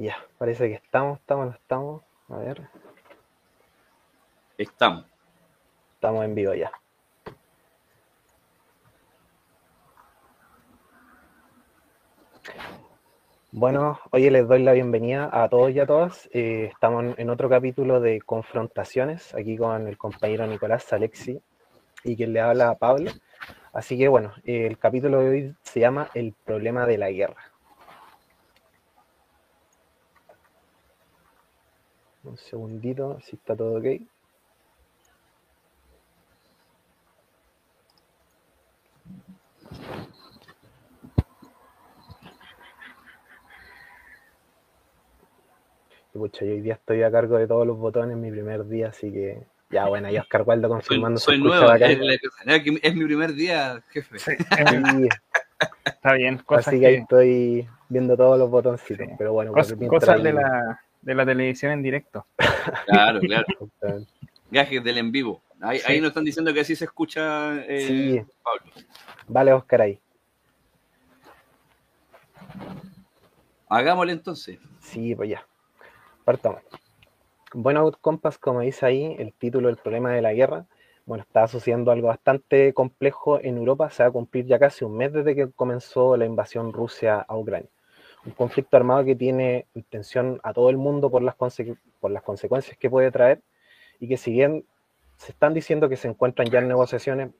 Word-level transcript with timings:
Ya, 0.00 0.16
parece 0.38 0.66
que 0.70 0.76
estamos, 0.76 1.18
estamos, 1.20 1.46
no 1.48 1.52
estamos. 1.52 2.02
A 2.30 2.38
ver, 2.38 2.62
Estamos. 4.56 5.04
estamos 5.92 6.24
en 6.24 6.34
vivo 6.34 6.54
ya. 6.54 6.72
Bueno, 13.52 14.00
hoy 14.10 14.30
les 14.30 14.48
doy 14.48 14.62
la 14.62 14.72
bienvenida 14.72 15.28
a 15.30 15.50
todos 15.50 15.70
y 15.72 15.80
a 15.80 15.86
todas. 15.86 16.30
Eh, 16.32 16.70
estamos 16.72 17.04
en- 17.18 17.28
otro 17.28 17.50
capítulo 17.50 18.00
de 18.00 18.22
Confrontaciones, 18.22 19.34
aquí 19.34 19.58
con 19.58 19.86
el 19.86 19.98
compañero 19.98 20.46
Nicolás 20.46 20.90
Alexi 20.94 21.38
y 22.04 22.16
quien 22.16 22.32
le 22.32 22.40
habla 22.40 22.74
Pablo. 22.76 23.10
Así 23.74 23.98
que 23.98 24.08
bueno, 24.08 24.32
eh, 24.44 24.66
el 24.66 24.78
capítulo 24.78 25.20
de 25.20 25.28
hoy 25.28 25.54
se 25.62 25.80
llama 25.80 26.08
El 26.14 26.32
problema 26.46 26.86
de 26.86 26.96
la 26.96 27.10
guerra. 27.10 27.49
Un 32.24 32.36
segundito, 32.38 33.18
si 33.20 33.36
está 33.36 33.54
todo 33.56 33.78
ok. 33.78 33.84
Y, 33.84 34.08
Pucha, 46.12 46.44
yo 46.44 46.52
hoy 46.52 46.60
día 46.60 46.74
estoy 46.74 47.02
a 47.02 47.10
cargo 47.10 47.36
de 47.38 47.46
todos 47.46 47.66
los 47.66 47.78
botones, 47.78 48.16
mi 48.16 48.30
primer 48.30 48.66
día, 48.66 48.88
así 48.88 49.12
que 49.12 49.46
ya 49.70 49.86
bueno, 49.86 50.10
y 50.10 50.18
Oscar 50.18 50.42
Waldo 50.42 50.68
Soy, 50.68 50.76
confirmando 50.76 51.20
soy 51.20 51.36
escucha 51.36 51.56
nuevo. 51.60 51.74
Es, 51.74 51.80
la- 52.46 52.56
es 52.82 52.94
mi 52.94 53.04
primer 53.04 53.32
día, 53.34 53.82
jefe. 53.90 54.18
Sí, 54.18 54.32
Sí, 54.36 55.08
está 55.84 56.14
bien, 56.14 56.38
cosas, 56.38 56.68
así 56.68 56.80
que 56.80 56.86
ahí 56.86 56.94
estoy 56.96 57.68
viendo 57.88 58.16
todos 58.16 58.38
los 58.38 58.50
botoncitos, 58.50 59.06
Sí. 59.06 59.14
pero 59.18 59.32
bueno, 59.32 59.52
cos- 59.52 59.72
cosas 59.88 60.22
de 60.22 60.28
ahí- 60.30 60.34
la, 60.34 60.80
de 61.02 61.14
la 61.14 61.24
televisión 61.26 61.72
en 61.72 61.82
directo. 61.82 62.26
Claro, 62.86 63.20
claro. 63.20 63.46
Gajes 64.50 64.82
del 64.84 64.98
en 64.98 65.12
vivo. 65.12 65.40
Ahí, 65.60 65.78
Sí. 65.78 65.92
ahí 65.92 66.00
nos 66.00 66.08
están 66.08 66.24
diciendo 66.24 66.52
que 66.54 66.60
así 66.60 66.74
se 66.74 66.84
escucha 66.86 67.56
eh, 67.66 67.80
Sí. 67.86 68.22
Pablo. 68.42 68.72
Vale, 69.28 69.52
Oscar 69.52 69.82
ahí. 69.82 69.98
Hagámosle 73.68 74.12
entonces. 74.12 74.58
Sí, 74.80 75.14
pues 75.14 75.30
ya. 75.30 75.46
Partamos. 76.24 76.62
Bueno, 77.52 77.90
compas, 78.00 78.38
como 78.38 78.60
dice 78.60 78.86
ahí, 78.86 79.16
el 79.18 79.32
título 79.32 79.68
El 79.68 79.76
problema 79.76 80.12
de 80.12 80.22
la 80.22 80.32
guerra, 80.32 80.66
bueno, 81.04 81.24
está 81.24 81.46
sucediendo 81.48 81.90
algo 81.90 82.08
bastante 82.08 82.72
complejo 82.72 83.40
en 83.40 83.56
Europa. 83.58 83.90
Se 83.90 84.02
va 84.02 84.08
a 84.08 84.12
cumplir 84.12 84.46
ya 84.46 84.58
casi 84.58 84.84
un 84.84 84.96
mes 84.96 85.12
desde 85.12 85.34
que 85.34 85.50
comenzó 85.50 86.16
la 86.16 86.26
invasión 86.26 86.72
Rusia 86.72 87.24
a 87.26 87.36
Ucrania. 87.36 87.68
Un 88.26 88.32
conflicto 88.32 88.76
armado 88.76 89.04
que 89.04 89.16
tiene 89.16 89.66
en 89.74 89.82
tensión 89.84 90.40
a 90.42 90.52
todo 90.52 90.68
el 90.70 90.76
mundo 90.76 91.10
por 91.10 91.22
las, 91.22 91.34
por 91.36 92.10
las 92.10 92.22
consecuencias 92.22 92.76
que 92.76 92.90
puede 92.90 93.10
traer 93.10 93.40
y 93.98 94.08
que 94.08 94.16
si 94.16 94.32
bien 94.32 94.64
se 95.16 95.32
están 95.32 95.54
diciendo 95.54 95.88
que 95.88 95.96
se 95.96 96.08
encuentran 96.08 96.48
ya 96.48 96.58
en 96.60 96.68
negociaciones, 96.68 97.30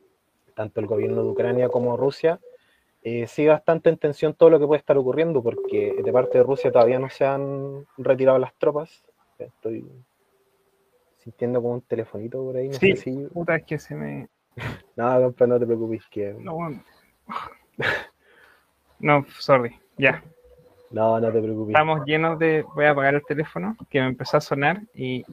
tanto 0.54 0.80
el 0.80 0.86
gobierno 0.86 1.22
de 1.22 1.28
Ucrania 1.30 1.68
como 1.68 1.96
Rusia, 1.96 2.40
eh, 3.02 3.26
sigue 3.26 3.48
bastante 3.48 3.88
en 3.88 3.96
tensión 3.96 4.34
todo 4.34 4.50
lo 4.50 4.58
que 4.60 4.66
puede 4.66 4.78
estar 4.80 4.96
ocurriendo, 4.98 5.42
porque 5.42 6.02
de 6.02 6.12
parte 6.12 6.38
de 6.38 6.44
Rusia 6.44 6.70
todavía 6.70 6.98
no 6.98 7.08
se 7.08 7.24
han 7.24 7.86
retirado 7.96 8.38
las 8.38 8.52
tropas. 8.54 9.02
Estoy 9.38 9.86
sintiendo 11.18 11.62
como 11.62 11.74
un 11.74 11.80
telefonito 11.82 12.42
por 12.44 12.56
ahí, 12.56 12.68
no 12.68 12.74
Sí. 12.74 12.96
sé 12.96 13.02
si... 13.04 13.16
Puta, 13.28 13.56
es 13.56 13.64
que 13.64 13.78
se 13.78 13.94
me. 13.94 14.28
No, 14.96 15.18
compa, 15.22 15.46
no 15.46 15.58
te 15.58 15.66
preocupes, 15.66 16.06
que... 16.10 16.34
No, 16.38 16.54
bueno. 16.54 16.82
No, 18.98 19.24
sorry, 19.38 19.78
ya. 19.96 20.22
No, 20.90 21.20
no 21.20 21.32
te 21.32 21.40
preocupes. 21.40 21.68
Estamos 21.74 22.04
llenos 22.04 22.38
de. 22.38 22.64
Voy 22.74 22.84
a 22.84 22.90
apagar 22.90 23.14
el 23.14 23.24
teléfono, 23.24 23.76
que 23.88 24.00
me 24.00 24.08
empezó 24.08 24.36
a 24.36 24.40
sonar 24.40 24.80
y. 24.94 25.24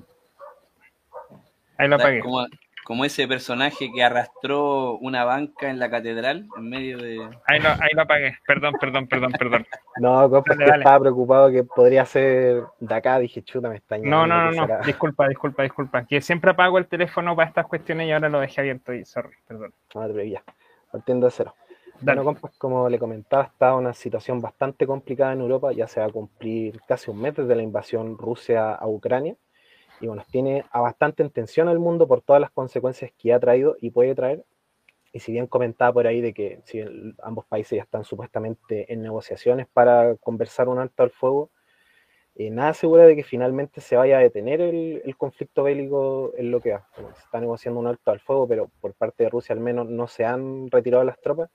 Ahí 1.78 1.88
lo 1.88 1.96
apagué. 1.96 2.20
Como, 2.22 2.46
como 2.84 3.06
ese 3.06 3.28
personaje 3.28 3.92
que 3.94 4.04
arrastró 4.04 4.98
una 5.00 5.24
banca 5.26 5.70
en 5.70 5.80
la 5.80 5.90
catedral 5.90 6.48
en 6.58 6.70
medio 6.70 6.98
de. 7.00 7.20
Ahí 7.46 7.60
lo, 7.60 7.70
ahí 7.70 7.90
lo 7.94 8.04
apagué. 8.04 8.38
Perdón, 8.48 8.74
perdón, 8.80 9.08
perdón, 9.08 9.32
perdón. 9.34 9.68
No, 10.00 10.30
compa, 10.30 10.54
Dale, 10.54 10.66
dale. 10.68 10.78
estaba 10.84 11.00
preocupado 11.00 11.52
que 11.52 11.64
podría 11.64 12.06
ser 12.06 12.64
de 12.80 12.96
acá, 12.96 13.18
dije, 13.20 13.42
chuta, 13.44 13.68
me 13.70 13.76
está 13.78 13.98
No, 13.98 14.26
no, 14.28 14.46
no, 14.46 14.52
¿qué 14.52 14.58
no. 14.58 14.66
será? 14.68 14.80
Disculpa, 14.82 15.28
disculpa, 15.28 15.64
disculpa. 15.64 16.06
Que 16.06 16.22
siempre 16.22 16.52
apago 16.52 16.78
el 16.78 16.88
teléfono 16.88 17.36
para 17.36 17.50
estas 17.50 17.66
cuestiones 17.66 18.08
y 18.08 18.12
ahora 18.12 18.30
lo 18.30 18.40
dejé 18.40 18.62
abierto 18.62 18.94
y 18.94 19.04
sorry, 19.06 19.36
perdón. 19.48 19.74
No 19.96 20.08
te 20.08 20.14
preocupes. 20.14 20.44
Partiendo 20.92 21.26
de 21.28 21.32
cero. 21.32 21.54
Dale. 22.00 22.22
Bueno, 22.22 22.24
compas, 22.24 22.58
como 22.58 22.90
le 22.90 23.00
comentaba, 23.00 23.44
está 23.44 23.76
una 23.76 23.94
situación 23.94 24.40
bastante 24.42 24.86
complicada 24.88 25.34
en 25.34 25.42
Europa. 25.42 25.72
Ya 25.74 25.88
se 25.88 26.00
va 26.00 26.06
a 26.08 26.12
cumplir 26.12 26.80
casi 26.88 27.10
un 27.12 27.20
mes 27.20 27.36
desde 27.36 27.56
la 27.56 27.64
invasión 27.64 28.18
Rusia 28.18 28.74
a 28.74 28.88
Ucrania. 28.88 29.36
Y 30.02 30.08
bueno, 30.08 30.24
tiene 30.32 30.66
a 30.72 30.82
bastante 30.82 31.24
en 31.24 31.32
tensión 31.32 31.68
al 31.70 31.80
mundo 31.80 32.08
por 32.08 32.22
todas 32.22 32.42
las 32.42 32.52
consecuencias 32.52 33.12
que 33.18 33.34
ha 33.34 33.40
traído 33.40 33.78
y 33.82 33.92
puede 33.92 34.16
traer. 34.16 34.46
Y 35.14 35.20
si 35.22 35.32
bien 35.34 35.48
comentaba 35.48 35.94
por 35.94 36.08
ahí 36.08 36.22
de 36.22 36.34
que 36.34 36.62
si 36.66 36.80
el- 36.80 37.16
ambos 37.24 37.46
países 37.48 37.78
ya 37.78 37.84
están 37.84 38.06
supuestamente 38.06 38.92
en 38.94 39.02
negociaciones 39.04 39.68
para 39.74 40.16
conversar 40.18 40.70
un 40.70 40.80
alto 40.80 41.04
al 41.04 41.12
fuego, 41.12 41.52
eh, 42.36 42.50
nada 42.52 42.70
asegura 42.70 43.06
de 43.06 43.16
que 43.16 43.24
finalmente 43.24 43.82
se 43.82 43.96
vaya 43.96 44.18
a 44.18 44.22
detener 44.22 44.62
el, 44.62 45.02
el 45.04 45.18
conflicto 45.18 45.64
bélico 45.64 46.34
en 46.38 46.52
lo 46.52 46.62
que 46.62 46.74
va. 46.74 46.88
Bueno, 46.98 47.16
se 47.16 47.22
está 47.24 47.40
negociando 47.40 47.80
un 47.80 47.88
alto 47.88 48.12
al 48.12 48.20
fuego, 48.20 48.48
pero 48.48 48.70
por 48.80 48.94
parte 48.94 49.24
de 49.24 49.30
Rusia 49.30 49.54
al 49.54 49.60
menos 49.62 49.88
no 49.88 50.08
se 50.08 50.26
han 50.26 50.70
retirado 50.70 51.04
las 51.04 51.20
tropas. 51.20 51.50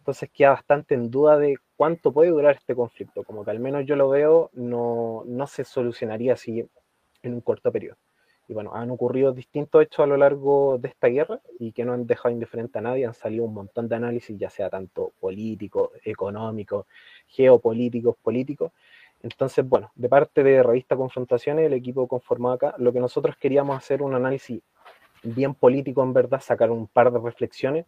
Entonces 0.00 0.30
queda 0.32 0.50
bastante 0.50 0.94
en 0.94 1.10
duda 1.10 1.36
de 1.36 1.58
cuánto 1.76 2.10
puede 2.10 2.30
durar 2.30 2.56
este 2.56 2.74
conflicto. 2.74 3.22
Como 3.22 3.44
que 3.44 3.50
al 3.50 3.60
menos 3.60 3.84
yo 3.84 3.96
lo 3.96 4.08
veo, 4.08 4.50
no, 4.54 5.24
no 5.26 5.46
se 5.46 5.62
solucionaría 5.62 6.32
así 6.32 6.66
en 7.22 7.34
un 7.34 7.42
corto 7.42 7.70
periodo. 7.70 7.98
Y 8.48 8.54
bueno, 8.54 8.74
han 8.74 8.90
ocurrido 8.90 9.32
distintos 9.32 9.82
hechos 9.82 10.00
a 10.00 10.06
lo 10.06 10.16
largo 10.16 10.78
de 10.78 10.88
esta 10.88 11.08
guerra 11.08 11.40
y 11.58 11.72
que 11.72 11.84
no 11.84 11.92
han 11.92 12.06
dejado 12.06 12.30
indiferente 12.30 12.78
a 12.78 12.82
nadie. 12.82 13.04
Han 13.04 13.14
salido 13.14 13.44
un 13.44 13.52
montón 13.52 13.88
de 13.88 13.96
análisis, 13.96 14.36
ya 14.38 14.48
sea 14.48 14.70
tanto 14.70 15.12
político, 15.20 15.92
económico, 16.02 16.86
geopolíticos, 17.28 18.16
políticos. 18.16 18.72
Entonces, 19.22 19.68
bueno, 19.68 19.92
de 19.94 20.08
parte 20.08 20.42
de 20.42 20.62
Revista 20.62 20.96
Confrontaciones, 20.96 21.66
el 21.66 21.74
equipo 21.74 22.08
conformado 22.08 22.54
acá, 22.54 22.74
lo 22.78 22.90
que 22.90 23.00
nosotros 23.00 23.36
queríamos 23.36 23.76
hacer 23.76 24.00
un 24.02 24.14
análisis 24.14 24.62
bien 25.22 25.54
político 25.54 26.02
en 26.02 26.14
verdad, 26.14 26.40
sacar 26.40 26.70
un 26.70 26.86
par 26.86 27.12
de 27.12 27.18
reflexiones 27.18 27.84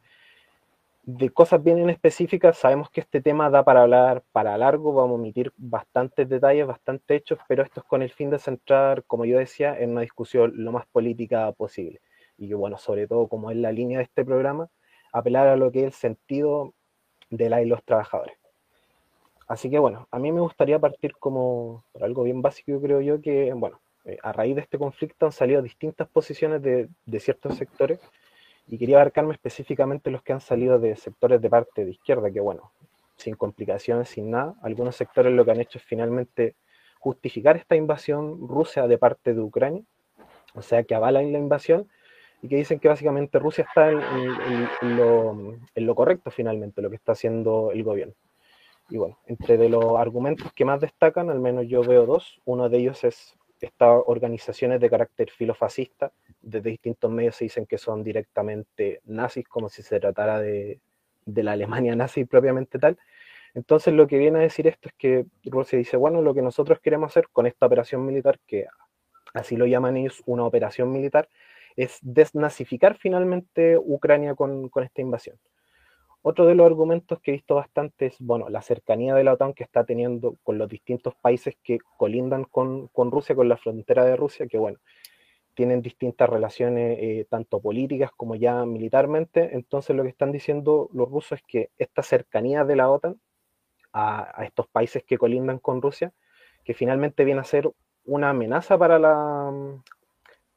de 1.02 1.30
cosas 1.30 1.62
bien 1.62 1.78
en 1.78 1.90
específicas. 1.90 2.58
Sabemos 2.58 2.90
que 2.90 3.00
este 3.00 3.20
tema 3.20 3.50
da 3.50 3.64
para 3.64 3.82
hablar 3.82 4.22
para 4.32 4.56
largo, 4.56 4.92
vamos 4.92 5.12
a 5.12 5.20
omitir 5.20 5.52
bastantes 5.56 6.28
detalles, 6.28 6.66
bastantes 6.66 7.20
hechos, 7.20 7.38
pero 7.48 7.62
esto 7.62 7.80
es 7.80 7.86
con 7.86 8.02
el 8.02 8.10
fin 8.10 8.30
de 8.30 8.38
centrar, 8.38 9.04
como 9.04 9.24
yo 9.24 9.38
decía, 9.38 9.78
en 9.78 9.90
una 9.90 10.02
discusión 10.02 10.52
lo 10.54 10.72
más 10.72 10.86
política 10.86 11.50
posible. 11.52 12.00
Y 12.38 12.48
que, 12.48 12.54
bueno, 12.54 12.78
sobre 12.78 13.06
todo, 13.06 13.28
como 13.28 13.50
es 13.50 13.56
la 13.56 13.72
línea 13.72 13.98
de 13.98 14.04
este 14.04 14.24
programa, 14.24 14.68
apelar 15.12 15.48
a 15.48 15.56
lo 15.56 15.70
que 15.72 15.80
es 15.80 15.86
el 15.86 15.92
sentido 15.92 16.74
de 17.30 17.50
la 17.50 17.62
y 17.62 17.66
los 17.66 17.82
trabajadores. 17.84 18.36
Así 19.48 19.70
que, 19.70 19.78
bueno, 19.78 20.08
a 20.10 20.18
mí 20.18 20.32
me 20.32 20.40
gustaría 20.40 20.78
partir 20.78 21.14
como 21.18 21.84
por 21.92 22.04
algo 22.04 22.22
bien 22.22 22.42
básico, 22.42 22.80
creo 22.80 23.00
yo, 23.00 23.20
que, 23.20 23.52
bueno, 23.54 23.80
eh, 24.04 24.18
a 24.22 24.32
raíz 24.32 24.54
de 24.54 24.62
este 24.62 24.78
conflicto 24.78 25.26
han 25.26 25.32
salido 25.32 25.62
distintas 25.62 26.08
posiciones 26.08 26.62
de, 26.62 26.88
de 27.06 27.20
ciertos 27.20 27.56
sectores 27.56 28.00
y 28.66 28.78
quería 28.78 28.96
abarcarme 28.96 29.32
específicamente 29.32 30.10
los 30.10 30.22
que 30.22 30.32
han 30.32 30.40
salido 30.40 30.78
de 30.78 30.96
sectores 30.96 31.40
de 31.40 31.50
parte 31.50 31.84
de 31.84 31.90
izquierda, 31.90 32.30
que 32.30 32.40
bueno, 32.40 32.72
sin 33.16 33.34
complicaciones, 33.34 34.08
sin 34.08 34.30
nada, 34.30 34.54
algunos 34.62 34.96
sectores 34.96 35.32
lo 35.32 35.44
que 35.44 35.50
han 35.50 35.60
hecho 35.60 35.78
es 35.78 35.84
finalmente 35.84 36.54
justificar 36.98 37.56
esta 37.56 37.76
invasión 37.76 38.48
rusa 38.48 38.86
de 38.86 38.98
parte 38.98 39.34
de 39.34 39.40
Ucrania, 39.40 39.82
o 40.54 40.62
sea, 40.62 40.82
que 40.84 40.94
avalan 40.94 41.32
la 41.32 41.38
invasión 41.38 41.88
y 42.42 42.48
que 42.48 42.56
dicen 42.56 42.78
que 42.80 42.88
básicamente 42.88 43.38
Rusia 43.38 43.64
está 43.66 43.90
en, 43.90 44.96
lo, 44.96 45.56
lo 45.74 45.94
correcto 45.94 46.30
finalmente, 46.30 46.82
lo 46.82 46.90
que 46.90 46.96
está 46.96 47.12
haciendo 47.12 47.70
el 47.72 47.84
gobierno. 47.84 48.14
Y 48.90 48.98
bueno, 48.98 49.18
entre 49.26 49.56
de 49.56 49.68
los 49.68 49.96
argumentos 49.96 50.52
que 50.52 50.64
más 50.64 50.80
destacan, 50.80 51.30
al 51.30 51.40
menos 51.40 51.66
yo 51.68 51.82
veo 51.82 52.04
dos, 52.04 52.40
uno 52.44 52.68
de 52.68 52.78
ellos 52.78 53.04
es 53.04 53.38
estas 53.62 54.02
organizaciones 54.06 54.80
de 54.80 54.90
carácter 54.90 55.30
filofascista, 55.30 56.12
desde 56.40 56.70
distintos 56.70 57.10
medios 57.10 57.36
se 57.36 57.44
dicen 57.44 57.64
que 57.64 57.78
son 57.78 58.02
directamente 58.02 59.00
nazis, 59.04 59.46
como 59.48 59.68
si 59.68 59.82
se 59.82 60.00
tratara 60.00 60.40
de, 60.40 60.80
de 61.24 61.42
la 61.42 61.52
Alemania 61.52 61.94
nazi 61.96 62.24
propiamente 62.24 62.78
tal. 62.78 62.98
Entonces 63.54 63.94
lo 63.94 64.06
que 64.06 64.18
viene 64.18 64.40
a 64.40 64.42
decir 64.42 64.66
esto 64.66 64.88
es 64.88 64.94
que 64.94 65.26
Rusia 65.44 65.78
dice, 65.78 65.96
bueno, 65.96 66.22
lo 66.22 66.34
que 66.34 66.42
nosotros 66.42 66.80
queremos 66.80 67.12
hacer 67.12 67.28
con 67.32 67.46
esta 67.46 67.66
operación 67.66 68.04
militar, 68.04 68.40
que 68.46 68.66
así 69.34 69.56
lo 69.56 69.66
llaman 69.66 69.96
ellos 69.96 70.22
una 70.26 70.44
operación 70.44 70.90
militar, 70.90 71.28
es 71.76 71.98
desnazificar 72.02 72.96
finalmente 72.96 73.78
Ucrania 73.78 74.34
con, 74.34 74.68
con 74.68 74.84
esta 74.84 75.00
invasión. 75.00 75.38
Otro 76.22 76.46
de 76.46 76.54
los 76.54 76.66
argumentos 76.66 77.20
que 77.20 77.32
he 77.32 77.34
visto 77.34 77.56
bastante 77.56 78.06
es, 78.06 78.16
bueno, 78.20 78.48
la 78.48 78.62
cercanía 78.62 79.14
de 79.14 79.24
la 79.24 79.32
OTAN 79.32 79.54
que 79.54 79.64
está 79.64 79.84
teniendo 79.84 80.36
con 80.42 80.56
los 80.56 80.68
distintos 80.68 81.14
países 81.16 81.56
que 81.62 81.78
colindan 81.96 82.44
con, 82.44 82.88
con 82.88 83.10
Rusia, 83.10 83.34
con 83.34 83.48
la 83.48 83.56
frontera 83.56 84.04
de 84.04 84.16
Rusia, 84.16 84.46
que 84.46 84.58
bueno, 84.58 84.78
tienen 85.54 85.82
distintas 85.82 86.28
relaciones, 86.30 86.98
eh, 87.00 87.26
tanto 87.28 87.60
políticas 87.60 88.10
como 88.16 88.36
ya 88.36 88.64
militarmente. 88.64 89.50
Entonces 89.54 89.96
lo 89.96 90.04
que 90.04 90.10
están 90.10 90.32
diciendo 90.32 90.88
los 90.92 91.10
rusos 91.10 91.40
es 91.40 91.44
que 91.46 91.70
esta 91.78 92.02
cercanía 92.02 92.64
de 92.64 92.76
la 92.76 92.90
OTAN 92.90 93.20
a, 93.92 94.40
a 94.40 94.44
estos 94.44 94.68
países 94.68 95.04
que 95.04 95.18
colindan 95.18 95.58
con 95.58 95.82
Rusia 95.82 96.12
que 96.64 96.74
finalmente 96.74 97.24
viene 97.24 97.40
a 97.40 97.44
ser 97.44 97.70
una 98.04 98.30
amenaza 98.30 98.78
para, 98.78 98.98
la, 98.98 99.52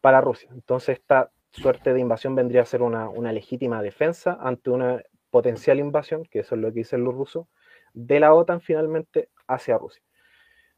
para 0.02 0.22
Rusia. 0.22 0.50
Entonces 0.54 1.00
esta 1.00 1.32
suerte 1.52 1.94
de 1.94 2.00
invasión 2.00 2.36
vendría 2.36 2.62
a 2.62 2.66
ser 2.66 2.82
una, 2.82 3.10
una 3.10 3.32
legítima 3.32 3.82
defensa 3.82 4.38
ante 4.42 4.70
una 4.70 5.02
potencial 5.36 5.80
invasión, 5.80 6.24
que 6.24 6.40
eso 6.40 6.56
es 6.56 6.62
lo 6.62 6.70
que 6.70 6.80
dicen 6.80 7.04
los 7.04 7.14
rusos, 7.14 7.46
de 7.94 8.22
la 8.22 8.34
OTAN 8.34 8.62
finalmente 8.62 9.28
hacia 9.48 9.78
Rusia. 9.78 10.02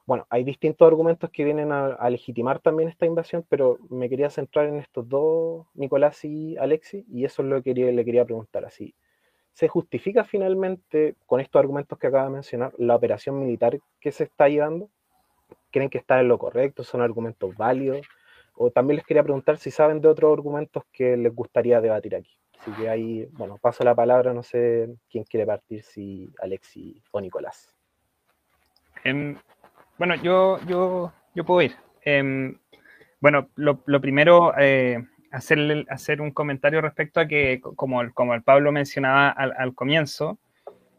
Bueno, 0.08 0.26
hay 0.32 0.44
distintos 0.44 0.88
argumentos 0.88 1.30
que 1.30 1.44
vienen 1.44 1.72
a, 1.72 2.10
legitimar 2.10 2.60
también 2.60 2.90
esta 2.90 3.06
invasión, 3.06 3.46
pero 3.50 3.78
me 3.92 4.10
quería 4.10 4.32
centrar 4.32 4.66
en 4.66 4.78
estos 4.78 5.08
dos, 5.08 5.68
Nicolás 5.76 6.26
y 6.26 6.58
Alexis, 6.58 7.06
y 7.08 7.24
eso 7.24 7.44
es 7.44 7.50
lo 7.50 7.62
que 7.62 7.76
le 7.76 8.04
quería 8.04 8.26
preguntar. 8.26 8.66
Así, 8.66 8.96
¿se 9.54 9.68
justifica 9.68 10.24
finalmente 10.24 11.14
con 11.28 11.40
estos 11.40 11.60
argumentos 11.60 12.00
que 12.00 12.08
acaba 12.08 12.24
de 12.24 12.32
mencionar 12.32 12.74
la 12.80 12.96
operación 12.96 13.40
militar 13.40 13.78
que 14.00 14.12
se 14.12 14.24
está 14.24 14.50
llevando? 14.50 14.90
¿Creen 15.70 15.92
que 15.92 16.00
está 16.00 16.20
en 16.20 16.30
lo 16.30 16.40
correcto? 16.40 16.84
¿Son 16.84 17.02
argumentos 17.02 17.56
válidos? 17.56 18.02
O 18.56 18.72
también 18.72 18.96
les 18.96 19.06
quería 19.06 19.22
preguntar 19.22 19.60
si 19.60 19.70
saben 19.70 20.02
de 20.02 20.08
otros 20.08 20.34
argumentos 20.34 20.82
que 20.92 21.16
les 21.16 21.36
gustaría 21.36 21.80
debatir 21.80 22.16
aquí. 22.16 22.36
Así 22.60 22.72
que 22.72 22.90
ahí, 22.90 23.28
bueno, 23.34 23.58
paso 23.58 23.84
la 23.84 23.96
palabra, 23.96 24.34
no 24.34 24.44
sé 24.44 24.90
quién 25.10 25.24
quiere 25.24 25.46
partir, 25.46 25.84
si 25.84 26.30
Alexis 26.42 27.04
o 27.12 27.22
Nicolás. 27.22 27.76
Em, 29.04 29.38
bueno, 29.98 30.16
yo, 30.16 30.60
yo, 30.68 31.14
yo 31.34 31.46
puedo 31.46 31.62
ir. 31.62 31.76
Em, 32.02 32.58
bueno, 33.20 33.50
lo, 33.56 34.02
primero, 34.02 34.54
eh, 34.58 35.04
hacer, 35.32 35.86
hacer 35.90 36.22
un 36.22 36.32
comentario 36.32 36.82
respecto 36.82 37.20
a 37.20 37.28
que, 37.28 37.62
como, 37.62 38.02
como 38.14 38.34
el 38.34 38.44
Pablo 38.44 38.72
mencionaba 38.72 39.30
al, 39.30 39.74
comienzo, 39.74 40.38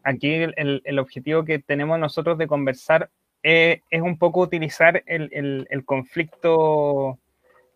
aquí 0.03 0.33
el, 0.33 0.99
objetivo 0.99 1.45
que 1.45 1.59
tenemos 1.59 1.99
nosotros 1.99 2.37
de 2.37 2.47
conversar 2.47 3.09
eh, 3.43 3.81
es 3.89 4.01
un 4.01 4.17
poco 4.17 4.41
utilizar 4.41 5.01
el, 5.05 5.83
conflicto 5.85 7.19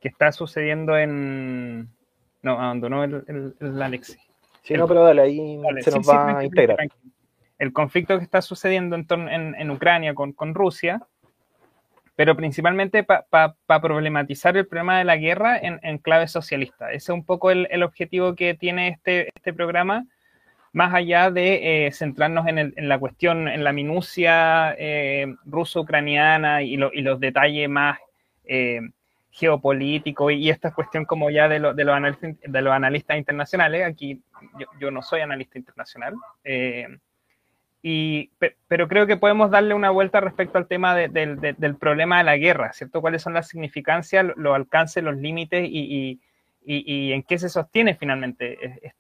que 0.02 0.10
está 0.10 0.32
sucediendo 0.32 0.98
en... 0.98 1.93
No, 2.44 2.52
abandonó 2.54 3.04
el, 3.04 3.82
Alexi. 3.82 4.18
Sí, 4.62 4.76
no, 4.76 4.88
pero 4.88 5.04
dale, 5.04 5.22
ahí 5.24 5.62
se 5.82 5.92
nos 5.92 6.08
va 6.08 6.38
a 6.38 6.46
integrar. 6.46 6.78
El 7.58 7.74
conflicto 7.74 8.18
que 8.18 8.24
está 8.24 8.42
sucediendo 8.42 8.96
en, 8.96 9.06
en, 9.30 9.56
en 9.56 9.72
Ucrania 9.72 10.14
con, 10.14 10.34
con 10.34 10.54
Rusia 10.54 11.02
pero 12.16 12.36
principalmente 12.36 13.04
para 13.04 13.56
problematizar 13.82 14.56
el 14.56 14.68
problema 14.68 15.00
de 15.00 15.06
la 15.06 15.18
guerra 15.18 15.58
en, 15.58 15.98
clave 15.98 16.28
socialista. 16.28 16.90
Ese 16.92 16.98
es 16.98 17.10
un 17.10 17.26
poco 17.26 17.50
el, 17.50 17.84
objetivo 17.84 18.36
que 18.36 18.54
tiene 18.54 18.90
este, 18.90 19.30
este 19.36 19.54
programa, 19.54 20.06
más 20.74 20.94
allá 20.94 21.32
de 21.32 21.88
eh, 21.88 21.92
centrarnos 21.92 22.48
en, 22.48 22.74
la 22.76 23.00
cuestión, 23.00 23.48
en 23.48 23.64
la 23.64 23.74
minucia 23.74 24.76
eh, 24.78 25.36
ruso-ucraniana 25.46 26.62
y, 26.62 26.78
los 26.78 27.20
detalles 27.20 27.68
más 27.68 27.98
eh, 28.46 28.82
geopolíticos 29.34 30.32
y, 30.32 30.50
esta 30.50 30.74
cuestión 30.74 31.06
como 31.06 31.30
ya 31.30 31.50
de, 31.50 31.60
de, 31.60 31.84
los, 31.84 31.96
analistas, 31.96 32.36
de 32.42 32.62
los 32.62 32.74
analistas 32.74 33.18
internacionales. 33.18 33.86
Aquí 33.86 34.22
yo, 34.58 34.68
yo 34.80 34.92
no 34.92 35.02
soy 35.02 35.22
analista 35.22 35.58
internacional. 35.58 36.16
Y, 37.86 38.32
pero 38.70 38.88
creo 38.88 39.06
que 39.06 39.18
podemos 39.18 39.52
darle 39.52 39.74
una 39.74 39.90
vuelta 39.90 40.22
respecto 40.22 40.58
al 40.58 40.68
tema 40.68 40.96
del 40.96 41.76
problema 41.78 42.20
de 42.20 42.24
la 42.24 42.38
guerra, 42.38 42.72
¿cierto? 42.72 43.02
¿Cuáles 43.02 43.22
son 43.22 43.34
las 43.34 43.50
significancias, 43.50 44.26
los 44.38 44.56
alcances, 44.56 45.04
los 45.04 45.18
límites 45.18 45.68
y, 45.70 46.22
en 46.66 47.24
qué 47.24 47.38
se 47.38 47.50
sostiene 47.50 47.96
finalmente 47.96 48.94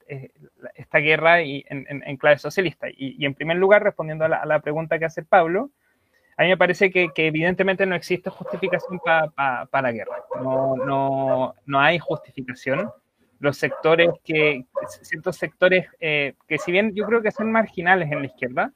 esta 0.76 0.98
guerra 0.98 1.44
y 1.44 1.64
en, 1.70 2.18
clave 2.18 2.40
socialista? 2.40 2.88
Y, 2.90 3.26
en 3.26 3.36
primer 3.36 3.56
lugar, 3.56 3.84
respondiendo 3.84 4.26
a 4.26 4.46
la, 4.46 4.60
pregunta 4.60 5.00
que 5.00 5.06
hace 5.06 5.24
Pablo, 5.24 5.72
a 6.38 6.44
mí 6.44 6.50
me 6.50 6.58
parece 6.58 6.92
que, 6.92 7.12
evidentemente 7.16 7.86
no 7.86 7.96
existe 7.96 8.30
justificación 8.30 9.00
para 9.00 9.82
la 9.82 9.92
guerra. 9.92 10.24
No, 10.42 10.76
no, 10.76 11.56
no 11.66 11.80
hay 11.80 12.00
justificación 12.00 12.92
los 13.44 13.58
sectores 13.58 14.10
que, 14.24 14.64
ciertos 15.02 15.36
sectores 15.36 15.88
eh, 16.00 16.34
que 16.48 16.58
si 16.58 16.72
bien 16.72 16.96
yo 16.96 17.06
creo 17.06 17.22
que 17.22 17.32
son 17.32 17.52
marginales 17.52 18.10
en 18.10 18.20
la 18.20 18.28
izquierda, 18.28 18.72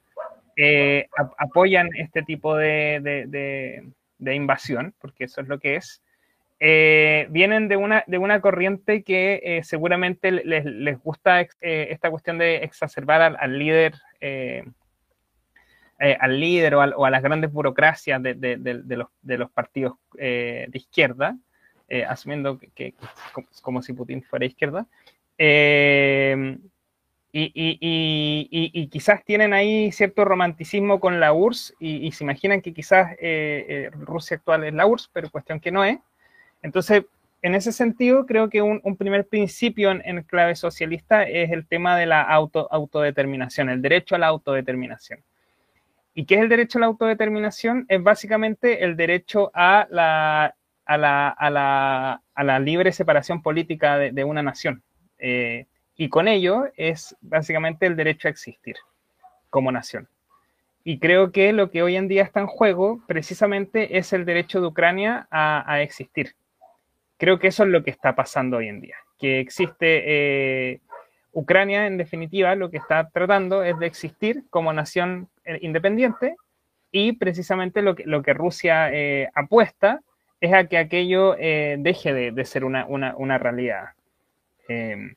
eh, 0.58 1.08
apoyan 1.38 1.90
este 1.96 2.22
tipo 2.24 2.54
de, 2.58 3.82
invasión, 4.20 4.94
porque 5.00 5.24
eso 5.24 5.40
es 5.40 5.48
lo 5.48 5.58
que 5.60 5.78
es, 5.78 6.04
eh, 6.60 7.28
vienen 7.30 7.70
de 7.70 7.78
una, 7.78 8.04
de 8.08 8.18
una 8.18 8.42
corriente 8.42 9.04
que 9.04 9.62
seguramente 9.64 10.32
les, 10.32 11.00
gusta 11.02 11.48
esta 11.62 12.10
cuestión 12.10 12.38
de 12.38 12.58
exacerbar 12.58 13.38
al, 13.40 13.58
líder. 13.58 13.94
Al 16.00 16.40
líder 16.40 16.76
o, 16.76 17.06
a 17.06 17.10
las 17.10 17.24
grandes 17.24 17.52
burocracias 17.52 18.22
de, 18.22 18.36
los, 18.88 19.08
de 19.22 19.38
los 19.38 19.52
partidos 19.52 19.94
de 20.14 20.70
izquierda, 20.74 21.38
eh, 21.90 22.04
asumiendo 22.04 22.60
que, 22.76 22.94
como, 23.62 23.82
si 23.82 23.94
Putin 23.94 24.22
fuera 24.22 24.46
izquierda. 24.46 24.86
Eh, 25.38 26.58
y, 27.32 28.88
quizás 28.88 29.24
tienen 29.24 29.54
ahí 29.54 29.92
cierto 29.92 30.26
romanticismo 30.26 31.00
con 31.00 31.20
la 31.20 31.32
URSS 31.34 31.76
y, 31.80 32.12
se 32.12 32.24
imaginan 32.24 32.62
que 32.62 32.74
quizás 32.74 33.16
eh, 33.20 33.90
Rusia 33.94 34.38
actual 34.38 34.66
es 34.66 34.74
la 34.74 34.86
URSS, 34.86 35.10
pero 35.14 35.30
cuestión 35.30 35.60
que 35.62 35.72
no 35.72 35.86
es. 35.86 35.98
Entonces, 36.62 37.06
en 37.42 37.56
ese 37.56 37.72
sentido, 37.72 38.26
creo 38.26 38.50
que 38.50 38.62
un, 38.62 38.98
primer 38.98 39.26
principio 39.28 39.92
en, 39.92 40.24
clave 40.24 40.56
socialista 40.56 41.24
es 41.24 41.52
el 41.52 41.68
tema 41.68 41.96
de 41.98 42.08
la 42.08 42.22
auto, 42.22 42.68
autodeterminación, 42.70 43.70
el 43.70 43.82
derecho 43.82 44.16
a 44.16 44.18
la 44.18 44.28
autodeterminación. 44.28 45.24
¿Y 46.18 46.26
qué 46.26 46.34
es 46.34 46.42
el 46.42 46.50
derecho 46.50 46.80
a 46.80 46.82
la 46.82 46.88
autodeterminación? 46.88 47.86
Es 47.90 48.02
básicamente 48.02 48.84
el 48.84 48.98
derecho 48.98 49.52
a 49.54 49.86
la 49.92 50.56
a 50.88 50.98
la, 50.98 51.30
a 51.30 51.50
la, 51.52 52.24
a 52.34 52.44
la 52.44 52.60
libre 52.60 52.92
separación 52.92 53.44
política 53.44 54.00
de, 54.00 54.24
una 54.24 54.42
nación. 54.42 54.82
Eh, 55.20 55.68
y 55.96 56.10
con 56.10 56.28
ello 56.28 56.66
es 56.76 57.16
básicamente 57.22 57.86
el 57.86 57.96
derecho 57.96 58.28
a 58.28 58.32
existir 58.32 58.78
como 59.52 59.72
nación. 59.72 60.10
Y 60.84 60.98
creo 60.98 61.32
que 61.32 61.54
lo 61.54 61.70
que 61.70 61.84
hoy 61.84 61.96
en 61.96 62.08
día 62.08 62.24
está 62.24 62.40
en 62.40 62.48
juego 62.48 63.00
precisamente 63.06 64.00
es 64.00 64.12
el 64.12 64.26
derecho 64.26 64.60
de 64.60 64.68
Ucrania 64.68 65.28
a, 65.30 65.82
existir. 65.84 66.34
Creo 67.18 67.38
que 67.38 67.50
eso 67.50 67.64
es 67.64 67.70
lo 67.70 67.84
que 67.84 67.92
está 67.92 68.16
pasando 68.16 68.58
hoy 68.58 68.70
en 68.70 68.82
día, 68.82 68.96
que 69.20 69.40
existe 69.40 70.72
eh, 70.72 70.80
Ucrania, 71.38 71.86
en 71.86 71.98
definitiva, 71.98 72.56
lo 72.56 72.72
que 72.72 72.78
está 72.78 73.10
tratando 73.10 73.64
es 73.64 73.78
de 73.80 73.86
existir 73.86 74.44
como 74.50 74.74
nación 74.74 75.30
eh, 75.46 75.60
independiente 75.62 76.36
y 76.92 77.14
precisamente 77.14 77.82
lo 77.82 77.96
que, 77.96 78.06
lo 78.06 78.24
que 78.24 78.34
Rusia 78.34 78.90
apuesta 79.36 80.02
es 80.40 80.54
a 80.54 80.66
que 80.66 80.78
aquello 80.78 81.36
eh, 81.38 81.78
deje 81.80 82.14
de, 82.14 82.46
ser 82.46 82.64
una, 82.64 83.38
realidad, 83.38 83.90
em, 84.68 85.16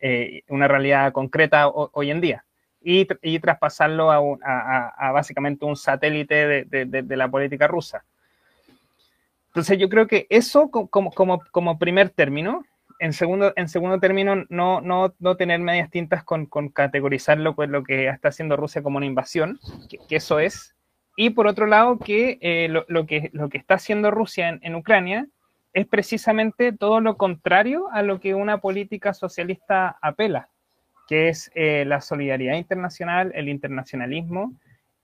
eh, 0.00 0.42
una 0.48 0.68
realidad 0.68 1.12
concreta 1.12 1.68
hoy 1.68 2.10
en 2.10 2.20
día 2.20 2.44
y, 2.80 3.06
traspasarlo 3.40 4.10
a, 4.10 5.12
básicamente 5.12 5.64
un 5.64 5.76
satélite 5.76 6.64
de, 6.64 7.16
la 7.16 7.28
política 7.28 7.66
rusa. 7.66 8.04
Entonces 9.48 9.78
yo 9.78 9.88
creo 9.88 10.06
que 10.06 10.26
eso 10.30 10.70
como, 10.70 11.10
como, 11.10 11.78
primer 11.78 12.10
término, 12.10 12.64
en 12.98 13.12
segundo, 13.12 13.52
en 13.56 14.00
término, 14.00 14.44
no, 14.48 14.80
no, 14.80 15.14
no 15.18 15.36
tener 15.36 15.60
medias 15.60 15.90
tintas 15.90 16.24
con, 16.24 16.46
con 16.46 16.68
categorizarlo 16.68 17.54
con 17.54 17.72
lo 17.72 17.84
que 17.84 18.08
está 18.08 18.28
haciendo 18.28 18.56
Rusia 18.56 18.82
como 18.82 18.96
una 18.96 19.06
invasión, 19.06 19.58
que 20.08 20.16
eso 20.16 20.38
es, 20.38 20.74
y 21.20 21.30
por 21.30 21.48
otro 21.48 21.66
lado, 21.66 21.98
que, 21.98 22.38
eh, 22.40 22.68
lo, 22.68 23.06
que 23.06 23.30
lo 23.32 23.48
que 23.48 23.58
está 23.58 23.74
haciendo 23.74 24.12
Rusia 24.12 24.56
en, 24.62 24.74
Ucrania 24.76 25.26
es 25.72 25.84
precisamente 25.84 26.72
todo 26.72 27.00
lo 27.00 27.16
contrario 27.16 27.88
a 27.90 28.02
lo 28.02 28.20
que 28.20 28.36
una 28.36 28.58
política 28.58 29.12
socialista 29.12 29.98
apela, 30.00 30.48
que 31.08 31.28
es 31.28 31.50
eh, 31.56 31.82
la 31.84 32.02
solidaridad 32.02 32.54
internacional, 32.54 33.32
el 33.34 33.48
internacionalismo 33.48 34.52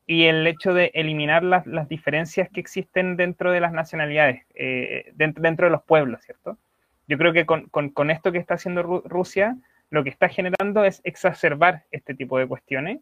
y 0.07 0.27
el 0.27 0.47
hecho 0.47 0.73
de 0.73 0.93
eliminar 0.95 1.43
las, 1.43 1.67
las 1.67 1.89
diferencias 1.89 2.49
que 2.49 2.61
existen 2.61 3.17
dentro 3.17 3.51
de 3.51 3.59
las 3.59 3.73
nacionalidades, 3.73 4.45
eh, 4.55 5.11
dentro, 5.17 5.43
dentro, 5.43 5.67
de 5.67 5.73
los 5.73 5.83
pueblos, 5.83 6.23
¿cierto? 6.23 6.57
Yo 7.07 7.19
creo 7.19 7.33
que 7.33 7.47
con, 7.47 7.69
con, 7.69 8.11
esto 8.11 8.33
que 8.33 8.39
está 8.39 8.55
haciendo 8.55 8.83
Rusia, 8.83 9.57
lo 9.91 10.05
que 10.05 10.11
está 10.11 10.29
generando 10.29 10.85
es 10.85 11.01
exacerbar 11.05 11.85
este 11.91 12.15
tipo 12.15 12.39
de 12.39 12.47
cuestiones 12.47 13.01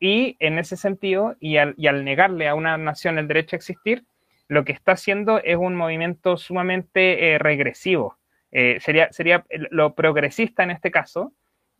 y 0.00 0.36
en 0.38 0.58
ese 0.58 0.76
sentido, 0.76 1.36
y 1.40 1.56
al, 1.56 1.74
negarle 2.04 2.48
a 2.48 2.54
una 2.54 2.76
nación 2.78 3.18
el 3.18 3.28
derecho 3.28 3.56
a 3.56 3.58
existir, 3.58 4.04
lo 4.46 4.64
que 4.64 4.72
está 4.72 4.92
haciendo 4.92 5.42
es 5.42 5.56
un 5.56 5.74
movimiento 5.74 6.36
sumamente 6.36 7.32
eh, 7.34 7.38
regresivo. 7.38 8.16
Eh, 8.50 8.78
sería, 8.80 9.12
sería 9.12 9.44
lo 9.70 9.94
progresista 9.94 10.62
en 10.62 10.70
este 10.70 10.90
caso, 10.90 11.32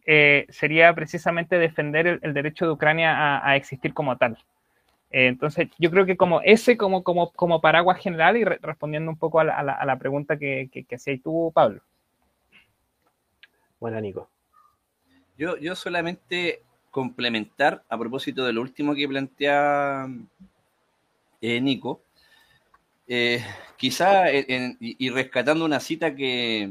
eh, 0.05 0.47
sería 0.51 0.93
precisamente 0.95 1.59
defender 1.59 2.19
el, 2.23 2.35
derecho 2.35 2.67
de 2.67 2.73
Ucrania 2.73 3.47
a, 3.47 3.57
existir 3.57 3.95
como 3.95 4.17
tal. 4.17 4.39
Entonces, 5.11 5.69
yo 5.79 5.91
creo 5.91 6.05
que 6.05 6.17
como 6.17 6.41
ese, 6.43 6.77
como, 6.77 7.03
como, 7.03 7.33
como 7.33 7.61
paraguas 7.61 7.99
general, 7.99 8.37
y 8.37 8.45
respondiendo 8.45 9.11
un 9.11 9.17
poco 9.17 9.41
a 9.41 9.45
la, 9.45 9.99
pregunta 9.99 10.38
que, 10.38 10.69
que, 10.71 10.95
hacías 10.95 11.21
tú, 11.23 11.50
Pablo. 11.55 11.81
Bueno, 13.81 14.00
Nico. 14.00 14.29
Yo, 15.37 15.57
yo 15.57 15.75
solamente 15.75 16.62
complementar 16.91 17.85
a 17.88 17.99
propósito 17.99 18.45
de 18.45 18.53
lo 18.53 18.61
último 18.61 18.95
que 18.95 19.09
plantea 19.09 20.09
eh, 21.41 21.61
Nico, 21.61 22.03
Eh, 23.11 23.43
quizá, 23.79 24.31
y 24.31 25.09
rescatando 25.09 25.65
una 25.65 25.81
cita 25.81 26.15
que, 26.15 26.71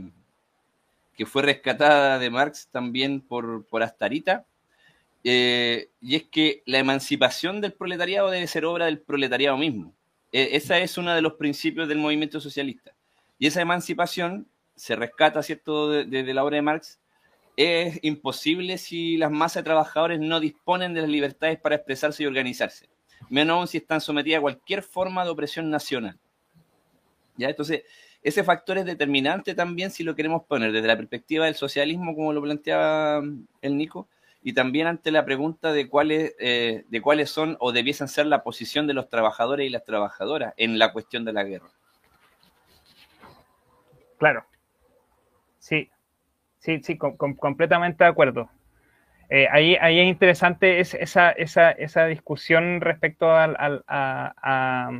que 1.17 1.25
fue 1.25 1.41
rescatada 1.41 2.19
de 2.19 2.29
Marx 2.29 2.67
también 2.71 3.21
por, 3.21 3.65
por 3.65 3.81
Astarita, 3.81 4.45
eh, 5.29 5.89
y 5.99 6.15
es 6.15 6.23
que 6.23 6.63
la 6.65 6.79
emancipación 6.79 7.59
del 7.59 7.73
proletariado 7.73 8.29
debe 8.29 8.47
ser 8.47 8.63
obra 8.63 8.85
del 8.85 9.01
proletariado 9.01 9.57
mismo. 9.57 9.93
E, 10.31 10.55
esa 10.55 10.77
es 10.79 10.97
uno 10.97 11.13
de 11.13 11.21
los 11.21 11.33
principios 11.33 11.89
del 11.89 11.97
movimiento 11.97 12.39
socialista. 12.39 12.93
Y 13.37 13.47
esa 13.47 13.59
emancipación 13.59 14.47
se 14.75 14.95
rescata, 14.95 15.43
¿cierto?, 15.43 15.89
desde 15.89 16.33
la 16.33 16.45
obra 16.45 16.55
de 16.55 16.61
Marx, 16.61 17.01
es 17.57 17.99
imposible 18.03 18.77
si 18.77 19.17
las 19.17 19.29
masas 19.29 19.63
de 19.63 19.65
trabajadores 19.65 20.17
no 20.21 20.39
disponen 20.39 20.93
de 20.93 21.01
las 21.01 21.09
libertades 21.09 21.59
para 21.59 21.75
expresarse 21.75 22.23
y 22.23 22.25
organizarse, 22.25 22.87
menos 23.29 23.57
aún 23.57 23.67
si 23.67 23.79
están 23.79 23.99
sometidas 23.99 24.37
a 24.37 24.43
cualquier 24.43 24.81
forma 24.81 25.25
de 25.25 25.31
opresión 25.31 25.69
nacional. 25.69 26.17
¿Ya? 27.35 27.49
Entonces, 27.49 27.83
ese 28.23 28.45
factor 28.45 28.77
es 28.77 28.85
determinante 28.85 29.53
también 29.55 29.91
si 29.91 30.03
lo 30.03 30.15
queremos 30.15 30.43
poner 30.45 30.71
desde 30.71 30.87
la 30.87 30.95
perspectiva 30.95 31.47
del 31.47 31.55
socialismo, 31.55 32.15
como 32.15 32.31
lo 32.31 32.41
planteaba 32.41 33.21
el 33.61 33.77
Nico, 33.77 34.07
y 34.47 34.53
también 34.53 34.87
ante 34.87 35.11
la 35.11 35.25
pregunta 35.25 35.73
de 35.73 35.89
cuáles, 35.89 36.33
eh, 36.39 36.85
de 36.87 37.01
cuáles 37.01 37.29
son 37.29 37.57
o 37.59 37.73
debiesen 37.73 38.07
ser 38.07 38.27
la 38.27 38.43
posición 38.43 38.87
de 38.87 38.93
los 38.93 39.09
trabajadores 39.09 39.67
y 39.67 39.69
las 39.69 39.83
trabajadoras 39.83 40.53
en 40.55 40.79
la 40.79 40.93
cuestión 40.93 41.25
de 41.25 41.33
la 41.33 41.43
guerra. 41.43 41.67
Claro. 44.17 44.45
Sí, 45.59 45.89
sí, 46.59 46.79
sí, 46.81 46.97
completamente 46.97 48.05
de 48.05 48.09
acuerdo. 48.09 48.49
Eh, 49.29 49.49
ahí, 49.51 49.75
ahí 49.81 49.99
es 49.99 50.07
interesante 50.07 50.79
esa, 50.79 51.31
esa, 51.31 51.71
esa 51.71 52.05
discusión 52.05 52.79
respecto 52.79 53.29
al, 53.35 53.83
a, 53.85 54.91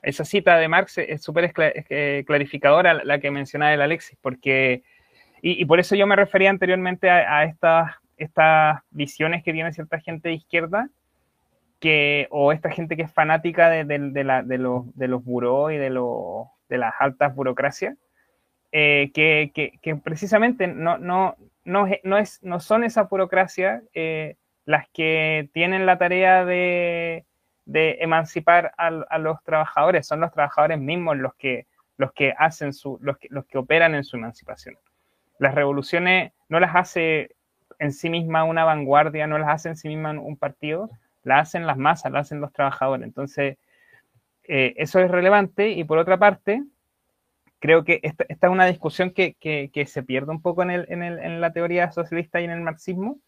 esa 0.00 0.24
cita 0.24 0.56
de 0.56 0.68
Marx 0.68 0.96
es 0.96 1.22
súper 1.22 1.52
clarificadora 2.24 3.04
la 3.04 3.18
que 3.18 3.30
mencionaba 3.30 3.74
el 3.74 3.82
Alexis, 3.82 4.16
porque, 4.22 4.82
y, 5.42 5.62
por 5.66 5.78
eso 5.78 5.94
yo 5.94 6.06
me 6.06 6.16
refería 6.16 6.48
anteriormente 6.48 7.10
a, 7.10 7.44
estas, 7.44 7.96
estas 8.16 8.80
visiones 8.90 9.42
que 9.42 9.52
tiene 9.52 9.72
cierta 9.72 10.00
gente 10.00 10.28
de 10.28 10.34
izquierda, 10.34 10.88
que, 11.80 12.28
o 12.30 12.52
esta 12.52 12.70
gente 12.70 12.96
que 12.96 13.02
es 13.02 13.12
fanática 13.12 13.68
de, 13.68 13.84
de, 13.84 14.58
los, 14.58 14.96
de 14.96 15.08
los 15.08 15.24
buró 15.24 15.70
y 15.70 15.76
de, 15.76 15.90
de 16.68 16.78
las 16.78 16.94
altas 16.98 17.34
burocracias, 17.34 17.96
eh, 18.72 19.10
que, 19.14 19.52
que, 19.80 19.96
precisamente 19.96 20.66
no, 20.66 20.98
no, 20.98 21.36
no, 21.64 21.86
no, 22.02 22.18
es, 22.18 22.42
no 22.42 22.60
son 22.60 22.84
esa 22.84 23.04
burocracia 23.04 23.82
eh, 23.94 24.36
las 24.64 24.88
que 24.90 25.48
tienen 25.52 25.86
la 25.86 25.98
tarea 25.98 26.44
de 26.44 27.24
de 27.64 27.98
emancipar 28.00 28.74
a, 28.76 29.18
los 29.18 29.42
trabajadores, 29.42 30.06
son 30.06 30.20
los 30.20 30.32
trabajadores 30.32 30.78
mismos 30.78 31.16
los 31.16 31.34
que, 31.34 31.66
los 31.96 32.12
que 32.12 32.34
hacen 32.36 32.72
su, 32.72 32.98
los 33.00 33.16
que, 33.18 33.28
los 33.30 33.46
que 33.46 33.58
operan 33.58 33.94
en 33.94 34.04
su 34.04 34.16
emancipación. 34.16 34.76
Las 35.38 35.54
revoluciones 35.54 36.32
no 36.48 36.60
las 36.60 36.74
hace 36.74 37.36
en 37.84 37.92
sí 37.92 38.10
misma 38.10 38.44
una 38.44 38.64
vanguardia, 38.64 39.26
no 39.26 39.38
las 39.38 39.50
hace 39.50 39.68
en 39.68 39.76
sí 39.76 39.88
misma 39.88 40.10
un 40.12 40.36
partido, 40.36 40.90
las 41.22 41.48
hacen 41.48 41.66
las 41.66 41.76
masas, 41.76 42.12
las 42.12 42.26
hacen 42.26 42.40
los 42.40 42.52
trabajadores. 42.52 43.06
Entonces, 43.06 43.58
eh, 44.44 44.74
eso 44.76 45.00
es 45.00 45.10
relevante 45.10 45.70
y 45.70 45.84
por 45.84 45.98
otra 45.98 46.18
parte, 46.18 46.62
creo 47.58 47.84
que 47.84 48.00
esta, 48.02 48.26
es 48.28 48.38
una 48.42 48.66
discusión 48.66 49.10
que, 49.10 49.36
se 49.86 50.02
pierde 50.02 50.30
un 50.30 50.42
poco 50.42 50.62
en, 50.62 50.70
el, 50.70 50.86
en, 50.88 51.02
el, 51.02 51.18
en, 51.18 51.40
la 51.40 51.52
teoría 51.52 51.92
socialista 51.92 52.40
y 52.40 52.44
en 52.44 52.50
el 52.50 52.60
marxismo, 52.60 53.18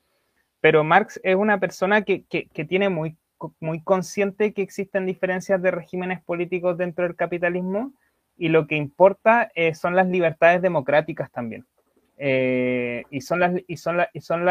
pero 0.61 0.85
Marx 0.85 1.21
es 1.23 1.37
una 1.37 1.59
persona 1.61 2.03
que, 2.03 2.25
tiene 2.69 2.89
muy 2.89 3.17
muy 3.61 3.83
consciente 3.83 4.55
que 4.55 4.63
existen 4.63 5.05
diferencias 5.05 5.61
de 5.61 5.71
regímenes 5.71 6.23
políticos 6.23 6.79
dentro 6.79 7.05
del 7.05 7.17
capitalismo 7.17 7.93
y 8.37 8.49
lo 8.49 8.67
que 8.67 8.77
importa 8.77 9.51
eh, 9.55 9.75
son 9.75 9.95
las 9.95 10.07
libertades 10.07 10.63
democráticas 10.63 11.31
también. 11.31 11.67
Eh, 12.17 13.05
y 13.11 13.21
son 13.21 13.41
las 13.41 13.53
y 13.67 13.77
son 13.77 13.99
y 14.13 14.21
son 14.21 14.49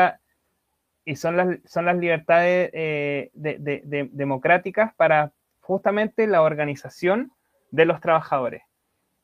y 1.05 1.15
son 1.15 1.37
las 1.37 1.59
son 1.65 1.85
las 1.85 1.97
libertades 1.97 2.69
eh, 2.73 3.31
democráticas 3.33 4.93
para 4.95 5.31
justamente 5.61 6.27
la 6.27 6.41
organización 6.41 7.31
de 7.71 7.85
los 7.85 8.01
trabajadores. 8.01 8.63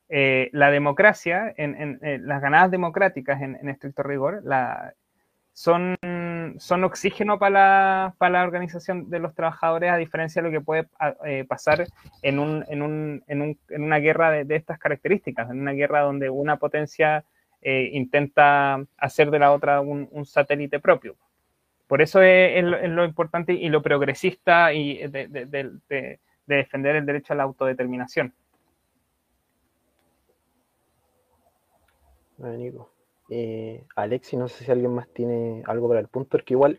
la 0.08 0.70
democracia, 0.70 1.54
en, 1.56 1.98
las 2.26 2.42
ganadas 2.42 2.70
democráticas 2.70 3.40
en, 3.40 3.68
estricto 3.68 4.02
rigor, 4.02 4.42
la, 4.44 4.94
son, 5.52 5.96
son 6.58 6.84
oxígeno 6.84 7.38
para 7.38 8.14
la, 8.18 8.28
la, 8.30 8.42
organización 8.42 9.10
de 9.10 9.18
los 9.18 9.34
trabajadores, 9.34 9.90
a 9.90 9.96
diferencia 9.96 10.42
de 10.42 10.48
lo 10.48 10.52
que 10.52 10.64
puede 10.64 10.88
eh, 11.26 11.44
pasar 11.44 11.86
en, 12.22 12.38
un, 12.38 12.64
en, 12.68 12.82
un, 12.82 13.22
en, 13.26 13.42
un, 13.42 13.58
en, 13.68 13.82
una 13.82 13.98
guerra 13.98 14.30
de, 14.30 14.56
estas 14.56 14.78
características, 14.78 15.50
en 15.50 15.60
una 15.60 15.72
guerra 15.72 16.00
donde 16.00 16.30
una 16.30 16.56
potencia 16.56 17.24
eh, 17.62 17.90
intenta 17.92 18.84
hacer 18.96 19.30
de 19.30 19.38
la 19.38 19.52
otra 19.52 19.80
un, 19.80 20.26
satélite 20.26 20.80
propio. 20.80 21.16
Por 21.86 22.02
eso 22.02 22.20
es, 22.22 22.64
lo 22.64 23.04
importante 23.04 23.52
y 23.52 23.68
lo 23.68 23.82
progresista 23.82 24.72
y 24.72 25.06
de, 25.08 25.28
de, 25.28 26.18
defender 26.46 26.96
el 26.96 27.06
derecho 27.06 27.32
a 27.32 27.36
la 27.36 27.42
autodeterminación. 27.44 28.34
Eh, 33.30 33.84
Alexi, 33.94 34.36
no 34.36 34.48
sé 34.48 34.64
si 34.64 34.70
alguien 34.70 34.92
más 34.92 35.08
tiene 35.08 35.62
algo 35.66 35.88
para 35.88 36.00
el 36.00 36.08
punto, 36.08 36.38
que 36.38 36.54
igual, 36.54 36.78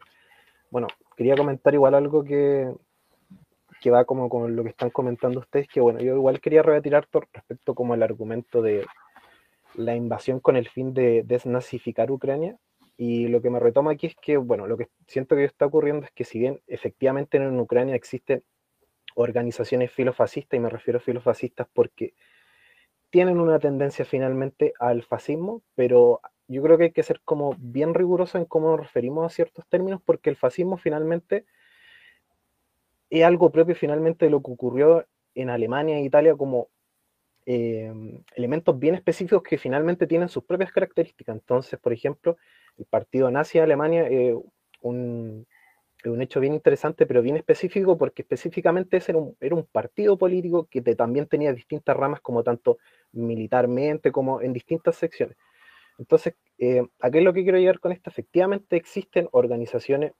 bueno, 0.70 0.88
quería 1.16 1.36
comentar 1.36 1.74
igual 1.74 1.96
algo 1.96 2.24
que, 2.24 2.74
que 3.82 3.90
va 3.90 4.06
como 4.06 4.30
con 4.30 4.56
lo 4.56 4.64
que 4.64 4.70
están 4.70 4.90
comentando 4.90 5.40
ustedes, 5.40 5.68
que 5.68 5.80
bueno, 5.80 6.00
yo 6.00 6.16
igual 6.16 6.42
quería 6.42 6.62
retirar 6.62 7.08
respecto 7.12 7.74
como 7.74 7.94
el 7.94 8.04
argumento 8.04 8.62
de 8.62 8.86
la 9.76 9.96
invasión 9.96 10.40
con 10.40 10.56
el 10.56 10.68
fin 10.70 10.94
de 10.94 11.24
desnazificar 11.24 12.12
Ucrania, 12.12 12.58
y 12.98 13.28
lo 13.28 13.42
que 13.42 13.50
me 13.50 13.60
retoma 13.60 13.92
aquí 13.92 14.08
es 14.08 14.16
que, 14.16 14.38
bueno, 14.38 14.68
lo 14.68 14.78
que 14.78 14.90
siento 15.08 15.36
que 15.36 15.46
está 15.46 15.66
ocurriendo 15.66 16.06
es 16.06 16.12
que 16.12 16.24
si 16.24 16.40
bien 16.40 16.62
efectivamente 16.68 17.38
en 17.38 17.60
Ucrania 17.60 17.96
existen 17.96 18.44
organizaciones 19.16 19.92
filofascistas, 19.92 20.58
y 20.58 20.62
me 20.62 20.70
refiero 20.70 20.98
a 20.98 21.02
filofascistas 21.02 21.68
porque 21.74 22.14
tienen 23.10 23.40
una 23.40 23.60
tendencia 23.60 24.06
finalmente 24.06 24.74
al 24.80 25.04
fascismo, 25.04 25.62
pero 25.76 26.22
yo 26.48 26.62
creo 26.62 26.78
que 26.78 26.86
hay 26.86 26.92
que 26.92 27.04
ser 27.04 27.22
como 27.24 27.56
bien 27.58 27.94
riguroso 27.94 28.38
en 28.38 28.46
cómo 28.46 28.72
nos 28.72 28.80
referimos 28.80 29.26
a 29.26 29.36
ciertos 29.36 29.68
términos, 29.68 30.02
porque 30.04 30.30
el 30.30 30.36
fascismo 30.36 30.78
finalmente 30.78 31.46
es 33.10 33.24
algo 33.24 33.52
propio 33.52 33.76
finalmente 33.76 34.26
de 34.26 34.32
lo 34.32 34.42
que 34.42 34.52
ocurrió 34.52 35.06
en 35.36 35.50
Alemania 35.50 35.98
e 35.98 36.04
Italia 36.04 36.36
como 36.36 36.70
em, 37.46 38.24
elementos 38.36 38.78
bien 38.78 38.96
específicos 38.96 39.44
que 39.44 39.58
finalmente 39.58 40.08
tienen 40.08 40.30
sus 40.30 40.44
propias 40.44 40.72
características. 40.72 41.36
Entonces, 41.36 41.80
por 41.80 41.94
ejemplo, 41.94 42.38
el 42.78 42.86
partido 42.86 43.30
nazi 43.32 43.58
de 43.58 43.64
Alemania 43.64 44.08
es 44.08 44.36
un, 44.82 45.46
un, 46.06 46.22
hecho 46.22 46.40
bien 46.40 46.54
interesante, 46.54 47.06
pero 47.06 47.22
bien 47.22 47.38
específico, 47.38 47.98
porque 47.98 48.24
específicamente 48.24 48.98
ese 48.98 49.12
era 49.12 49.20
un, 49.20 49.38
era 49.40 49.56
un 49.56 49.66
partido 49.66 50.18
político 50.18 50.68
que 50.70 50.82
también 50.82 51.28
tenía 51.28 51.54
distintas 51.54 51.96
ramas, 51.96 52.22
como 52.22 52.44
tanto 52.44 52.78
militarmente 53.12 54.12
como 54.12 54.42
en 54.42 54.54
distintas 54.54 54.96
secciones. 54.96 55.38
Entonces, 55.98 56.36
eh, 56.58 56.82
¿a 57.00 57.12
qué 57.12 57.20
es 57.20 57.24
lo 57.24 57.34
que 57.34 57.44
quiero 57.44 57.58
llegar 57.58 57.80
con 57.80 57.92
esto? 57.92 58.10
Efectivamente 58.10 58.76
existen 58.76 59.28
organizaciones 59.32 60.14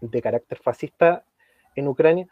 de 0.00 0.22
carácter 0.22 0.58
fascista 0.58 1.24
en 1.74 1.88
Ucrania, 1.88 2.26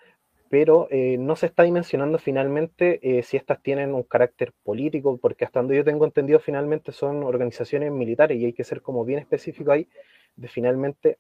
pero 0.49 0.89
eh, 0.91 1.17
no 1.19 1.37
se 1.37 1.47
está 1.47 1.63
dimensionando 1.63 2.19
finalmente 2.19 3.01
eh, 3.03 3.23
si 3.23 3.37
estas 3.37 3.63
tienen 3.63 3.95
un 3.95 4.03
carácter 4.03 4.53
político, 4.63 5.19
porque 5.19 5.45
hasta 5.45 5.61
donde 5.61 5.77
yo 5.77 5.85
tengo 5.85 6.05
entendido 6.05 6.39
finalmente 6.39 6.93
son 6.93 7.25
organizaciones 7.25 7.91
militares 7.93 8.39
y 8.39 8.45
hay 8.45 8.53
que 8.53 8.65
ser 8.65 8.83
como 8.83 9.05
bien 9.05 9.19
específico 9.19 9.73
ahí 9.73 9.89
de 10.37 10.49
finalmente 10.49 11.19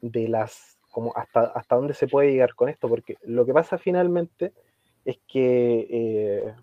de 0.00 0.28
las, 0.28 0.78
como 0.90 1.16
hasta, 1.16 1.40
hasta 1.40 1.76
dónde 1.76 1.94
se 1.94 2.08
puede 2.08 2.30
llegar 2.30 2.54
con 2.54 2.68
esto, 2.68 2.88
porque 2.88 3.16
lo 3.22 3.46
que 3.46 3.52
pasa 3.52 3.78
finalmente 3.78 4.52
es 5.04 5.18
que 5.26 6.54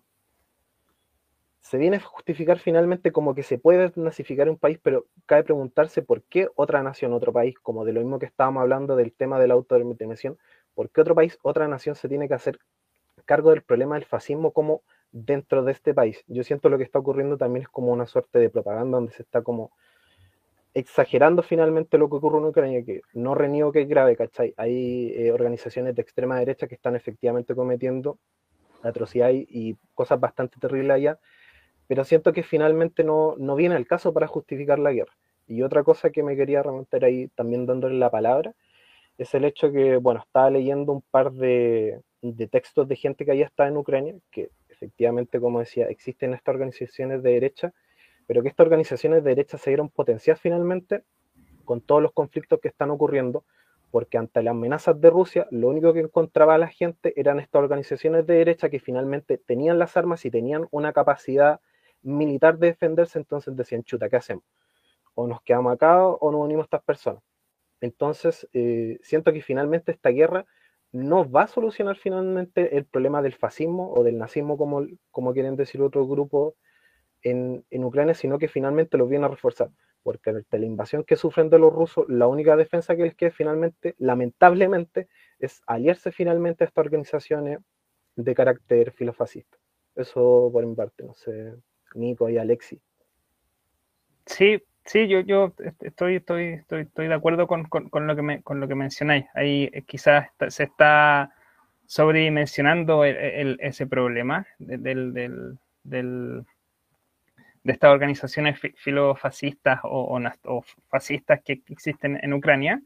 se 1.66 1.80
viene 1.80 1.98
a 1.98 2.00
justificar 2.00 2.60
finalmente 2.60 3.12
como 3.12 3.34
que 3.34 3.42
se 3.42 3.58
puede 3.58 3.92
nazificar 3.96 4.48
un 4.52 4.58
país, 4.58 4.78
pero 4.84 5.08
cabe 5.25 5.44
preguntarse 5.44 6.04
por 6.04 6.22
qué 6.22 6.48
otra 6.54 6.84
nación, 6.84 7.12
otro 7.12 7.34
país, 7.34 7.58
como 7.58 7.86
de 7.86 7.92
lo 7.92 8.02
mismo 8.02 8.20
que 8.20 8.28
estábamos 8.28 8.62
hablando 8.62 8.96
del 8.96 9.12
tema 9.14 9.40
de 9.40 9.48
la 9.48 9.56
autodeterminación, 9.56 10.38
por 10.75 10.89
qué 10.91 11.01
otro 11.01 11.15
país, 11.15 11.39
otra 11.41 11.67
nación 11.67 11.96
se 11.96 12.08
tiene 12.08 12.27
que 12.27 12.36
hacer 12.36 12.60
cargo 13.25 13.50
del 13.50 13.63
problema 13.63 13.96
del 13.96 14.05
fascismo 14.05 14.51
como 14.51 14.84
dentro 15.12 15.63
de 15.63 15.72
este 15.72 15.94
país. 15.94 16.24
Yo 16.27 16.44
siento 16.44 16.70
lo 16.70 16.77
que 16.77 16.84
está 16.84 17.00
ocurriendo 17.00 17.38
también 17.38 17.63
es 17.63 17.70
como 17.70 17.91
una 17.91 18.05
suerte 18.05 18.38
de 18.39 18.50
propaganda 18.50 18.98
donde 18.98 19.13
se 19.13 19.24
está 19.24 19.41
como 19.41 19.72
exagerando 20.74 21.41
finalmente 21.41 21.98
lo 21.98 22.10
que 22.10 22.17
ocurre 22.17 22.39
en 22.39 22.46
Ucrania, 22.46 22.84
que 22.84 23.01
no 23.13 23.34
reniego 23.34 23.72
que 23.72 23.84
es 23.84 23.88
grave, 23.88 24.17
¿cachai? 24.17 24.53
Hay 24.58 25.13
eh, 25.15 25.32
organizaciones 25.32 25.96
de 25.96 26.01
extrema 26.01 26.38
derecha 26.38 26.67
que 26.67 26.75
están 26.75 26.98
efectivamente 26.98 27.55
cometiendo 27.55 28.20
atrocidades 28.84 29.46
y 29.50 29.77
cosas 29.94 30.20
bastante 30.20 30.60
terribles 30.60 30.96
allá, 30.96 31.20
pero 31.88 32.03
siento 32.03 32.34
que 32.34 32.44
finalmente 32.44 33.05
no, 33.05 33.36
no 33.38 33.55
viene 33.55 33.77
el 33.77 33.88
caso 33.88 34.13
para 34.13 34.27
justificar 34.27 34.77
la 34.79 34.91
guerra. 34.91 35.13
Y 35.48 35.62
otra 35.62 35.84
cosa 35.84 36.10
que 36.10 36.24
me 36.24 36.36
quería 36.36 36.62
remontar 36.62 37.05
ahí, 37.05 37.29
también 37.29 37.65
dándole 37.65 37.96
la 37.98 38.12
palabra, 38.12 38.53
es 39.18 39.34
el 39.34 39.46
hecho 39.46 39.72
que, 39.72 39.98
bueno, 39.98 40.22
estaba 40.22 40.50
leyendo 40.50 40.92
un 40.92 41.02
par 41.02 41.32
de, 41.32 42.02
de 42.22 42.48
textos 42.48 42.88
de 42.88 42.96
gente 42.96 43.26
que 43.26 43.32
allá 43.32 43.46
está 43.46 43.68
en 43.68 43.78
Ucrania, 43.78 44.16
que 44.32 44.50
efectivamente, 44.70 45.40
como 45.40 45.60
decía, 45.60 45.88
existen 45.88 46.34
estas 46.34 46.54
organizaciones 46.54 47.24
de 47.24 47.32
derecha, 47.32 47.74
pero 48.28 48.42
que 48.42 48.50
estas 48.50 48.66
organizaciones 48.66 49.24
de 49.24 49.30
derecha 49.30 49.58
se 49.58 49.70
dieron 49.70 49.90
potenciar 49.90 50.38
finalmente 50.38 51.04
con 51.64 51.82
todos 51.82 52.02
los 52.02 52.12
conflictos 52.12 52.60
que 52.60 52.68
están 52.68 52.92
ocurriendo, 52.92 53.44
porque 53.92 54.18
ante 54.18 54.44
las 54.44 54.52
amenazas 54.52 55.00
de 55.00 55.10
Rusia, 55.10 55.48
lo 55.52 55.70
único 55.70 55.94
que 55.94 56.02
encontraba 56.02 56.58
la 56.58 56.68
gente 56.68 57.14
eran 57.20 57.40
estas 57.40 57.62
organizaciones 57.62 58.26
de 58.28 58.36
derecha 58.36 58.70
que 58.70 58.80
finalmente 58.80 59.38
tenían 59.38 59.80
las 59.80 59.96
armas 59.96 60.26
y 60.26 60.32
tenían 60.32 60.68
una 60.72 60.92
capacidad 60.92 61.60
militar 62.02 62.58
de 62.58 62.68
defenderse, 62.68 63.18
entonces 63.18 63.56
decían, 63.56 63.84
chuta, 63.84 64.10
¿qué 64.10 64.18
hacemos? 64.18 64.44
O 65.16 65.28
nos 65.28 65.42
quedamos 65.42 65.74
acá 65.74 66.06
o 66.06 66.32
nos 66.32 66.42
unimos 66.42 66.64
a 66.64 66.66
estas 66.66 66.84
personas. 66.84 67.24
Entonces, 67.86 68.48
eh, 68.54 68.98
siento 69.04 69.32
que 69.32 69.42
finalmente 69.42 69.92
esta 69.92 70.10
guerra 70.10 70.46
no 70.92 71.30
va 71.30 71.44
a 71.44 71.48
solucionar 71.48 71.98
finalmente 71.98 72.77
el 72.77 72.86
problema 72.86 73.22
del 73.22 73.34
fascismo 73.36 73.94
o 73.94 74.04
del 74.04 74.18
nazismo, 74.18 74.58
como, 74.58 74.88
como 75.12 75.34
quieren 75.34 75.56
decir 75.56 75.82
otros 75.82 76.08
grupos 76.08 76.56
en, 77.22 77.63
en, 77.70 77.84
Ucrania, 77.84 78.15
sino 78.15 78.39
que 78.39 78.48
finalmente 78.48 78.98
lo 78.98 79.08
viene 79.08 79.25
a 79.25 79.30
reforzar. 79.30 79.70
Porque 80.01 80.32
ante 80.32 80.58
la 80.58 80.65
invasión 80.65 81.04
que 81.04 81.15
sufren 81.15 81.50
de 81.50 81.60
los 81.60 81.72
rusos, 81.72 82.06
la 82.10 82.27
única 82.27 82.56
defensa 82.56 82.96
que 82.96 83.04
les 83.04 83.15
queda 83.15 83.32
finalmente, 83.32 83.94
lamentablemente, 84.00 85.08
es 85.39 85.62
aliarse 85.68 86.12
finalmente 86.12 86.63
a 86.63 86.68
estas 86.68 86.86
organizaciones 86.86 87.60
de 88.15 88.34
carácter 88.34 88.92
filofascista. 88.92 89.58
Eso 89.96 90.50
por 90.51 90.65
mi 90.65 90.75
parte, 90.75 91.04
no 91.04 91.13
sé, 91.13 91.54
Nico 91.94 92.30
y 92.30 92.38
Alexi. 92.38 92.82
Sí, 94.25 94.62
sí, 94.86 95.08
yo, 95.08 95.22
yo 95.22 95.54
estoy, 95.82 96.15
estoy, 96.15 96.46
estoy, 96.46 96.82
estoy 96.82 97.08
de 97.08 97.13
acuerdo 97.13 97.48
con, 97.48 97.65
con, 97.65 98.08
lo 98.08 98.15
que 98.15 98.22
me, 98.22 98.42
con 98.44 98.60
lo 98.60 98.68
que 98.68 98.75
mencionáis. 98.75 99.25
Ahí 99.34 99.70
eh, 99.74 99.82
quizás 99.84 100.30
se 100.50 100.63
está 100.63 101.34
sobredimensionando 101.88 103.04
ese 103.04 103.88
problema 103.88 104.46
del, 104.60 105.13
del, 105.13 105.58
del, 105.84 106.46
de 107.63 107.74
estas 107.74 107.92
organizaciones 107.92 108.60
filofascistas 108.75 109.80
o, 109.84 110.20
o, 110.46 110.63
fascistas 110.88 111.42
que 111.44 111.62
existen 111.70 112.20
en 112.22 112.34
Ucrania. 112.34 112.82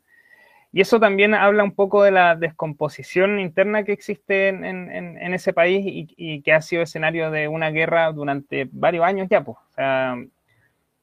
Y 0.72 0.82
eso 0.82 1.00
también 1.00 1.34
habla 1.34 1.64
un 1.64 1.74
poco 1.74 2.04
de 2.04 2.12
la 2.12 2.36
descomposición 2.36 3.40
interna 3.40 3.84
que 3.84 3.92
existe 3.92 4.50
en, 4.50 4.64
en, 4.64 5.18
en 5.18 5.34
ese 5.34 5.52
país 5.52 5.84
y, 5.86 6.14
y, 6.16 6.42
que 6.44 6.54
ha 6.54 6.62
sido 6.62 6.84
escenario 6.84 7.32
de 7.32 7.48
una 7.48 7.72
guerra 7.72 8.12
durante 8.12 8.70
varios 8.72 9.04
años 9.06 9.28
ya, 9.30 9.44
pues. 9.44 9.58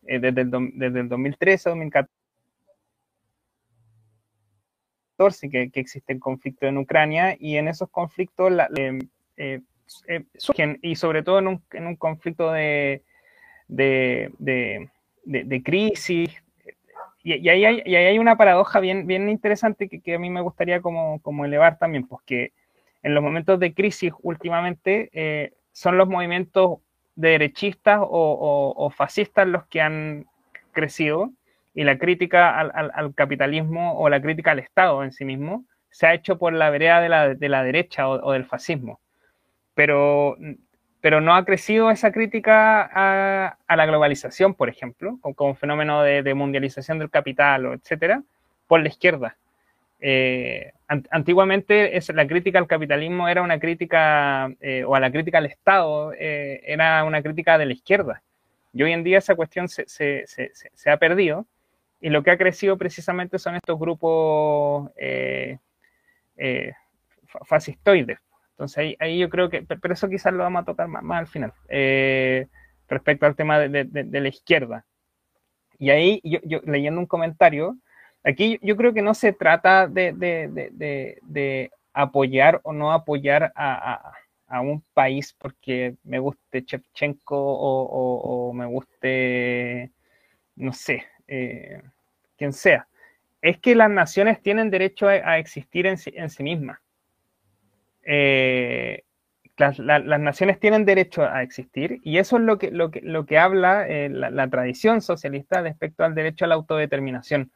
Eh, 0.07 0.21
desde, 0.21 0.43
el, 0.43 0.51
desde 0.75 1.01
el 1.01 1.09
2013 1.09 1.69
a 1.69 1.73
2014 1.73 2.13
que, 5.51 5.71
que 5.71 5.81
existe 5.81 6.13
el 6.13 6.21
conflicto 6.21 6.67
en 6.67 6.79
Ucrania 6.79 7.37
y 7.39 7.57
en 7.57 7.69
esos 7.69 7.91
conflictos 7.91 8.53
eh, 8.77 8.99
eh, 9.37 9.61
surgen, 10.37 10.79
y 10.83 10.97
sobre 10.97 11.23
todo 11.23 11.39
en 11.39 11.49
un, 11.49 11.63
en 11.73 11.87
un 11.87 11.97
conflicto 11.97 12.53
de, 12.53 13.03
de, 13.69 14.31
de, 14.39 15.63
crisis, 15.63 16.31
y, 17.23 17.49
ahí 17.49 17.65
hay, 17.65 17.83
y, 17.85 17.95
ahí 17.95 18.07
hay, 18.07 18.19
una 18.19 18.37
paradoja 18.37 18.81
bien, 18.81 19.07
bien 19.07 19.29
interesante 19.29 19.89
que, 19.89 20.01
que 20.01 20.15
a 20.15 20.19
mí 20.19 20.31
me 20.31 20.43
gustaría 20.43 20.81
como, 20.81 21.21
como, 21.21 21.45
elevar 21.45 21.79
también, 21.79 22.07
pues 22.07 22.23
que 22.25 22.53
en 23.03 23.15
los 23.15 23.23
momentos 23.23 23.59
de 23.59 23.75
crisis 23.75 24.13
últimamente 24.23 25.53
son 25.73 25.99
los 25.99 26.09
movimientos 26.09 26.79
derechistas 27.17 27.99
o, 28.01 28.75
o, 28.77 28.91
fascistas 28.91 29.49
los 29.49 29.67
que 29.67 29.81
han 29.81 30.27
crecido 30.73 31.33
y 31.75 31.85
la 31.85 31.99
crítica 31.99 32.59
al, 32.59 32.71
al, 32.75 32.93
al, 32.95 33.15
capitalismo 33.15 33.99
o 33.99 34.09
la 34.09 34.21
crítica 34.21 34.53
al 34.53 34.59
Estado 34.59 35.03
en 35.03 35.13
sí 35.13 35.25
mismo 35.25 35.65
se 35.91 36.07
ha 36.07 36.15
hecho 36.15 36.39
por 36.39 36.53
la 36.53 36.71
vereda 36.71 37.01
de 37.01 37.09
la, 37.09 37.35
de 37.35 37.49
la 37.49 37.63
derecha 37.63 38.09
o, 38.09 38.33
del 38.33 38.45
fascismo. 38.45 39.01
Pero, 39.75 40.37
pero 41.01 41.21
no 41.21 41.35
ha 41.35 41.45
crecido 41.45 41.91
esa 41.91 42.13
crítica 42.13 42.83
a, 42.93 43.77
la 43.77 43.87
globalización, 43.87 44.55
por 44.55 44.69
ejemplo, 44.69 45.19
como, 45.23 45.35
como 45.35 45.55
fenómeno 45.55 46.03
de, 46.03 46.23
de, 46.23 46.35
mundialización 46.35 46.99
del 46.99 47.11
capital, 47.11 47.67
etcétera, 47.67 48.23
por 48.67 48.81
la 48.81 48.89
izquierda. 48.89 49.37
Eh, 50.01 50.73
antiguamente 51.11 51.97
es, 51.97 52.09
la 52.11 52.27
crítica 52.27 52.59
al 52.59 52.67
capitalismo 52.67 53.29
era 53.29 53.43
una 53.43 53.59
crítica, 53.59 54.49
eh, 54.61 54.85
o 54.85 54.95
a 54.95 55.01
la 55.01 55.11
crítica 55.11 55.39
al 55.39 55.47
Estado, 55.47 56.13
eh, 56.13 56.63
era 56.65 57.05
una 57.05 57.23
crítica 57.23 57.59
de 57.59 57.67
la 57.67 57.73
izquierda. 57.73 58.23
Y 58.73 58.83
hoy 58.83 58.93
en 58.93 59.05
día 59.05 59.19
esa 59.19 59.35
cuestión 59.35 59.69
se, 59.69 59.89
se, 59.89 60.25
se, 60.27 60.53
se 60.53 60.91
ha 60.91 60.99
perdido 60.99 61.47
y 62.01 62.11
lo 62.11 62.23
que 62.23 62.31
ha 62.31 62.39
crecido 62.39 62.77
precisamente 62.77 63.39
son 63.39 63.57
estos 63.57 63.79
grupos 63.79 64.91
eh, 64.97 65.59
eh, 66.37 66.73
fascistoides. 67.45 68.19
Entonces 68.51 68.79
ahí, 68.79 68.97
ahí, 69.01 69.19
yo 69.19 69.29
creo 69.29 69.51
que, 69.51 69.63
pero 69.63 69.93
eso 69.93 70.09
quizás 70.09 70.33
lo 70.33 70.43
vamos 70.43 70.63
a 70.63 70.65
tocar 70.65 70.89
más, 70.89 71.03
más 71.03 71.21
al 71.21 71.27
final, 71.27 71.53
eh, 71.69 72.47
respecto 72.89 73.27
al 73.27 73.37
tema 73.37 73.59
de, 73.59 73.85
de, 73.85 74.05
de, 74.05 74.21
la 74.21 74.29
izquierda. 74.29 74.87
Y 75.79 75.91
ahí 75.91 76.21
yo, 76.25 76.39
yo 76.45 76.61
leyendo 76.65 77.01
un 77.01 77.07
comentario, 77.07 77.77
Aquí 78.27 78.59
yo 78.61 78.77
creo 78.77 78.93
que 78.93 79.03
no 79.03 79.15
se 79.15 79.33
trata 79.33 79.87
de, 79.87 81.71
apoyar 81.93 82.61
o 82.65 82.73
no 82.73 82.93
apoyar 82.93 83.53
a, 83.55 84.13
un 84.63 84.83
país 84.95 85.33
porque 85.39 85.95
me 86.03 86.19
guste 86.19 86.65
Chevchenko 86.65 87.37
o, 87.39 88.53
me 88.53 88.67
guste, 88.67 89.93
no 90.57 90.73
sé, 90.73 91.05
eh, 91.29 91.81
quien 92.37 92.53
sea. 92.53 92.89
Es 93.41 93.59
que 93.59 93.77
las 93.77 93.91
naciones 93.91 94.43
tienen 94.43 94.71
derecho 94.71 95.07
a, 95.07 95.39
existir 95.39 95.87
en 95.87 95.97
sí, 95.97 96.13
en 96.17 96.29
sí 96.29 96.43
mismas. 96.43 96.81
Eh, 98.03 99.05
las, 99.57 99.79
la, 99.79 100.01
las, 100.01 100.19
naciones 100.21 100.59
tienen 100.59 100.85
derecho 100.85 101.23
a 101.23 101.43
existir 101.43 102.01
y 102.03 102.19
eso 102.19 102.39
es 102.39 102.43
lo 102.43 102.59
que, 102.59 102.73
lo 102.73 102.91
que, 102.91 103.03
lo 103.03 103.25
que 103.25 103.39
habla 103.39 103.87
eh, 103.89 104.09
la 104.09 104.49
tradición 104.49 105.01
socialista 105.01 105.63
respecto 105.63 106.05
al 106.05 106.15
derecho 106.15 106.45
a 106.45 106.49
la 106.49 106.57
autodeterminación 106.57 107.53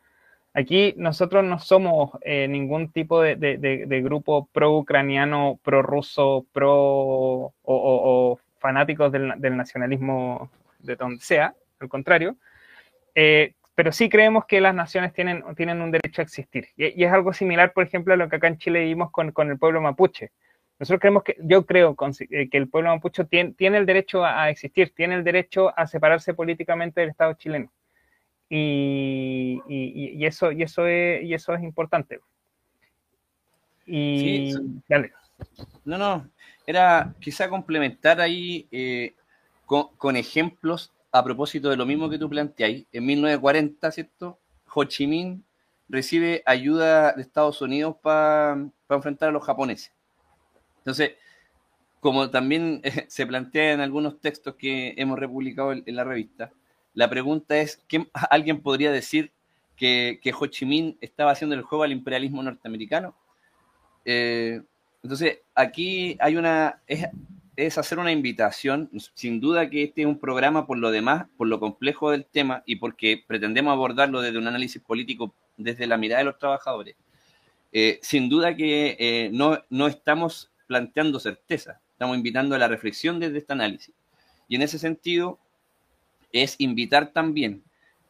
Aquí 0.52 0.94
nosotros 0.96 1.44
no 1.44 1.60
somos 1.60 2.10
eh, 2.22 2.48
ningún 2.48 2.90
tipo 2.90 3.22
de, 3.22 3.36
de, 3.36 3.56
de, 3.58 4.02
grupo 4.02 4.48
pro-ucraniano, 4.52 5.60
pro-ruso, 5.62 6.44
pro, 6.52 6.72
o, 6.72 7.52
o, 7.62 8.40
fanáticos 8.58 9.12
del, 9.12 9.32
del, 9.36 9.56
nacionalismo 9.56 10.50
de 10.80 10.96
donde 10.96 11.20
sea, 11.20 11.54
al 11.78 11.88
contrario. 11.88 12.36
Eh, 13.14 13.54
pero 13.76 13.92
sí 13.92 14.08
creemos 14.08 14.44
que 14.46 14.60
las 14.60 14.74
naciones 14.74 15.12
tienen, 15.12 15.42
tienen 15.54 15.80
un 15.80 15.92
derecho 15.92 16.20
a 16.20 16.24
existir. 16.24 16.68
Y, 16.76 17.02
es 17.02 17.12
algo 17.12 17.32
similar, 17.32 17.72
por 17.72 17.84
ejemplo, 17.84 18.12
a 18.12 18.16
lo 18.16 18.28
que 18.28 18.36
acá 18.36 18.48
en 18.48 18.58
Chile 18.58 18.80
vivimos 18.80 19.10
con, 19.12 19.30
con 19.30 19.50
el 19.50 19.58
pueblo 19.58 19.80
mapuche. 19.80 20.32
Nosotros 20.80 21.00
creemos 21.00 21.22
que, 21.22 21.36
yo 21.40 21.64
creo 21.64 21.96
eh, 22.30 22.48
que 22.50 22.58
el 22.58 22.68
pueblo 22.68 22.90
mapuche 22.90 23.24
tiene, 23.24 23.52
tiene 23.52 23.78
el 23.78 23.86
derecho 23.86 24.24
a 24.24 24.50
existir, 24.50 24.92
tiene 24.94 25.14
el 25.14 25.24
derecho 25.24 25.72
a 25.78 25.86
separarse 25.86 26.34
políticamente 26.34 27.00
del 27.00 27.10
Estado 27.10 27.34
chileno. 27.34 27.70
Y, 28.52 29.62
y, 29.68 30.16
y, 30.18 30.26
eso, 30.26 30.50
y, 30.50 30.64
eso 30.64 30.84
es, 30.84 31.22
y 31.22 31.32
eso 31.32 31.54
es 31.54 31.62
importante. 31.62 32.20
Y 33.86 34.52
sí, 34.52 34.82
dale. 34.88 35.12
No, 35.84 35.96
no, 35.96 36.28
era 36.66 37.14
quizá 37.20 37.48
complementar 37.48 38.20
ahí 38.20 38.66
eh, 38.72 39.14
con, 39.66 39.94
con, 39.96 40.16
ejemplos 40.16 40.92
a 41.12 41.22
propósito 41.22 41.70
de 41.70 41.76
lo 41.76 41.86
mismo 41.86 42.10
que 42.10 42.18
tú 42.18 42.28
planteáis. 42.28 42.86
En 42.92 43.06
1940, 43.06 43.92
¿cierto? 43.92 44.38
Ho 44.74 44.84
Chi 44.84 45.06
Minh 45.06 45.44
recibe 45.88 46.42
ayuda 46.44 47.12
de 47.12 47.22
Estados 47.22 47.62
Unidos 47.62 47.96
para 48.02 48.68
pa 48.88 48.96
enfrentar 48.96 49.28
a 49.28 49.32
los 49.32 49.44
japoneses. 49.44 49.92
Entonces, 50.78 51.12
como 52.00 52.30
también 52.30 52.80
eh, 52.82 53.06
se 53.08 53.26
plantea 53.26 53.74
en 53.74 53.80
algunos 53.80 54.20
textos 54.20 54.56
que 54.56 54.94
hemos 54.96 55.20
republicado 55.20 55.72
en, 55.72 55.84
en 55.86 55.94
la 55.94 56.02
revista, 56.02 56.52
la 56.94 57.08
pregunta 57.08 57.56
es, 57.58 57.82
¿quién, 57.88 58.08
¿alguien 58.30 58.60
podría 58.60 58.90
decir 58.90 59.32
que, 59.76 60.20
Ho 60.38 60.46
Chi 60.46 60.66
Minh 60.66 60.96
estaba 61.00 61.32
haciendo 61.32 61.54
el 61.54 61.62
juego 61.62 61.84
al 61.84 61.92
imperialismo 61.92 62.42
norteamericano? 62.42 63.14
Eh, 64.04 64.60
entonces, 65.02 65.38
aquí 65.54 66.16
hay 66.20 66.36
una, 66.36 66.80
es, 66.86 67.06
es, 67.56 67.78
hacer 67.78 67.98
una 67.98 68.12
invitación, 68.12 68.90
sin 69.14 69.40
duda 69.40 69.70
que 69.70 69.84
este 69.84 70.02
es 70.02 70.06
un 70.06 70.18
programa 70.18 70.66
por 70.66 70.78
lo 70.78 70.90
demás, 70.90 71.26
por 71.36 71.48
lo 71.48 71.58
complejo 71.58 72.10
del 72.10 72.26
tema 72.26 72.62
y 72.66 72.76
porque 72.76 73.22
pretendemos 73.26 73.72
abordarlo 73.72 74.20
desde 74.20 74.38
un 74.38 74.46
análisis 74.46 74.82
político, 74.82 75.34
desde 75.56 75.86
la 75.86 75.96
mirada 75.96 76.18
de 76.20 76.24
los 76.26 76.38
trabajadores. 76.38 76.96
Eh, 77.72 77.98
sin 78.02 78.28
duda 78.28 78.56
que 78.56 78.96
eh, 78.98 79.30
no, 79.32 79.58
no 79.70 79.86
estamos 79.86 80.50
planteando 80.66 81.20
certeza, 81.20 81.80
estamos 81.92 82.16
invitando 82.16 82.54
a 82.54 82.58
la 82.58 82.68
reflexión 82.68 83.20
desde 83.20 83.38
este 83.38 83.52
análisis. 83.52 83.94
Y 84.48 84.56
en 84.56 84.62
ese 84.62 84.78
sentido, 84.78 85.38
es 86.32 86.56
invitar 86.58 87.12
también 87.12 87.62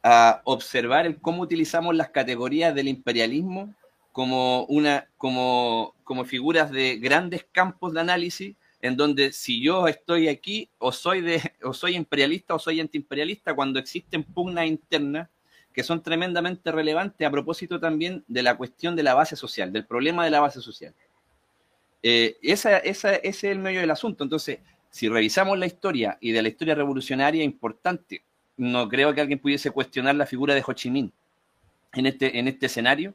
a 0.03 0.41
observar 0.45 1.17
cómo 1.21 1.43
utilizamos 1.43 1.95
las 1.95 2.11
categorías 2.11 2.75
del 2.75 2.89
imperialismo 2.89 3.75
como, 4.13 4.65
una, 4.65 5.09
como, 5.19 5.95
como 6.05 6.25
figuras 6.25 6.71
de 6.71 6.97
grandes 6.97 7.47
campos 7.53 7.93
de 7.93 8.01
análisis 8.01 8.57
en 8.83 8.97
donde 8.97 9.33
si 9.33 9.63
yo 9.63 9.89
estoy 9.89 10.29
aquí 10.29 10.69
o 10.79 10.93
soy, 10.93 11.21
de, 11.21 11.53
o 11.63 11.73
soy 11.73 11.97
imperialista 11.97 12.55
o 12.55 12.59
soy 12.59 12.81
antiimperialista 12.81 13.55
cuando 13.55 13.79
existen 13.79 14.25
pugnas 14.25 14.67
internas 14.67 15.29
que 15.73 15.83
son 15.85 16.03
tremendamente 16.03 16.73
relevantes 16.73 17.27
a 17.27 17.31
propósito 17.31 17.79
también 17.79 18.25
de 18.27 18.43
la 18.43 18.57
cuestión 18.57 18.97
de 18.97 19.05
la 19.05 19.15
base 19.15 19.37
social, 19.37 19.73
del 19.73 19.87
problema 19.87 20.25
de 20.25 20.31
la 20.31 20.41
base 20.41 20.61
social. 20.61 20.95
Eh, 22.03 22.39
esa, 22.43 22.79
esa, 22.79 23.15
ese 23.15 23.29
es 23.29 23.45
el 23.45 23.61
medio 23.61 23.81
del 23.81 23.91
asunto. 23.91 24.25
Entonces, 24.25 24.59
si 24.91 25.09
revisamos 25.09 25.59
la 25.59 25.67
historia 25.67 26.19
y 26.21 26.33
de 26.33 26.43
la 26.43 26.49
historia 26.49 26.75
revolucionaria 26.75 27.45
importante, 27.45 28.23
no 28.57 28.89
creo 28.89 29.15
que 29.15 29.21
alguien 29.21 29.39
pudiese 29.39 29.71
cuestionar 29.71 30.17
la 30.17 30.27
figura 30.27 30.55
de 30.55 30.63
Ho 30.67 30.73
Chi 30.73 30.91
Minh 30.91 31.13
en 31.95 32.07
este, 32.07 32.39
en 32.39 32.49
este 32.49 32.67
escenario, 32.67 33.15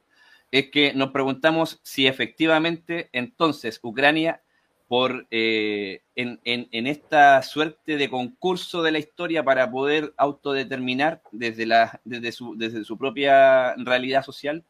es 0.52 0.70
que 0.70 0.94
nos 0.94 1.12
preguntamos 1.12 1.80
si 1.84 2.08
efectivamente 2.08 3.10
entonces 3.12 3.80
Ucrania, 3.84 4.42
por, 4.88 5.26
eh, 5.32 6.02
en, 6.16 6.88
esta 6.88 7.42
suerte 7.42 7.98
de 7.98 8.10
concurso 8.10 8.84
de 8.84 8.92
la 8.92 9.00
historia 9.00 9.44
para 9.44 9.70
poder 9.70 10.14
autodeterminar 10.16 11.22
desde, 11.32 11.66
la, 11.66 12.00
desde, 12.06 12.32
su, 12.32 12.56
desde 12.56 12.84
su 12.84 12.98
propia 12.98 13.74
realidad 13.78 14.24
social, 14.24 14.64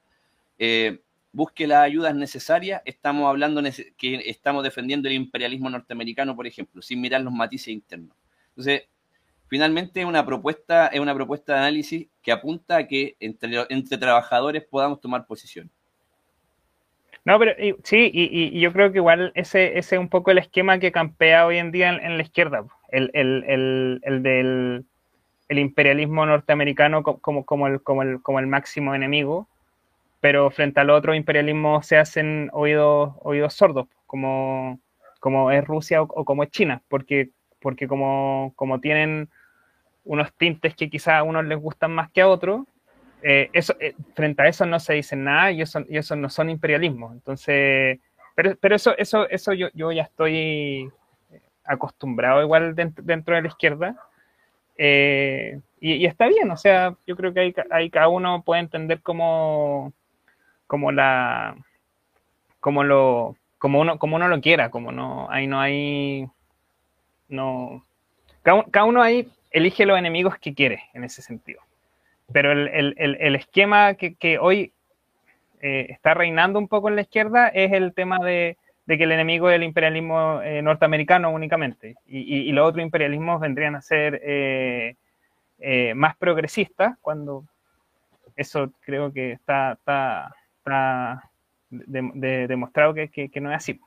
eh, 0.57 0.99
busque 1.35 1.67
las 1.67 1.79
ayudas 1.79 2.15
necesarias, 2.15 2.81
estamos 2.85 3.27
hablando 3.27 3.61
que 3.97 4.15
estamos 4.25 4.63
defendiendo 4.63 5.09
el 5.09 5.15
imperialismo 5.15 5.69
norteamericano, 5.69 6.33
por 6.35 6.47
ejemplo, 6.47 6.81
sin 6.81 7.01
mirar 7.01 7.21
los 7.21 7.33
matices 7.33 7.67
internos. 7.67 8.15
Entonces, 8.49 8.83
finalmente 9.47 9.99
es 9.99 10.05
una 10.05 10.25
propuesta, 10.25 10.87
es 10.87 10.99
una 11.01 11.13
propuesta 11.13 11.53
de 11.53 11.59
análisis 11.59 12.07
que 12.21 12.31
apunta 12.31 12.77
a 12.77 12.87
que 12.87 13.17
entre, 13.19 13.65
entre 13.69 13.97
trabajadores 13.97 14.63
podamos 14.63 15.01
tomar 15.01 15.27
posición. 15.27 15.69
No, 17.25 17.37
pero 17.37 17.51
sí, 17.83 18.09
y, 18.13 18.57
yo 18.59 18.71
creo 18.71 18.93
que 18.93 18.99
igual 18.99 19.33
ese, 19.35 19.77
ese 19.77 19.95
es 19.95 19.99
un 19.99 20.09
poco 20.09 20.31
el 20.31 20.37
esquema 20.37 20.79
que 20.79 20.93
campea 20.93 21.45
hoy 21.45 21.57
en 21.57 21.71
día 21.71 21.89
en, 21.89 22.17
la 22.17 22.23
izquierda, 22.23 22.65
el, 22.91 23.11
del 23.11 24.85
el 25.47 25.59
imperialismo 25.59 26.25
norteamericano 26.25 27.03
como, 27.03 27.45
como, 27.45 27.67
el, 27.67 27.81
como, 27.81 28.03
el, 28.03 28.21
como 28.21 28.39
el 28.39 28.47
máximo 28.47 28.95
enemigo, 28.95 29.49
pero 30.25 30.49
frente 30.49 30.79
al 30.79 30.89
otro 30.89 31.13
imperialismo 31.13 31.83
se 31.83 31.97
hacen 31.97 32.49
oídos, 32.51 33.13
oídos 33.21 33.53
sordos, 33.53 33.85
como, 34.07 34.79
como 35.19 35.51
es 35.51 35.63
Rusia 35.63 36.01
o, 36.01 36.25
como 36.25 36.41
es 36.41 36.49
China, 36.49 36.81
porque, 36.87 37.29
porque 37.59 37.87
como, 37.87 38.51
como 38.55 38.79
tienen 38.79 39.29
unos 40.03 40.33
tintes 40.33 40.73
que 40.73 40.89
quizás 40.89 41.13
a 41.13 41.23
unos 41.23 41.45
les 41.45 41.59
gustan 41.59 41.91
más 41.91 42.09
que 42.09 42.21
a 42.21 42.27
otros, 42.27 42.65
eh, 43.21 43.51
eh, 43.53 43.93
frente 44.15 44.41
a 44.41 44.47
eso 44.47 44.65
no 44.65 44.79
se 44.79 44.93
dice 44.95 45.15
nada 45.15 45.51
y 45.51 45.61
eso, 45.61 45.81
y 45.81 45.99
no 46.17 46.29
son 46.31 46.49
imperialismos. 46.49 47.13
Entonces, 47.13 47.99
pero, 48.33 48.55
pero 48.59 48.75
eso, 48.77 48.97
eso, 48.97 49.29
eso 49.29 49.53
yo, 49.53 49.67
yo 49.75 49.91
ya 49.91 50.01
estoy 50.01 50.91
acostumbrado 51.63 52.41
igual 52.41 52.73
dentro, 52.73 53.35
de 53.35 53.41
la 53.43 53.47
izquierda. 53.47 53.95
Eh, 54.75 55.59
y, 55.79 56.03
está 56.07 56.27
bien, 56.27 56.49
o 56.49 56.57
sea, 56.57 56.95
yo 57.05 57.15
creo 57.15 57.31
que 57.31 57.41
ahí, 57.41 57.55
ahí 57.69 57.89
cada 57.91 58.07
uno 58.07 58.41
puede 58.43 58.61
entender 58.61 59.03
cómo, 59.03 59.93
como 60.67 60.91
la 60.91 61.55
como 62.59 62.83
lo 62.83 63.35
como 63.57 63.79
uno 63.79 63.99
como 63.99 64.15
uno 64.15 64.27
lo 64.27 64.41
quiera 64.41 64.69
como 64.69 64.91
no 64.91 65.29
ahí 65.29 65.47
no 65.47 65.59
hay 65.59 66.27
no 67.29 67.85
cada, 68.45 68.85
uno 68.85 69.01
ahí 69.01 69.27
elige 69.51 69.85
los 69.85 69.97
enemigos 69.97 70.37
que 70.37 70.53
quiere 70.53 70.83
en 70.93 71.03
ese 71.03 71.21
sentido. 71.21 71.61
Pero 72.31 72.51
el, 72.51 73.35
esquema 73.35 73.95
que, 73.95 74.37
hoy 74.39 74.71
eh, 75.61 75.87
está 75.89 76.13
reinando 76.13 76.59
un 76.59 76.67
poco 76.67 76.89
en 76.89 76.95
la 76.95 77.01
izquierda 77.01 77.47
es 77.47 77.71
el 77.73 77.93
tema 77.93 78.19
de, 78.19 78.57
que 78.87 79.03
el 79.03 79.11
enemigo 79.11 79.49
es 79.49 79.55
el 79.55 79.63
imperialismo 79.63 80.41
eh, 80.41 80.61
norteamericano 80.61 81.31
únicamente. 81.31 81.95
Y, 82.05 82.51
los 82.51 82.67
otros 82.67 82.83
imperialismos 82.83 83.39
vendrían 83.39 83.75
a 83.75 83.81
ser 83.81 84.21
eh, 84.23 84.95
más 85.95 86.15
progresistas 86.17 86.97
cuando 87.01 87.45
eso 88.35 88.71
creo 88.81 89.11
que 89.11 89.31
está, 89.31 89.73
está 89.73 90.35
está 90.65 91.29
demostrado 91.69 92.93
que, 92.93 93.31
no 93.41 93.51
es 93.51 93.57
así. 93.57 93.79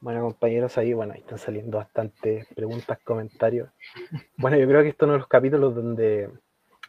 Bueno, 0.00 0.22
compañeros, 0.22 0.76
ahí, 0.78 0.92
bueno, 0.92 1.14
están 1.14 1.38
saliendo 1.38 1.78
bastantes 1.78 2.46
preguntas, 2.54 2.98
comentarios. 3.04 3.70
Bueno, 4.36 4.56
yo 4.56 4.66
creo 4.66 4.82
que 4.82 4.88
estos 4.88 5.08
son 5.08 5.18
los 5.18 5.28
capítulos 5.28 5.74
donde 5.74 6.28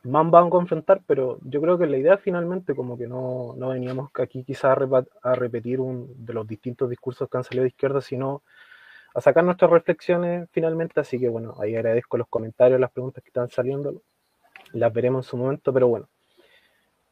más 0.03 0.29
van 0.29 0.47
a 0.47 0.49
confrontar, 0.49 1.01
pero 1.05 1.37
yo 1.43 1.61
creo 1.61 1.77
que 1.77 1.85
la 1.85 1.97
idea 1.97 2.17
finalmente, 2.17 2.75
como 2.75 2.97
que 2.97 3.07
no, 3.07 3.55
veníamos 3.55 4.09
aquí 4.19 4.43
quizás 4.43 4.77
a, 5.21 5.35
repetir 5.35 5.79
un, 5.79 6.25
de 6.25 6.33
los 6.33 6.47
distintos 6.47 6.89
discursos 6.89 7.29
que 7.29 7.37
han 7.37 7.43
salido 7.43 7.63
de 7.63 7.69
izquierda, 7.69 8.01
sino 8.01 8.41
a 9.13 9.21
sacar 9.21 9.43
nuestras 9.43 9.69
reflexiones 9.69 10.49
finalmente. 10.51 10.99
Así 10.99 11.19
que 11.19 11.29
bueno, 11.29 11.55
ahí 11.59 11.75
agradezco 11.75 12.17
los 12.17 12.27
comentarios, 12.27 12.79
las 12.79 12.91
preguntas 12.91 13.23
que 13.23 13.29
están 13.29 13.49
saliendo 13.49 14.01
las 14.73 14.93
veremos 14.93 15.25
en 15.25 15.29
su 15.29 15.37
momento, 15.37 15.73
pero 15.73 15.87
bueno, 15.87 16.09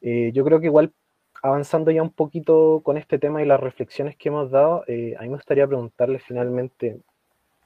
eh, 0.02 0.32
yo 0.34 0.44
creo 0.44 0.60
que 0.60 0.66
igual 0.66 0.92
avanzando 1.44 1.92
ya 1.92 2.04
un 2.04 2.12
poquito 2.12 2.82
con 2.84 2.98
este 2.98 3.18
tema 3.18 3.42
y 3.42 3.46
las 3.46 3.60
reflexiones 3.60 4.16
que 4.16 4.30
hemos 4.30 4.52
dado, 4.52 4.84
eh, 4.88 5.16
a 5.18 5.22
mí 5.22 5.30
me 5.30 5.36
gustaría 5.36 5.68
preguntarle 5.68 6.20
finalmente, 6.20 7.00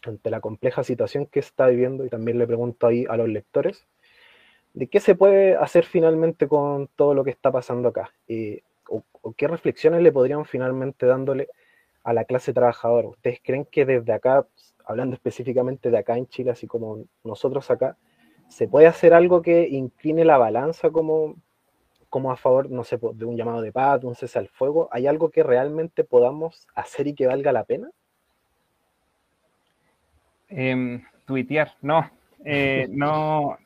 ante 0.03 0.29
la 0.29 0.39
compleja 0.39 0.83
situación 0.83 1.25
que 1.25 1.39
está 1.39 1.67
viviendo, 1.67 2.05
y 2.05 2.09
también 2.09 2.37
le 2.37 2.47
pregunto 2.47 2.87
ahí 2.87 3.05
a 3.09 3.17
los 3.17 3.27
lectores, 3.27 3.85
de 4.73 4.87
qué 4.87 4.99
se 4.99 5.15
puede 5.15 5.55
hacer 5.55 5.85
finalmente 5.85 6.47
con 6.47 6.87
todo 6.95 7.13
lo 7.13 7.23
que 7.23 7.31
está 7.31 7.51
pasando 7.51 7.89
acá, 7.89 8.11
eh, 8.27 8.61
o, 8.89 9.03
qué 9.35 9.47
reflexiones 9.47 10.01
le 10.03 10.11
podrían 10.11 10.45
finalmente 10.45 11.05
dándole 11.05 11.49
a 12.03 12.13
la 12.13 12.25
clase 12.25 12.53
trabajadora. 12.53 13.07
¿Ustedes 13.07 13.39
creen 13.43 13.65
que 13.65 13.85
desde 13.85 14.13
acá, 14.13 14.45
hablando 14.85 15.15
específicamente 15.15 15.89
de 15.89 15.97
acá 15.97 16.17
en 16.17 16.27
Chile, 16.27 16.51
así 16.51 16.67
como 16.67 17.05
nosotros 17.23 17.71
acá, 17.71 17.97
¿Se 18.47 18.67
puede 18.67 18.87
hacer 18.87 19.13
algo 19.13 19.41
que 19.41 19.67
incline 19.67 20.23
la 20.25 20.37
balanza 20.37 20.89
como, 20.89 21.35
como 22.09 22.31
a 22.31 22.37
favor, 22.37 22.69
no 22.69 22.83
sé, 22.83 22.97
de 22.97 23.25
un 23.25 23.35
llamado 23.35 23.61
de 23.61 23.71
paz, 23.71 24.01
de 24.01 24.07
un 24.07 24.15
cese 24.15 24.39
al 24.39 24.47
fuego? 24.47 24.89
¿Hay 24.91 25.07
algo 25.07 25.29
que 25.29 25.43
realmente 25.43 26.03
podamos 26.03 26.67
hacer 26.75 27.07
y 27.07 27.15
que 27.15 27.27
valga 27.27 27.51
la 27.51 27.63
pena? 27.65 27.89
Eh, 30.49 31.03
tuitear, 31.25 31.73
no. 31.81 32.09
Eh, 32.43 32.87
no. 32.91 33.57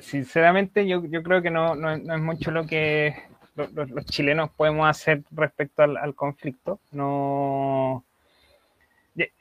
Sinceramente, 0.00 0.86
yo, 0.86 1.02
creo 1.02 1.42
que 1.42 1.50
no, 1.50 1.74
no, 1.74 1.92
es 1.92 2.20
mucho 2.20 2.50
lo 2.50 2.66
que 2.66 3.14
los, 3.54 4.06
chilenos 4.06 4.50
podemos 4.50 4.88
hacer 4.88 5.24
respecto 5.30 5.82
al, 5.82 5.96
al 5.96 6.14
conflicto. 6.14 6.80
No 6.92 8.04
eh, 9.18 9.32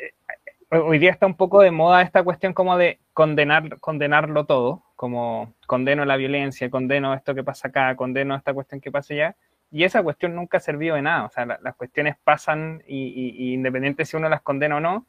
hoy 0.69 0.99
día 0.99 1.11
está 1.11 1.25
un 1.25 1.35
poco 1.35 1.61
de 1.61 1.71
moda 1.71 2.01
esta 2.01 2.23
cuestión 2.23 2.53
como 2.53 2.77
de 2.77 2.99
condenar, 3.13 3.79
condenarlo 3.79 4.45
todo, 4.45 4.83
como 4.95 5.53
condeno 5.65 6.05
la 6.05 6.17
violencia, 6.17 6.69
condeno 6.69 7.13
esto 7.13 7.35
que 7.35 7.43
pasa 7.43 7.69
acá, 7.69 7.95
condeno 7.95 8.35
esta 8.35 8.53
cuestión 8.53 8.81
que 8.81 8.91
pasa 8.91 9.13
allá, 9.13 9.35
y 9.71 9.83
esa 9.83 10.03
cuestión 10.03 10.35
nunca 10.35 10.57
ha 10.57 10.61
servido 10.61 10.95
de 10.95 11.01
nada, 11.01 11.25
o 11.25 11.29
sea, 11.29 11.45
las 11.45 11.75
cuestiones 11.75 12.15
pasan 12.23 12.83
y, 12.87 13.53
independiente 13.53 14.05
si 14.05 14.17
uno 14.17 14.29
las 14.29 14.41
condena 14.41 14.77
o 14.77 14.79
no, 14.79 15.05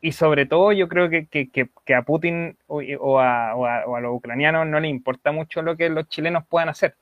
y 0.00 0.12
sobre 0.12 0.46
todo 0.46 0.72
yo 0.72 0.88
creo 0.88 1.08
que, 1.10 1.94
a 1.94 2.02
Putin 2.02 2.56
o, 2.66 3.18
a, 3.18 3.84
los 4.00 4.14
ucranianos 4.14 4.66
no 4.66 4.78
le 4.80 4.88
importa 4.88 5.32
mucho 5.32 5.62
lo 5.62 5.76
que 5.76 5.88
los 5.88 6.08
chilenos 6.08 6.46
puedan 6.46 6.68
hacer. 6.68 6.94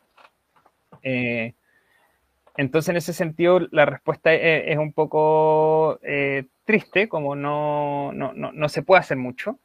Eh, 1.02 1.54
entonces, 2.57 2.90
en 2.90 2.96
ese 2.96 3.12
sentido, 3.12 3.61
la 3.72 3.85
respuesta 3.85 4.33
es, 4.33 4.78
un 4.78 4.92
poco 4.92 5.98
eh, 6.02 6.44
triste, 6.64 7.09
como 7.09 7.37
no, 7.37 8.12
no, 8.12 8.33
no, 8.35 8.68
se 8.68 8.83
puede 8.83 9.00
hacer 9.00 9.16
mucho. 9.16 9.59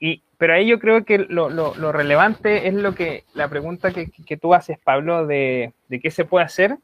Y, 0.00 0.22
pero 0.38 0.54
ahí 0.54 0.66
yo 0.66 0.78
creo 0.78 1.04
que 1.04 1.18
lo, 1.18 1.50
lo, 1.50 1.92
relevante 1.92 2.68
es 2.68 2.74
lo 2.74 2.94
que 2.94 3.24
la 3.34 3.48
pregunta 3.48 3.92
que, 3.92 4.10
que 4.10 4.36
tú 4.36 4.54
haces, 4.54 4.78
Pablo, 4.78 5.26
de, 5.26 5.72
de, 5.88 6.00
qué 6.00 6.10
se 6.10 6.24
puede 6.24 6.44
hacer, 6.44 6.78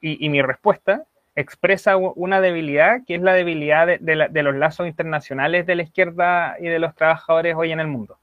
y, 0.00 0.24
y, 0.24 0.28
mi 0.28 0.42
respuesta 0.42 1.04
expresa 1.36 1.96
una 1.96 2.40
debilidad, 2.40 3.02
que 3.06 3.14
es 3.14 3.22
la 3.22 3.34
debilidad 3.34 3.86
de, 3.86 3.98
de, 3.98 4.42
los 4.42 4.54
lazos 4.54 4.86
internacionales 4.86 5.66
de 5.66 5.76
la 5.76 5.82
izquierda 5.82 6.56
y 6.58 6.64
de 6.64 6.78
los 6.78 6.94
trabajadores 6.94 7.54
hoy 7.56 7.72
en 7.72 7.80
el 7.80 7.86
mundo. 7.86 8.14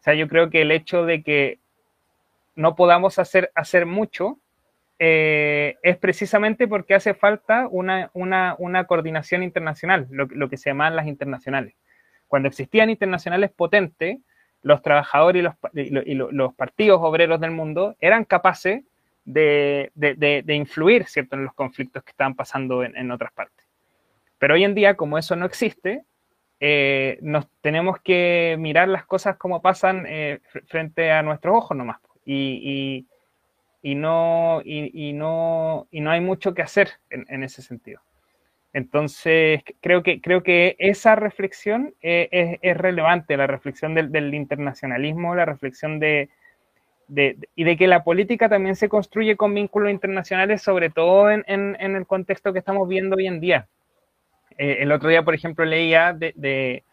O 0.00 0.02
sea, 0.02 0.14
yo 0.14 0.28
creo 0.28 0.50
que 0.50 0.62
el 0.62 0.72
hecho 0.72 1.04
de 1.04 1.22
que 1.22 1.58
no 2.56 2.74
podamos 2.74 3.18
hacer, 3.18 3.52
hacer 3.54 3.86
mucho 3.86 4.38
eh, 5.04 5.78
es 5.82 5.96
precisamente 5.96 6.68
porque 6.68 6.94
hace 6.94 7.12
falta 7.12 7.66
una, 7.68 8.08
coordinación 8.86 9.42
internacional, 9.42 10.06
lo, 10.10 10.48
que 10.48 10.56
se 10.56 10.70
llaman 10.70 10.94
las 10.94 11.08
internacionales. 11.08 11.74
Cuando 12.28 12.48
existían 12.48 12.88
internacionales 12.88 13.50
potentes, 13.50 14.18
los 14.62 14.80
trabajadores 14.80 15.44
y 15.74 16.14
los, 16.14 16.54
partidos 16.54 17.00
obreros 17.02 17.40
del 17.40 17.50
mundo 17.50 17.96
eran 17.98 18.24
capaces 18.24 18.84
de, 19.24 19.90
influir 20.46 21.06
¿cierto? 21.06 21.34
en 21.34 21.46
los 21.46 21.54
conflictos 21.54 22.04
que 22.04 22.10
estaban 22.10 22.36
pasando 22.36 22.84
en, 22.84 23.10
otras 23.10 23.32
partes. 23.32 23.66
Pero 24.38 24.54
hoy 24.54 24.62
en 24.62 24.76
día, 24.76 24.94
como 24.94 25.18
eso 25.18 25.34
no 25.34 25.46
existe, 25.46 26.04
eh, 26.60 27.18
nos 27.22 27.48
tenemos 27.60 27.98
que 28.02 28.54
mirar 28.56 28.86
las 28.86 29.04
cosas 29.04 29.36
como 29.36 29.62
pasan 29.62 30.04
eh, 30.06 30.38
frente 30.68 31.10
a 31.10 31.24
nuestros 31.24 31.56
ojos 31.56 31.76
nomás. 31.76 31.98
y, 32.24 32.60
y 32.62 33.11
no, 33.82 34.62
y, 34.64 35.12
no, 35.12 35.88
y 35.90 36.00
no 36.00 36.10
hay 36.10 36.20
mucho 36.20 36.54
que 36.54 36.62
hacer 36.62 36.90
en, 37.10 37.42
ese 37.42 37.62
sentido. 37.62 38.00
Entonces, 38.72 39.62
creo 39.80 40.02
que, 40.02 40.20
creo 40.20 40.42
que 40.42 40.76
esa 40.78 41.16
reflexión 41.16 41.94
es, 42.00 42.58
relevante, 42.76 43.36
la 43.36 43.46
reflexión 43.46 43.94
del, 43.94 44.34
internacionalismo, 44.34 45.34
la 45.34 45.44
reflexión 45.44 45.98
de, 45.98 46.30
y 47.08 47.64
de 47.64 47.76
que 47.76 47.86
la 47.86 48.04
política 48.04 48.48
también 48.48 48.76
se 48.76 48.88
construye 48.88 49.36
con 49.36 49.54
vínculos 49.54 49.90
internacionales, 49.90 50.62
sobre 50.62 50.88
todo 50.88 51.30
en, 51.30 51.76
el 51.78 52.06
contexto 52.06 52.52
que 52.52 52.60
estamos 52.60 52.88
viendo 52.88 53.16
hoy 53.16 53.26
en 53.26 53.40
día. 53.40 53.68
Eh, 54.58 54.78
el 54.80 54.92
otro 54.92 55.08
día, 55.08 55.22
por 55.22 55.34
ejemplo, 55.34 55.64
leía 55.64 56.12
de, 56.12 56.84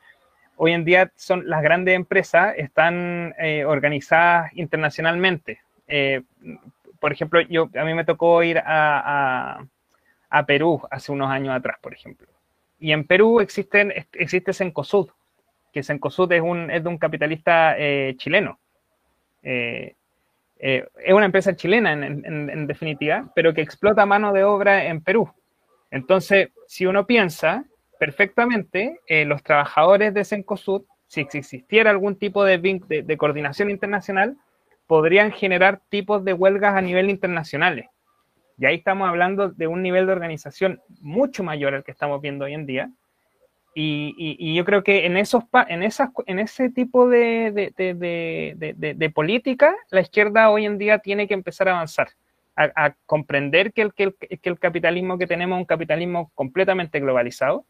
hoy 0.58 0.74
en 0.74 0.86
día 0.86 1.12
son 1.16 1.48
las 1.48 1.62
grandes 1.62 1.96
empresas 1.96 2.54
están 2.58 3.34
eh, 3.40 3.64
organizadas 3.64 4.52
internacionalmente. 4.56 5.62
Eh, 5.88 6.22
por 7.00 7.12
ejemplo, 7.12 7.42
yo 7.42 7.70
a 7.76 7.84
mí 7.84 7.94
me 7.94 8.06
tocó 8.06 8.44
ir 8.44 8.62
a, 8.66 9.66
Perú 10.46 10.82
hace 10.92 11.12
unos 11.12 11.30
años 11.30 11.56
atrás, 11.56 11.78
por 11.82 11.94
ejemplo. 11.94 12.28
Y 12.80 12.92
en 12.92 13.06
Perú 13.06 13.40
existen, 13.40 13.94
existe 14.14 14.54
Sencosud, 14.54 15.10
que 15.74 15.84
Sencosud 15.84 16.32
es, 16.32 16.42
un, 16.42 16.70
es 16.72 16.84
de 16.84 16.90
un 16.90 16.98
capitalista 16.98 17.76
chileno. 18.18 18.60
Eh, 20.60 20.86
es 20.98 21.14
una 21.14 21.26
empresa 21.26 21.56
chilena 21.56 21.94
en, 21.94 22.68
definitiva, 22.68 23.32
pero 23.34 23.54
que 23.54 23.62
explota 23.62 24.06
mano 24.06 24.34
de 24.34 24.44
obra 24.44 24.86
en 24.86 25.02
Perú. 25.02 25.32
Entonces, 25.90 26.50
si 26.68 26.86
uno 26.86 27.08
piensa 27.08 27.64
perfectamente, 27.98 29.00
eh, 29.08 29.24
los 29.24 29.42
trabajadores 29.42 30.14
de 30.14 30.26
Sencosud, 30.26 30.84
si 31.08 31.22
existiera 31.22 31.90
algún 31.90 32.18
tipo 32.18 32.44
de, 32.44 32.58
de, 32.58 33.18
coordinación 33.18 33.70
internacional, 33.70 34.38
podrían 34.90 35.32
generar 35.32 35.82
tipos 35.90 36.26
de 36.26 36.34
huelgas 36.34 36.74
a 36.74 36.82
nivel 36.82 37.12
internacionales. 37.12 37.86
Y 38.58 38.66
ahí 38.66 38.78
estamos 38.78 39.08
hablando 39.08 39.50
de 39.50 39.68
un 39.68 39.84
nivel 39.84 40.08
de 40.08 40.14
organización 40.14 40.82
mucho 41.00 41.44
mayor 41.44 41.76
al 41.76 41.84
que 41.84 41.92
estamos 41.92 42.20
viendo 42.22 42.46
hoy 42.46 42.56
en 42.56 42.66
día, 42.66 42.90
y, 43.76 44.56
yo 44.56 44.66
creo 44.66 44.84
que 44.84 45.06
en, 45.06 45.16
esos, 45.16 45.44
en, 45.68 45.84
esas, 45.84 46.10
en 46.26 46.40
ese 46.40 46.72
tipo 46.72 47.08
de, 47.08 47.72
de, 47.78 49.10
política, 49.12 49.76
la 49.92 50.02
izquierda 50.02 50.50
hoy 50.50 50.66
en 50.66 50.80
día 50.80 50.98
tiene 50.98 51.28
que 51.28 51.36
empezar 51.36 51.70
a 51.70 51.74
avanzar, 51.76 52.10
a, 52.56 52.96
comprender 53.06 53.72
que 53.72 53.84
el, 53.84 53.94
que, 53.94 54.16
el, 54.42 54.60
capitalismo 54.60 55.20
que 55.20 55.28
tenemos 55.28 55.58
es 55.58 55.62
un 55.62 55.66
capitalismo 55.66 56.32
completamente 56.34 57.00
globalizado 57.00 57.64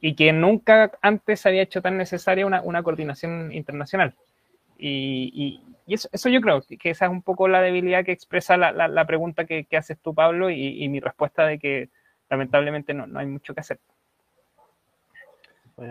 y 0.00 0.16
que 0.16 0.32
nunca 0.32 0.90
antes 1.02 1.44
había 1.44 1.62
hecho 1.62 1.82
tan 1.82 1.98
necesaria 1.98 2.46
una, 2.46 2.62
una 2.62 2.82
coordinación 2.82 3.52
internacional. 3.52 4.14
Y, 4.78 5.60
y 5.86 5.94
eso, 5.94 6.08
eso, 6.12 6.28
yo 6.28 6.40
creo 6.40 6.62
que 6.62 6.90
esa 6.90 7.06
es 7.06 7.10
un 7.10 7.22
poco 7.22 7.48
la 7.48 7.62
debilidad 7.62 8.04
que 8.04 8.12
expresa 8.12 8.56
la, 8.56 8.72
la, 8.72 9.06
pregunta 9.06 9.44
que, 9.44 9.64
que, 9.64 9.76
haces 9.76 9.98
tú, 10.02 10.14
Pablo, 10.14 10.50
y, 10.50 10.88
mi 10.88 11.00
respuesta 11.00 11.46
de 11.46 11.58
que 11.58 11.88
lamentablemente 12.28 12.92
no, 12.92 13.06
no 13.06 13.18
hay 13.20 13.26
mucho 13.26 13.54
que 13.54 13.60
hacer. 13.60 13.78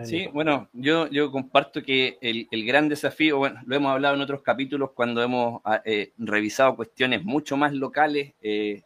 Sí, 0.02 0.26
bueno, 0.32 0.68
yo, 0.72 1.08
yo 1.10 1.30
comparto 1.30 1.80
que 1.80 2.18
el, 2.20 2.66
gran 2.66 2.88
desafío, 2.88 3.38
bueno, 3.38 3.60
lo 3.66 3.76
hemos 3.76 3.92
hablado 3.92 4.16
en 4.16 4.20
otros 4.20 4.42
capítulos 4.42 4.90
cuando 4.92 5.22
hemos 5.22 5.60
ah, 5.64 5.80
eh, 5.84 6.12
revisado 6.18 6.74
cuestiones 6.74 7.24
mucho 7.24 7.56
más 7.56 7.72
locales 7.72 8.34
eh, 8.42 8.82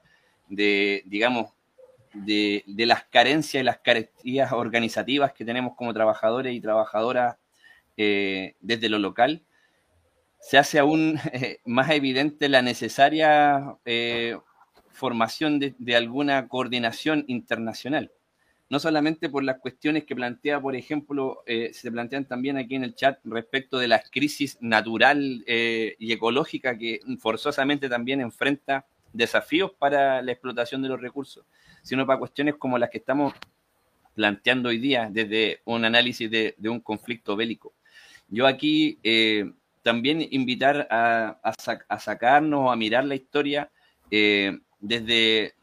de, 0.51 1.03
digamos, 1.07 1.53
de, 2.13 2.63
las 2.67 3.05
carencias 3.05 3.63
y 3.63 3.65
las 3.65 3.79
carencias 3.79 4.53
organizativas 4.53 5.33
que 5.33 5.47
tenemos 5.47 5.75
como 5.75 5.95
trabajadores 5.95 6.55
y 6.55 6.61
trabajadoras 6.61 7.37
eh, 7.97 8.55
desde 8.61 8.91
lo 8.91 8.99
local, 8.99 9.41
se 10.41 10.59
hace 10.59 10.79
aún 10.79 11.19
más 11.65 11.91
evidente 11.91 12.49
la 12.49 12.63
necesaria 12.63 13.77
formación 14.91 15.59
de 15.59 15.97
alguna 15.97 16.49
coordinación 16.49 17.25
internacional 17.29 18.11
no 18.71 18.79
solamente 18.79 19.29
por 19.29 19.43
las 19.43 19.59
cuestiones 19.59 20.05
que 20.05 20.15
plantea, 20.15 20.61
por 20.61 20.77
ejemplo, 20.77 21.43
eh, 21.45 21.73
se 21.75 21.91
plantean 21.91 22.25
también 22.25 22.57
aquí 22.57 22.77
en 22.77 22.85
el 22.85 22.95
chat 22.95 23.19
respecto 23.25 23.79
de 23.79 23.89
la 23.89 24.01
crisis 24.01 24.59
natural 24.61 25.43
eh, 25.47 25.97
y 25.99 26.13
ecológica 26.13 26.79
que 26.79 27.01
forzosamente 27.19 27.89
también 27.89 28.21
enfrenta 28.21 28.87
desafíos 29.13 29.73
para 29.77 30.23
la 30.23 30.31
explotación 30.31 30.83
de 30.83 30.89
los 30.89 31.01
recursos, 31.01 31.45
sino 31.83 32.07
para 32.07 32.21
cuestiones 32.21 32.55
como 32.55 32.79
las 32.79 32.91
que 32.91 32.99
estamos 32.99 33.35
planteando 34.15 34.69
hoy 34.69 34.79
día 34.79 35.09
desde 35.11 35.63
un 35.65 35.85
análisis 35.85 36.31
de, 36.31 36.55
un 36.69 36.79
conflicto 36.79 37.35
bélico. 37.35 37.75
Yo 38.29 38.47
aquí 38.47 39.01
eh, 39.03 39.51
también 39.83 40.27
invitar 40.31 40.87
a, 40.91 41.41
a, 41.43 41.99
sacarnos 41.99 42.61
o 42.61 42.71
a 42.71 42.77
mirar 42.77 43.05
la 43.05 43.15
historia 43.15 43.71
desde 44.11 45.55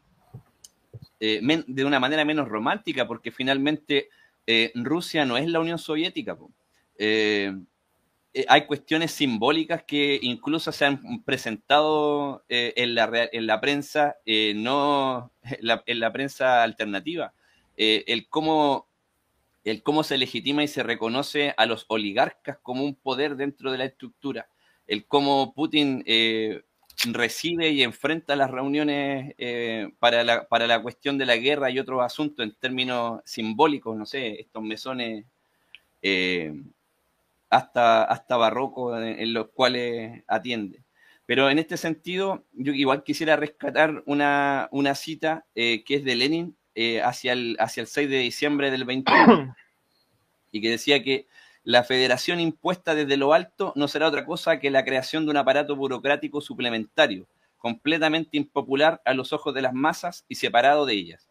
eh, 1.20 1.40
de 1.66 1.84
una 1.84 1.98
manera 1.98 2.24
menos 2.24 2.48
romántica, 2.48 3.06
porque 3.06 3.32
finalmente 3.32 4.08
eh, 4.46 4.70
Rusia 4.74 5.24
no 5.24 5.36
es 5.36 5.48
la 5.48 5.58
Unión 5.60 5.78
Soviética. 5.78 6.38
Eh, 6.96 7.52
hay 8.46 8.66
cuestiones 8.66 9.10
simbólicas 9.10 9.82
que 9.82 10.20
incluso 10.22 10.70
se 10.70 10.84
han 10.84 11.24
presentado 11.24 12.44
en, 12.48 12.94
la, 12.94 13.28
en 13.32 13.46
la 13.48 13.60
prensa, 13.60 14.16
no 14.54 15.32
en 15.42 16.00
la, 16.00 16.12
prensa 16.12 16.62
alternativa. 16.62 17.32
el, 17.76 18.28
cómo, 18.28 18.86
el 19.70 19.82
cómo 19.82 20.02
se 20.02 20.18
legitima 20.18 20.62
y 20.62 20.68
se 20.68 20.82
reconoce 20.82 21.54
a 21.56 21.66
los 21.66 21.86
oligarcas 21.88 22.58
como 22.62 22.84
un 22.84 22.94
poder 22.94 23.36
dentro 23.36 23.72
de 23.72 23.78
la 23.78 23.84
estructura. 23.84 24.48
El 24.86 25.06
cómo 25.06 25.54
Putin 25.54 26.04
recibe 27.04 27.70
y 27.70 27.82
enfrenta 27.82 28.34
las 28.36 28.50
reuniones 28.50 29.34
eh, 29.38 29.90
para, 29.98 30.24
la, 30.24 30.48
para, 30.48 30.66
la, 30.66 30.82
cuestión 30.82 31.16
de 31.16 31.26
la 31.26 31.36
guerra 31.36 31.70
y 31.70 31.78
otros 31.78 32.02
asuntos 32.02 32.44
en 32.44 32.54
términos 32.56 33.20
simbólicos, 33.24 33.96
no 33.96 34.04
sé, 34.04 34.40
estos 34.40 34.62
mesones 34.62 35.24
eh, 36.02 36.52
hasta, 37.50 38.04
hasta 38.04 38.36
barrocos 38.36 39.00
en, 39.00 39.32
los 39.32 39.48
cuales 39.50 40.24
atiende. 40.26 40.82
Pero 41.24 41.50
en 41.50 41.58
este 41.58 41.76
sentido, 41.76 42.46
yo 42.52 42.72
igual 42.72 43.04
quisiera 43.04 43.36
rescatar 43.36 44.02
una, 44.06 44.68
una 44.72 44.94
cita 44.94 45.46
eh, 45.54 45.84
que 45.84 45.96
es 45.96 46.04
de 46.04 46.16
Lenin 46.16 46.56
hacia, 47.02 47.32
el, 47.32 47.56
hacia 47.58 47.80
el 47.80 47.86
6 47.86 48.08
de 48.08 48.18
diciembre 48.18 48.70
del 48.70 48.84
21 48.84 49.54
y 50.52 50.60
que 50.60 50.70
decía 50.70 51.02
que 51.02 51.26
la 51.64 51.84
federación 51.84 52.40
impuesta 52.40 52.94
desde 52.94 53.16
lo 53.16 53.34
alto 53.34 53.72
no 53.76 53.88
será 53.88 54.08
otra 54.08 54.24
cosa 54.24 54.58
que 54.58 54.70
la 54.70 54.84
creación 54.84 55.24
de 55.24 55.32
un 55.32 55.36
aparato 55.36 55.76
burocrático 55.76 56.40
suplementario, 56.40 57.26
completamente 57.58 58.36
impopular 58.38 59.02
a 59.04 59.12
los 59.12 59.32
ojos 59.32 59.52
de 59.54 59.62
las 59.62 59.74
masas 59.74 60.24
y 60.28 60.36
separado 60.36 60.86
de 60.86 60.94
ellas. 60.94 61.28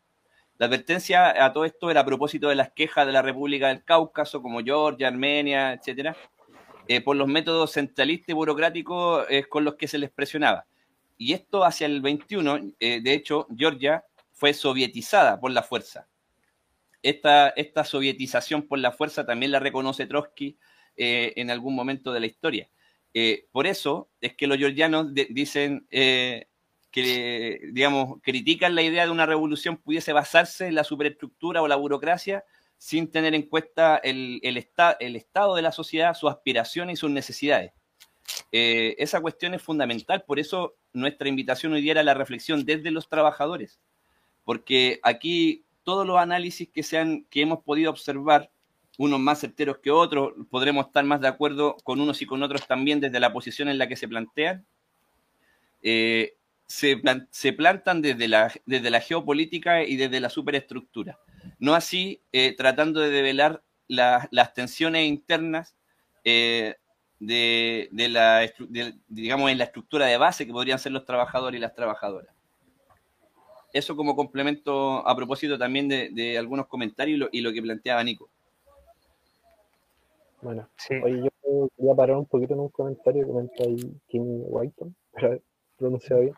La 0.59 0.65
advertencia 0.65 1.43
a 1.45 1.53
todo 1.53 1.65
esto 1.65 1.89
era 1.91 2.01
a 2.01 2.05
propósito 2.05 2.49
de 2.49 2.55
las 2.55 2.71
quejas 2.71 3.05
de 3.05 3.13
la 3.13 3.21
República 3.21 3.69
del 3.69 3.83
Cáucaso, 3.83 4.41
como 4.41 4.63
Georgia, 4.63 5.07
Armenia, 5.07 5.73
etcétera, 5.73 6.15
eh, 6.87 7.01
por 7.01 7.15
los 7.15 7.27
métodos 7.27 7.73
centralistas 7.73 8.29
y 8.29 8.33
burocráticos 8.33 9.25
eh, 9.29 9.43
con 9.49 9.63
los 9.63 9.75
que 9.75 9.87
se 9.87 9.97
les 9.97 10.09
presionaba. 10.09 10.65
Y 11.17 11.33
esto 11.33 11.63
hacia 11.63 11.85
el 11.85 12.01
21, 12.01 12.59
eh, 12.79 13.01
de 13.01 13.13
hecho, 13.13 13.47
Georgia 13.55 14.03
fue 14.37 14.53
sovietizada 14.53 15.39
por 15.39 15.51
la 15.51 15.63
fuerza 15.63 16.07
esta, 17.09 17.49
esta 17.49 17.83
sovietización 17.83 18.63
por 18.63 18.79
la 18.79 18.91
fuerza 18.91 19.25
también 19.25 19.51
la 19.51 19.59
reconoce 19.59 20.05
Trotsky 20.05 20.57
eh, 20.95 21.33
en 21.35 21.51
algún 21.51 21.75
momento 21.75 22.11
de 22.11 22.19
la 22.19 22.25
historia. 22.25 22.69
Eh, 23.13 23.47
por 23.51 23.67
eso 23.67 24.09
es 24.21 24.35
que 24.35 24.47
los 24.47 24.57
georgianos 24.57 25.13
dicen 25.13 25.87
eh, 25.89 26.47
que, 26.91 27.59
digamos, 27.71 28.19
critican 28.21 28.75
la 28.75 28.81
idea 28.81 29.05
de 29.05 29.11
una 29.11 29.25
revolución 29.25 29.77
pudiese 29.77 30.13
basarse 30.13 30.67
en 30.67 30.75
la 30.75 30.83
superestructura 30.83 31.61
o 31.61 31.67
la 31.67 31.75
burocracia 31.75 32.43
sin 32.77 33.09
tener 33.09 33.33
en 33.33 33.43
cuenta 33.43 33.97
el, 33.97 34.39
el, 34.43 34.63
el 34.99 35.15
estado 35.15 35.55
de 35.55 35.61
la 35.61 35.71
sociedad, 35.71 36.13
sus 36.13 36.29
aspiraciones 36.29 36.93
y 36.93 36.97
sus 36.97 37.09
necesidades. 37.09 37.71
esa 38.51 39.19
cuestión 39.21 39.53
es 39.55 39.63
fundamental, 39.63 40.23
por 40.27 40.37
eso 40.37 40.75
nuestra 40.93 41.27
invitación 41.27 41.73
hoy 41.73 41.81
día 41.81 41.93
era 41.93 42.03
la 42.03 42.13
reflexión 42.13 42.65
desde 42.65 42.91
los 42.91 43.09
trabajadores, 43.09 43.79
porque 44.47 45.01
aquí 45.03 45.65
todos 45.83 46.07
los 46.07 46.17
análisis 46.17 46.69
que, 46.69 46.81
sean, 46.81 47.25
que 47.29 47.41
hemos 47.41 47.65
podido 47.65 47.91
observar, 47.91 48.49
unos 48.97 49.19
más 49.19 49.41
certeros 49.41 49.79
que 49.79 49.91
otros, 49.91 50.35
podremos 50.49 50.85
estar 50.85 51.03
más 51.03 51.19
de 51.19 51.27
acuerdo 51.27 51.75
con 51.83 51.99
unos 51.99 52.21
y 52.21 52.25
con 52.25 52.41
otros 52.41 52.65
también 52.65 53.01
desde 53.01 53.19
la 53.19 53.33
posición 53.33 53.67
en 53.67 53.77
la 53.77 53.89
que 53.89 53.97
se 53.97 54.07
plantean, 54.07 54.65
eh, 55.83 56.37
se, 56.65 56.95
plantan 57.57 58.01
desde 58.01 58.29
la, 58.29 58.49
desde 58.65 58.89
la 58.89 59.01
geopolítica 59.01 59.83
y 59.83 59.97
desde 59.97 60.21
la 60.21 60.29
superestructura. 60.29 61.19
No 61.59 61.75
así 61.75 62.21
eh, 62.31 62.55
tratando 62.55 63.01
de 63.01 63.09
develar 63.09 63.65
las 63.89 64.53
tensiones 64.53 65.05
internas 65.09 65.75
eh, 66.23 66.75
de, 67.19 67.89
la, 67.91 68.49
digamos, 69.09 69.51
en 69.51 69.57
la 69.57 69.65
estructura 69.65 70.05
de 70.05 70.15
base 70.15 70.45
que 70.47 70.53
podrían 70.53 70.79
ser 70.79 70.93
los 70.93 71.03
trabajadores 71.03 71.57
y 71.57 71.61
las 71.61 71.75
trabajadoras 71.75 72.36
eso 73.73 73.95
como 73.95 74.15
complemento 74.15 75.07
a 75.07 75.15
propósito 75.15 75.57
también 75.57 75.87
de, 75.87 76.37
algunos 76.37 76.67
comentarios 76.67 77.29
y 77.31 77.41
lo, 77.41 77.53
que 77.53 77.61
planteaba 77.61 78.03
Nico. 78.03 78.29
Bueno, 80.41 80.69
oye, 81.03 81.23
yo 81.23 81.69
voy 81.77 81.91
a 81.91 81.95
parar 81.95 82.17
un 82.17 82.25
poquito 82.25 82.53
en 82.53 82.59
un 82.61 82.69
comentario 82.69 83.23
que 83.23 83.27
comenta 83.27 83.63
ahí 83.63 83.77
Kim 84.07 84.43
pero 85.13 85.41
pronunciado 85.77 86.21
bien. 86.21 86.35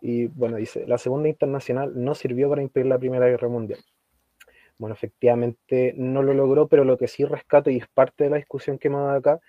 Y 0.00 0.26
bueno, 0.26 0.56
dice, 0.56 0.86
la 0.86 0.98
Segunda 0.98 1.28
Internacional 1.28 1.92
no 1.94 2.14
sirvió 2.14 2.48
para 2.48 2.62
impedir 2.62 2.86
la 2.86 2.98
Primera 2.98 3.26
Guerra 3.26 3.48
Mundial. 3.48 3.80
Bueno, 4.78 4.94
efectivamente 4.94 5.92
no 5.96 6.22
lo 6.22 6.34
logró, 6.34 6.68
pero 6.68 6.84
lo 6.84 6.96
que 6.98 7.08
sí 7.08 7.24
rescato, 7.24 7.68
y 7.70 7.78
es 7.78 7.88
parte 7.88 8.24
de 8.24 8.30
la 8.30 8.36
discusión 8.36 8.78
que 8.78 8.88
hemos 8.88 9.04
dado 9.04 9.18
acá, 9.18 9.40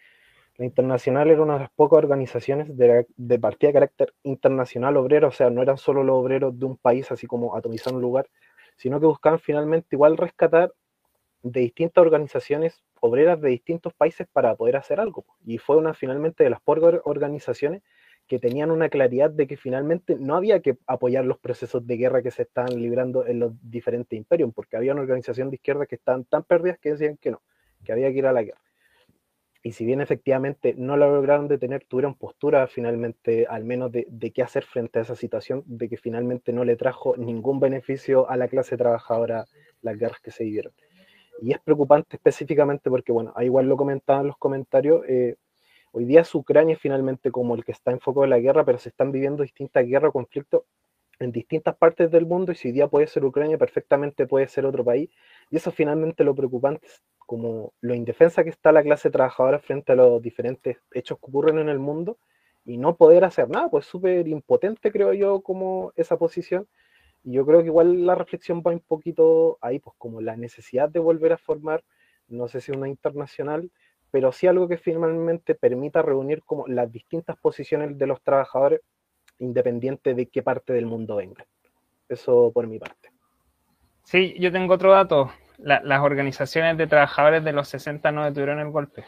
La 0.60 0.66
Internacional 0.66 1.30
era 1.30 1.42
una 1.42 1.54
de 1.54 1.60
las 1.62 1.72
pocas 1.72 2.00
organizaciones 2.00 2.76
de, 2.76 3.08
de 3.16 3.40
partida 3.40 3.70
de 3.70 3.74
carácter 3.76 4.14
internacional 4.24 4.98
obrero, 4.98 5.30
o 5.30 5.32
sea, 5.32 5.50
no 5.50 5.62
eran 5.62 5.78
solo 5.78 6.04
los 6.04 6.18
obreros 6.18 6.60
de 6.60 6.66
un 6.66 6.76
país, 6.76 7.10
así 7.14 7.28
como 7.28 7.56
atomizar 7.56 7.94
un 7.94 8.02
lugar, 8.02 8.28
sino 8.76 9.00
que 9.00 9.06
buscaban 9.06 9.40
finalmente 9.40 9.96
igual 9.96 10.18
rescatar 10.18 10.74
de 11.44 11.62
distintas 11.62 12.02
organizaciones 12.02 12.84
obreras 13.00 13.40
de 13.40 13.48
distintos 13.48 13.94
países 13.94 14.28
para 14.34 14.54
poder 14.56 14.76
hacer 14.76 15.00
algo. 15.00 15.24
Y 15.46 15.60
fue 15.60 15.78
una 15.78 15.94
finalmente 15.94 16.44
de 16.44 16.50
las 16.50 16.60
pocas 16.60 17.00
organizaciones 17.06 17.82
que 18.28 18.38
tenían 18.38 18.70
una 18.70 18.90
claridad 18.90 19.30
de 19.30 19.48
que 19.48 19.56
finalmente 19.56 20.18
no 20.20 20.36
había 20.36 20.60
que 20.60 20.78
apoyar 20.88 21.24
los 21.24 21.38
procesos 21.38 21.88
de 21.88 21.96
guerra 21.96 22.22
que 22.22 22.32
se 22.32 22.42
estaban 22.42 22.76
librando 22.82 23.26
en 23.26 23.40
los 23.40 23.54
diferentes 23.62 24.18
imperios, 24.18 24.52
porque 24.54 24.76
había 24.76 24.92
una 24.92 25.04
organización 25.04 25.52
de 25.52 25.56
izquierda 25.56 25.86
que 25.86 25.96
estaban 25.96 26.26
tan 26.26 26.44
perdidas 26.44 26.80
que 26.80 26.92
decían 26.92 27.16
que 27.16 27.32
no, 27.32 27.42
que 27.86 27.94
había 27.94 28.12
que 28.12 28.18
ir 28.18 28.28
a 28.28 28.34
la 28.34 28.44
guerra. 28.44 28.69
Y 29.62 29.74
si 29.74 29.86
bien 29.86 30.02
efectivamente 30.02 30.74
no 30.78 30.96
lo 30.98 31.14
lograron 31.14 31.48
detener, 31.48 31.86
tuvieron 31.86 32.16
postura 32.16 32.68
finalmente, 32.68 33.46
al 33.48 33.66
menos 33.66 33.92
de, 33.92 34.06
de 34.10 34.32
qué 34.32 34.42
hacer 34.42 34.64
frente 34.64 35.00
a 35.00 35.02
esa 35.02 35.16
situación, 35.16 35.64
de 35.66 35.90
que 35.90 35.98
finalmente 35.98 36.54
no 36.54 36.64
le 36.64 36.78
trajo 36.78 37.18
ningún 37.18 37.60
beneficio 37.60 38.30
a 38.30 38.38
la 38.38 38.48
clase 38.48 38.78
trabajadora 38.78 39.46
las 39.82 39.98
guerras 39.98 40.20
que 40.22 40.32
se 40.32 40.46
vivieron. 40.46 40.74
Y 41.42 41.52
es 41.54 41.60
preocupante 41.60 42.18
específicamente 42.18 42.90
porque, 42.90 43.12
bueno, 43.12 43.34
igual 43.42 43.68
lo 43.68 43.78
comentaban 43.78 44.28
los 44.28 44.38
comentarios, 44.38 45.04
eh, 45.08 45.36
hoy 45.92 46.06
día 46.06 46.22
es 46.22 46.36
Ucrania 46.36 46.78
finalmente 46.80 47.32
como 47.32 47.56
el 47.56 47.64
que 47.66 47.72
está 47.72 47.92
en 47.92 48.00
foco 48.00 48.24
de 48.24 48.28
la 48.30 48.40
guerra, 48.40 48.66
pero 48.66 48.78
se 48.78 48.90
están 48.90 49.12
viviendo 49.12 49.44
distintas 49.44 49.86
guerras 49.86 50.10
o 50.10 50.14
conflictos 50.14 50.64
en 51.20 51.32
distintas 51.32 51.76
partes 51.78 52.12
del 52.12 52.26
mundo 52.26 52.52
y 52.52 52.56
si 52.56 52.70
hoy 52.70 52.74
día 52.74 52.88
puede 52.88 53.08
ser 53.08 53.26
Ucrania, 53.26 53.58
perfectamente 53.58 54.28
puede 54.28 54.48
ser 54.48 54.66
otro 54.66 54.86
país. 54.86 55.10
Y 55.50 55.58
eso 55.58 55.72
finalmente 55.72 56.24
lo 56.24 56.36
preocupante 56.36 56.88
como 57.30 57.74
lo 57.82 57.94
indefensa 57.94 58.44
que 58.44 58.50
está 58.50 58.72
la 58.72 58.82
clase 58.82 59.12
trabajadora 59.12 59.60
frente 59.60 59.92
a 59.92 59.96
los 59.96 60.20
diferentes 60.20 60.78
hechos 60.92 61.20
que 61.20 61.26
ocurren 61.28 61.60
en 61.60 61.70
el 61.70 61.78
mundo 61.78 62.18
y 62.66 62.78
no 62.78 62.96
poder 62.96 63.24
hacer 63.24 63.48
nada, 63.50 63.70
pues 63.70 63.86
súper 63.86 64.28
impotente 64.28 64.92
creo 64.92 65.14
yo 65.14 65.42
como 65.42 65.94
esa 65.96 66.18
posición 66.18 66.68
y 67.24 67.34
yo 67.34 67.46
creo 67.46 67.60
que 67.60 67.68
igual 67.68 68.08
la 68.08 68.16
reflexión 68.16 68.64
va 68.66 68.72
un 68.72 68.80
poquito 68.80 69.60
ahí, 69.62 69.78
pues 69.78 69.96
como 70.00 70.22
la 70.22 70.38
necesidad 70.38 70.90
de 70.90 70.98
volver 70.98 71.34
a 71.34 71.38
formar, 71.38 71.84
no 72.30 72.48
sé 72.48 72.62
si 72.62 72.72
una 72.72 72.90
internacional, 72.90 73.70
pero 74.10 74.32
sí 74.32 74.48
algo 74.48 74.68
que 74.68 74.78
finalmente 74.78 75.54
permita 75.54 76.02
reunir 76.02 76.42
como 76.44 76.68
las 76.68 76.92
distintas 76.92 77.38
posiciones 77.38 77.96
de 77.96 78.08
los 78.08 78.24
trabajadores, 78.24 78.82
independiente 79.38 80.16
de 80.16 80.26
qué 80.26 80.42
parte 80.42 80.74
del 80.74 80.88
mundo 80.88 81.18
vengan. 81.18 81.46
Eso 82.08 82.52
por 82.52 82.66
mi 82.66 82.80
parte. 82.80 83.19
Sí, 84.10 84.36
yo 84.40 84.52
tengo 84.52 84.74
otro 84.74 84.92
dato. 84.92 85.32
las 85.60 86.02
organizaciones 86.02 86.78
de 86.80 86.88
trabajadores 86.88 87.44
de 87.44 87.54
los 87.54 87.68
60 87.68 88.12
no 88.12 88.26
detuvieron 88.26 88.60
el 88.60 88.72
golpe. 88.72 89.04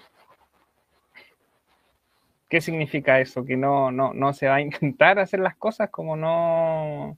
¿Qué 2.47 2.61
significa 2.61 3.19
eso? 3.19 3.43
Que 3.43 3.57
no, 3.57 3.91
no, 3.91 4.13
no 4.13 4.31
se 4.33 4.47
va 4.47 4.55
a 4.55 4.61
intentar 4.61 5.17
hacer 5.17 5.39
las 5.39 5.55
cosas 5.55 5.89
como 5.89 6.15
no 6.15 7.17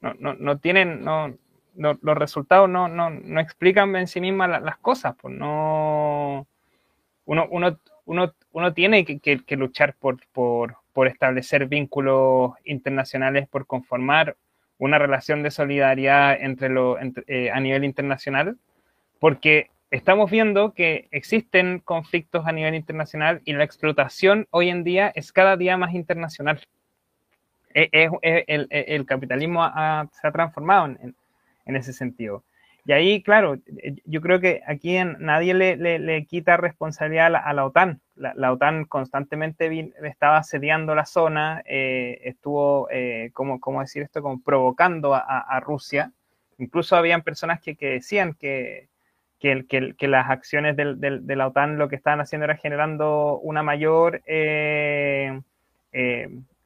no, 0.00 0.14
no, 0.20 0.34
no 0.34 0.58
tienen, 0.58 1.02
no, 1.02 1.34
los 1.74 2.16
resultados 2.16 2.68
no, 2.68 2.86
no, 2.86 3.10
no, 3.10 3.40
explican 3.40 3.96
en 3.96 4.06
sí 4.06 4.20
mismas 4.20 4.62
las, 4.62 4.78
cosas, 4.78 5.16
pues 5.20 5.34
no, 5.34 6.46
uno, 7.24 7.48
uno, 7.50 7.80
uno, 8.04 8.34
uno 8.52 8.72
tiene 8.72 9.04
que, 9.04 9.18
que, 9.18 9.56
luchar 9.56 9.96
por, 9.98 10.18
por, 10.32 10.76
por, 10.92 11.08
establecer 11.08 11.66
vínculos 11.66 12.52
internacionales, 12.64 13.48
por 13.48 13.66
conformar 13.66 14.36
una 14.80 14.98
relación 14.98 15.44
de 15.44 15.52
solidaridad 15.52 16.36
entre 16.40 16.68
lo, 16.68 16.98
eh, 17.28 17.50
a 17.52 17.60
nivel 17.60 17.84
internacional, 17.84 18.56
porque 19.20 19.70
estamos 19.92 20.30
viendo 20.30 20.74
que 20.74 21.06
existen 21.12 21.78
conflictos 21.78 22.46
a 22.46 22.52
nivel 22.52 22.74
internacional 22.74 23.40
y 23.44 23.52
la 23.52 23.62
explotación 23.64 24.48
hoy 24.50 24.70
en 24.70 24.82
día 24.82 25.12
es 25.14 25.32
cada 25.32 25.56
día 25.56 25.76
más 25.76 25.94
internacional 25.94 26.60
el, 27.74 29.06
capitalismo 29.06 29.64
se 29.64 30.26
ha 30.26 30.32
transformado 30.32 30.86
en, 30.86 31.76
ese 31.76 31.92
sentido. 31.92 32.44
Y 32.84 32.92
ahí, 32.92 33.22
claro, 33.22 33.58
yo 34.04 34.20
creo 34.20 34.40
que 34.40 34.62
aquí 34.66 34.98
nadie 35.18 35.54
le, 35.54 36.26
quita 36.26 36.56
responsabilidad 36.56 37.34
a 37.36 37.52
la, 37.52 37.64
OTAN. 37.64 38.00
La, 38.20 38.52
OTAN 38.52 38.84
constantemente 38.84 39.92
estaba 40.02 40.38
asediando 40.38 40.94
la 40.94 41.06
zona, 41.06 41.62
eh, 41.66 42.20
estuvo, 42.24 42.88
eh, 42.90 43.30
¿cómo, 43.32 43.80
decir 43.80 44.02
esto?, 44.02 44.22
como 44.22 44.42
provocando 44.42 45.14
a, 45.14 45.60
Rusia. 45.60 46.12
Incluso 46.58 46.96
habían 46.96 47.22
personas 47.22 47.60
que, 47.60 47.76
decían 47.80 48.34
que, 48.34 48.88
que, 49.40 50.08
las 50.08 50.30
acciones 50.30 50.76
de 50.76 51.36
la 51.36 51.46
OTAN 51.46 51.78
lo 51.78 51.88
que 51.88 51.96
estaban 51.96 52.20
haciendo 52.20 52.44
era 52.44 52.56
generando 52.56 53.38
una 53.38 53.62
mayor 53.62 54.22
eh, 54.26 55.40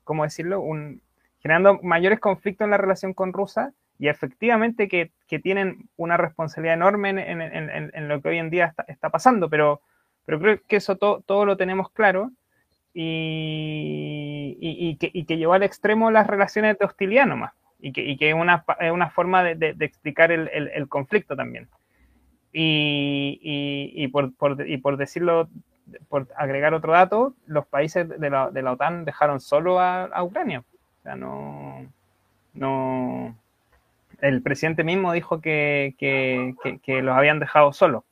¿cómo 0.05 0.25
decirlo? 0.25 0.61
Un, 0.61 1.01
generando 1.41 1.81
mayores 1.83 2.21
conflictos 2.21 2.65
en 2.65 2.71
la 2.71 2.77
relación 2.77 3.15
con 3.15 3.33
Rusia 3.33 3.73
y 3.99 4.09
efectivamente 4.09 4.89
que, 4.89 5.11
tienen 5.43 5.89
una 5.97 6.17
responsabilidad 6.17 6.75
enorme 6.75 7.11
en, 7.11 8.09
lo 8.09 8.23
que 8.23 8.29
hoy 8.29 8.39
en 8.39 8.51
día 8.51 8.73
está, 8.87 9.11
pasando, 9.11 9.51
pero, 9.51 9.81
pero 10.25 10.41
creo 10.41 10.61
que 10.67 10.77
eso 10.77 10.97
todo 10.97 11.45
lo 11.45 11.57
tenemos 11.57 11.91
claro 11.91 12.31
y, 12.93 14.97
que, 14.99 15.37
llevó 15.37 15.55
al 15.55 15.63
extremo 15.63 16.11
las 16.11 16.27
relaciones 16.27 16.79
de 16.79 16.87
hostilidad 16.87 17.27
nomás 17.27 17.53
y 17.81 17.93
que, 17.93 18.29
es 18.29 18.35
una, 18.35 18.65
una, 18.93 19.11
forma 19.11 19.45
de, 19.45 19.77
explicar 19.81 20.33
el, 20.33 20.89
conflicto 20.89 21.37
también. 21.37 21.69
Y, 22.53 24.09
por, 24.09 24.33
y 24.67 24.79
por 24.79 24.97
decirlo 24.97 25.49
por 26.09 26.29
agregar 26.37 26.75
otro 26.75 26.93
dato, 26.93 27.35
los 27.47 27.67
países 27.67 28.09
de 28.09 28.31
la, 28.31 28.51
de 28.51 28.63
la 28.63 28.73
OTAN 28.73 29.05
dejaron 29.05 29.41
solo 29.41 29.81
a, 29.81 30.23
Ucrania. 30.23 30.61
O 30.61 31.03
sea, 31.03 31.17
no, 31.17 31.87
no. 32.55 33.37
El 34.21 34.43
presidente 34.43 34.85
mismo 34.85 35.13
dijo 35.13 35.41
que, 35.41 35.95
que, 35.99 37.03
los 37.03 37.17
habían 37.17 37.41
dejado 37.41 37.73
solos. 37.73 38.05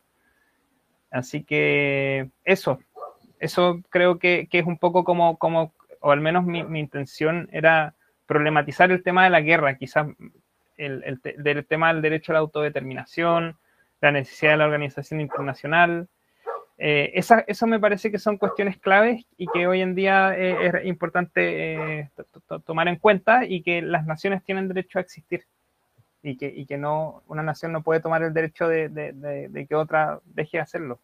Así 1.12 1.44
que 1.44 2.30
eso, 2.44 2.80
eso 3.38 3.80
creo 3.90 4.18
que, 4.18 4.48
es 4.50 4.66
un 4.66 4.78
poco 4.78 5.04
como, 5.04 5.38
como 5.38 5.72
o 6.00 6.10
al 6.10 6.20
menos 6.20 6.44
mi, 6.44 6.58
intención 6.80 7.48
era 7.52 7.94
problematizar 8.26 8.90
el 8.90 9.02
tema 9.02 9.24
de 9.24 9.30
la 9.30 9.40
guerra, 9.40 9.76
quizás 9.76 10.08
el, 10.76 11.04
el 11.04 11.20
del 11.44 11.66
tema 11.66 11.92
del 11.92 12.02
derecho 12.02 12.32
a 12.32 12.34
la 12.34 12.40
autodeterminación, 12.40 13.56
la 14.00 14.10
necesidad 14.10 14.52
de 14.52 14.56
la 14.56 14.64
organización 14.64 15.20
internacional, 15.20 16.08
eh, 16.84 17.12
eso 17.14 17.66
me 17.68 17.78
parece 17.78 18.10
que 18.10 18.18
son 18.18 18.38
cuestiones 18.38 18.76
claves 18.76 19.24
y 19.36 19.46
que 19.46 19.68
hoy 19.68 19.82
en 19.82 19.94
día 19.94 20.36
eh, 20.36 20.66
es 20.66 20.86
importante 20.86 21.74
eh, 22.00 22.10
tomar 22.66 22.88
en 22.88 22.96
cuenta 22.96 23.44
y 23.44 23.62
que 23.62 23.82
las 23.82 24.04
naciones 24.04 24.42
tienen 24.42 24.66
derecho 24.66 24.98
a 24.98 25.02
existir 25.02 25.44
y 26.22 26.36
que, 26.36 26.66
que 26.66 26.78
no 26.78 27.22
una 27.28 27.42
nación 27.42 27.72
no 27.72 27.82
puede 27.82 28.00
tomar 28.00 28.22
el 28.22 28.32
derecho 28.32 28.68
de, 28.68 29.66
que 29.68 29.74
otra 29.74 30.20
deje 30.24 30.58
de 30.58 30.62
hacerlo. 30.62 31.00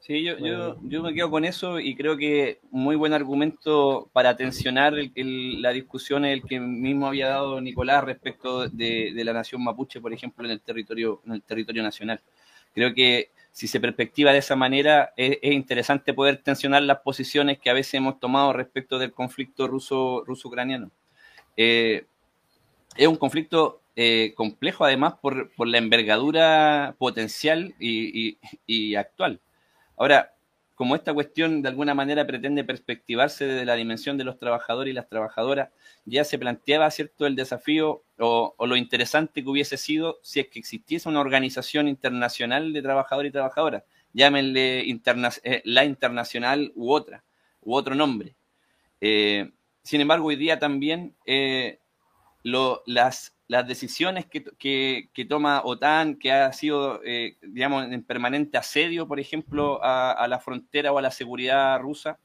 Sí, 0.00 0.24
yo, 0.24 0.36
yo, 0.82 1.02
me 1.02 1.14
quedo 1.14 1.30
con 1.30 1.44
eso 1.44 1.78
y 1.78 1.94
creo 1.94 2.16
que 2.16 2.58
muy 2.72 2.96
buen 2.96 3.12
argumento 3.12 4.10
para 4.12 4.36
tensionar 4.36 4.94
la 5.14 5.70
discusión 5.70 6.24
el 6.24 6.42
que 6.42 6.58
mismo 6.58 7.06
había 7.06 7.28
dado 7.28 7.60
Nicolás 7.60 8.02
respecto 8.02 8.68
de, 8.68 9.12
de, 9.14 9.24
la 9.24 9.32
nación 9.32 9.62
mapuche, 9.62 10.00
por 10.00 10.12
ejemplo, 10.12 10.44
en 10.44 10.50
el 10.50 10.60
territorio, 10.60 11.22
en 11.24 11.34
el 11.34 11.42
territorio 11.42 11.84
nacional. 11.84 12.20
Creo 12.74 12.92
que 12.94 13.30
si 13.52 13.68
se 13.68 13.80
perspectiva 13.80 14.32
de 14.32 14.38
esa 14.38 14.56
manera, 14.56 15.12
es, 15.16 15.38
interesante 15.42 16.14
poder 16.14 16.38
tensionar 16.38 16.82
las 16.82 17.00
posiciones 17.00 17.58
que 17.58 17.70
a 17.70 17.74
veces 17.74 17.94
hemos 17.94 18.18
tomado 18.18 18.52
respecto 18.52 18.98
del 18.98 19.12
conflicto 19.12 19.68
ruso-ucraniano. 19.68 20.90
Eh, 21.56 22.06
es 22.96 23.06
un 23.06 23.16
conflicto 23.16 23.82
eh, 23.94 24.32
complejo, 24.36 24.84
además, 24.84 25.14
por, 25.20 25.50
la 25.66 25.78
envergadura 25.78 26.94
potencial 26.98 27.74
y, 27.78 28.94
actual. 28.94 29.40
Ahora, 29.96 30.34
como 30.74 30.96
esta 30.96 31.12
cuestión 31.12 31.62
de 31.62 31.68
alguna 31.68 31.94
manera 31.94 32.26
pretende 32.26 32.64
perspectivarse 32.64 33.46
desde 33.46 33.66
la 33.66 33.74
dimensión 33.74 34.16
de 34.16 34.24
los 34.24 34.38
trabajadores 34.38 34.90
y 34.92 34.94
las 34.94 35.08
trabajadoras, 35.08 35.68
ya 36.06 36.24
se 36.24 36.38
planteaba, 36.38 36.90
¿cierto?, 36.90 37.26
el 37.26 37.36
desafío 37.36 38.02
o, 38.18 38.54
lo 38.66 38.76
interesante 38.76 39.42
que 39.42 39.48
hubiese 39.48 39.76
sido 39.76 40.18
si 40.22 40.40
es 40.40 40.48
que 40.48 40.58
existiese 40.58 41.08
una 41.08 41.20
organización 41.20 41.88
internacional 41.88 42.72
de 42.72 42.82
trabajadores 42.82 43.30
y 43.30 43.32
trabajadoras, 43.32 43.84
llámenle 44.14 44.80
eh, 44.88 45.62
la 45.64 45.84
internacional 45.84 46.72
u 46.74 46.92
otra, 46.92 47.22
u 47.62 47.74
otro 47.74 47.94
nombre. 47.94 48.34
Eh, 49.00 49.50
sin 49.82 50.00
embargo, 50.00 50.28
hoy 50.28 50.36
día 50.36 50.58
también 50.58 51.14
las, 52.42 53.34
las 53.48 53.66
decisiones 53.66 54.26
que, 54.26 55.26
toma 55.28 55.62
OTAN, 55.64 56.16
que 56.16 56.32
ha 56.32 56.52
sido, 56.52 57.00
digamos, 57.42 57.90
en 57.90 58.02
permanente 58.02 58.58
asedio, 58.58 59.06
por 59.06 59.20
ejemplo, 59.20 59.82
a, 59.82 60.12
a 60.12 60.28
la 60.28 60.40
frontera 60.40 60.92
o 60.92 60.98
a 60.98 61.02
la 61.02 61.10
seguridad 61.10 61.78
rusa, 61.80 62.18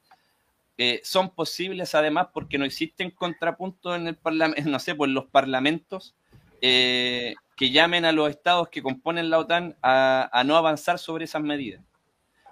eh, 0.80 1.00
son 1.02 1.30
posibles 1.30 1.96
además 1.96 2.28
porque 2.32 2.56
no 2.56 2.64
existen 2.64 3.10
contrapuntos 3.10 3.96
en 3.96 4.06
el 4.06 4.14
parlamento, 4.14 4.62
no 4.70 4.78
sé, 4.78 4.94
pues 4.94 5.10
los 5.10 5.26
parlamentos 5.26 6.14
eh, 6.62 7.34
que 7.56 7.70
llamen 7.72 8.04
a 8.04 8.12
los 8.12 8.30
estados 8.30 8.68
que 8.68 8.80
componen 8.80 9.28
la 9.28 9.40
OTAN 9.40 9.76
a, 9.82 10.42
no 10.46 10.56
avanzar 10.56 11.00
sobre 11.00 11.24
esas 11.24 11.42
medidas. 11.42 11.82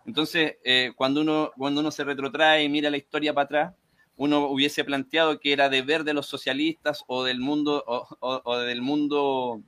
Entonces, 0.04 0.56
eh, 0.64 0.92
cuando, 0.96 1.20
uno, 1.20 1.52
cuando 1.56 1.80
uno 1.80 1.92
se 1.92 2.02
retrotrae 2.02 2.64
y 2.64 2.68
mira 2.68 2.90
la 2.90 2.96
historia 2.96 3.32
para 3.32 3.44
atrás, 3.44 3.74
uno 4.16 4.46
hubiese 4.48 4.84
planteado 4.84 5.40
que 5.40 5.52
era 5.52 5.68
deber 5.68 6.04
de 6.04 6.14
los 6.14 6.26
socialistas 6.26 7.04
o 7.06 7.24
del 7.24 7.40
mundo 7.40 7.84
o, 7.86 8.56
del 8.58 8.82
mundo 8.82 9.62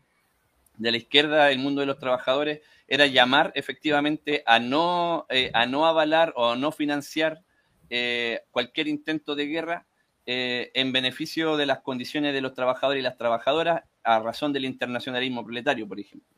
de 0.77 0.91
la 0.91 0.97
izquierda, 0.97 1.51
el 1.51 1.59
mundo 1.59 1.81
de 1.81 1.87
los 1.87 1.99
trabajadores, 1.99 2.61
era 2.87 3.07
llamar 3.07 3.53
efectivamente 3.55 4.43
a 4.47 4.59
no, 4.59 5.27
eh, 5.29 5.51
a 5.53 5.67
no 5.67 5.87
avalar 5.87 6.33
o 6.37 6.51
a 6.51 6.57
no 6.57 6.73
financiar 6.73 7.43
eh, 7.91 8.41
cualquier 8.51 8.89
intento 8.89 9.35
de 9.35 9.47
guerra 9.47 9.87
en 10.31 10.93
beneficio 10.93 11.57
de 11.57 11.65
las 11.65 11.81
condiciones 11.81 12.35
de 12.35 12.43
los 12.43 12.53
trabajadores 12.53 13.01
y 13.01 13.03
las 13.03 13.17
trabajadoras 13.17 13.85
a 14.03 14.19
razón 14.21 14.53
del 14.53 14.67
internacionalismo 14.67 15.43
proletario, 15.43 15.89
por 15.89 15.99
ejemplo. 15.99 16.29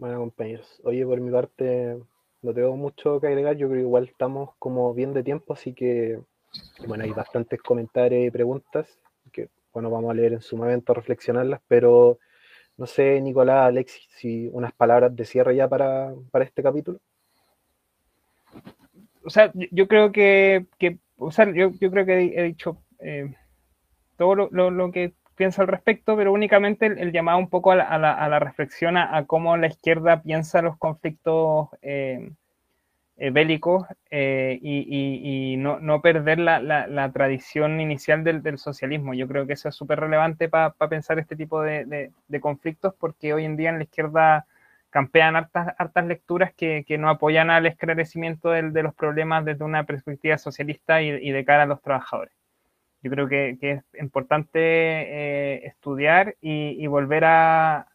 Bueno, 0.00 0.18
compañeros. 0.20 0.80
Oye, 0.82 1.04
por 1.04 1.20
mi 1.20 1.30
parte, 1.30 1.98
no 2.42 2.54
tengo 2.54 2.76
mucho 2.76 3.20
que 3.20 3.26
agregar. 3.26 3.56
Yo 3.56 3.68
creo 3.68 3.80
que 3.80 3.86
igual 3.86 4.04
estamos 4.04 4.50
como 4.58 4.94
bien 4.94 5.12
de 5.12 5.22
tiempo, 5.22 5.52
así 5.52 5.72
que, 5.72 6.20
bueno, 6.86 7.04
hay 7.04 7.10
bastantes 7.10 7.60
comentarios 7.62 8.26
y 8.26 8.30
preguntas 8.30 8.88
que, 9.32 9.48
bueno, 9.72 9.90
vamos 9.90 10.10
a 10.10 10.14
leer 10.14 10.32
en 10.34 10.40
su 10.40 10.56
momento, 10.56 10.94
reflexionarlas, 10.94 11.60
pero 11.68 12.18
no 12.76 12.86
sé, 12.86 13.20
Nicolás, 13.20 13.66
Alexis, 13.68 14.08
si 14.16 14.48
unas 14.52 14.72
palabras 14.72 15.14
de 15.14 15.24
cierre 15.24 15.54
ya 15.54 15.68
para, 15.68 16.14
este 16.40 16.62
capítulo. 16.62 16.98
O 19.22 19.28
sea, 19.30 19.52
yo 19.54 19.86
creo 19.86 20.10
que, 20.12 20.66
o 21.18 21.30
sea, 21.30 21.52
yo, 21.52 21.72
creo 21.72 22.06
que 22.06 22.32
he 22.34 22.42
dicho 22.42 22.78
eh, 23.00 23.34
todo 24.16 24.34
lo, 24.34 24.70
lo, 24.70 24.90
que 24.90 25.12
piensa 25.40 25.62
al 25.62 25.68
respecto, 25.68 26.18
pero 26.18 26.34
únicamente 26.34 26.84
el, 26.84 27.12
llamado 27.12 27.38
un 27.38 27.48
poco 27.48 27.72
a 27.72 27.76
la, 27.76 28.38
reflexión 28.40 28.98
a, 28.98 29.24
cómo 29.26 29.56
la 29.56 29.68
izquierda 29.68 30.20
piensa 30.20 30.60
los 30.60 30.76
conflictos 30.76 31.70
eh, 31.80 32.30
eh, 33.16 33.30
bélicos 33.30 33.86
eh, 34.10 34.58
y, 34.60 35.56
no, 35.56 36.02
perder 36.02 36.40
la, 36.40 37.10
tradición 37.14 37.80
inicial 37.80 38.22
del, 38.22 38.58
socialismo. 38.58 39.14
Yo 39.14 39.26
creo 39.28 39.46
que 39.46 39.54
eso 39.54 39.70
es 39.70 39.74
súper 39.74 40.00
relevante 40.00 40.50
para 40.50 40.74
pensar 40.90 41.18
este 41.18 41.36
tipo 41.36 41.62
de, 41.62 42.12
conflictos 42.42 42.92
porque 43.00 43.32
hoy 43.32 43.46
en 43.46 43.56
día 43.56 43.70
en 43.70 43.78
la 43.78 43.84
izquierda 43.84 44.44
campean 44.90 45.36
hartas, 45.36 45.74
hartas 45.78 46.04
lecturas 46.04 46.52
que, 46.52 46.84
no 46.98 47.08
apoyan 47.08 47.48
al 47.48 47.64
esclarecimiento 47.64 48.50
de, 48.50 48.82
los 48.82 48.94
problemas 48.94 49.46
desde 49.46 49.64
una 49.64 49.84
perspectiva 49.84 50.36
socialista 50.36 51.00
y 51.00 51.30
de 51.30 51.44
cara 51.46 51.62
a 51.62 51.66
los 51.66 51.80
trabajadores. 51.80 52.39
Yo 53.02 53.10
creo 53.10 53.28
que, 53.28 53.56
es 53.60 53.82
importante 53.98 54.60
eh, 54.60 55.66
estudiar 55.66 56.36
y, 56.40 56.86
volver 56.86 57.24
a, 57.24 57.86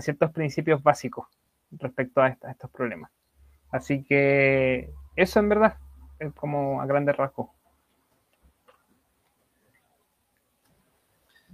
ciertos 0.00 0.30
principios 0.30 0.82
básicos 0.82 1.26
respecto 1.72 2.20
a, 2.22 2.28
estos 2.28 2.70
problemas. 2.70 3.10
Así 3.70 4.04
que 4.04 4.90
eso 5.16 5.40
en 5.40 5.48
verdad 5.48 5.76
es 6.18 6.32
como 6.34 6.80
a 6.80 6.86
grandes 6.86 7.16
rasgos. 7.16 7.50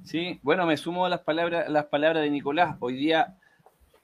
Sí, 0.04 0.38
bueno, 0.42 0.66
me 0.66 0.76
sumo 0.76 1.06
a 1.06 1.08
las 1.08 1.20
palabras, 1.20 1.68
las 1.68 1.86
palabras 1.86 2.22
de 2.22 2.30
Nicolás. 2.30 2.76
Hoy 2.80 2.96
día, 2.96 3.38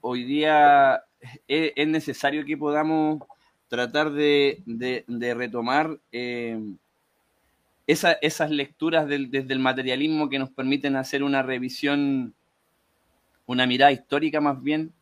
hoy 0.00 0.24
día 0.24 1.04
es, 1.46 1.88
necesario 1.88 2.44
que 2.44 2.56
podamos 2.56 3.22
tratar 3.68 4.10
de, 4.10 4.62
retomar 5.36 5.98
eh, 6.12 6.58
esas 7.90 8.50
lecturas 8.50 9.08
desde 9.08 9.52
el 9.52 9.58
materialismo 9.58 10.28
que 10.28 10.38
nos 10.38 10.50
permiten 10.50 10.96
hacer 10.96 11.22
una 11.22 11.42
revisión, 11.42 12.34
una 13.46 13.66
mirada 13.66 13.92
histórica 13.92 14.40
más 14.40 14.62
bien 14.62 14.92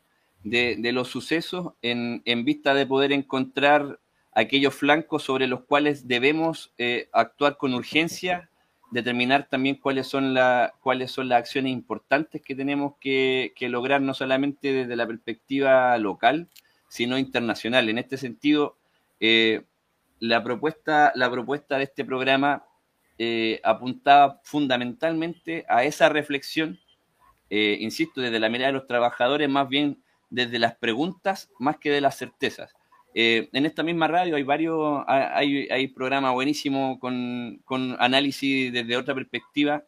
de, 0.45 0.93
los 0.93 1.09
sucesos 1.09 1.75
en, 1.83 2.45
vista 2.45 2.75
de 2.75 2.87
poder 2.87 3.13
encontrar 3.13 3.99
aquellos 4.33 4.75
flancos 4.75 5.23
sobre 5.23 5.47
los 5.47 5.63
cuales 5.63 6.07
debemos 6.07 6.73
eh, 6.79 7.09
actuar 7.13 7.57
con 7.57 7.75
urgencia, 7.75 8.49
determinar 8.91 9.49
también 9.51 9.77
cuáles 9.77 10.07
son, 10.07 10.35
cuáles 10.81 11.11
son 11.11 11.29
las 11.29 11.41
acciones 11.41 11.73
importantes 11.73 12.41
que 12.41 12.55
tenemos 12.55 12.95
que, 13.01 13.53
lograr 13.61 14.01
no 14.01 14.15
solamente 14.15 14.73
desde 14.73 14.97
la 14.97 15.07
perspectiva 15.07 15.97
local, 15.99 16.49
sino 16.89 17.19
internacional. 17.19 17.89
En 17.89 17.99
este 17.99 18.17
sentido, 18.17 18.77
eh, 19.21 19.63
la, 20.21 20.43
propuesta, 20.43 21.13
la 21.15 21.31
propuesta 21.31 21.77
de 21.77 21.85
este 21.85 22.05
programa 22.05 22.65
eh, 23.21 23.61
apuntaba 23.65 24.41
fundamentalmente 24.45 25.65
a 25.69 25.83
esa 25.83 26.09
reflexión, 26.09 26.79
eh, 27.51 27.77
insisto, 27.81 28.21
desde 28.21 28.39
la 28.39 28.49
mirada 28.49 28.69
de 28.69 28.79
los 28.79 28.87
trabajadores, 28.87 29.49
más 29.49 29.69
bien 29.69 30.01
desde 30.31 30.61
las 30.61 30.77
preguntas 30.77 31.51
más 31.59 31.79
que 31.79 31.91
de 31.91 32.01
las 32.01 32.17
certezas. 32.17 32.73
Eh, 33.15 33.49
en 33.53 33.67
esta 33.67 33.83
misma 33.83 34.07
radio 34.07 34.37
hay 34.37 34.45
varios, 34.45 35.03
hay, 35.09 35.67
hay 35.69 35.89
programas 35.89 36.33
buenísimos 36.33 36.99
con, 37.01 37.97
análisis 37.99 38.73
desde 38.73 38.97
otra 38.97 39.15
perspectiva, 39.15 39.83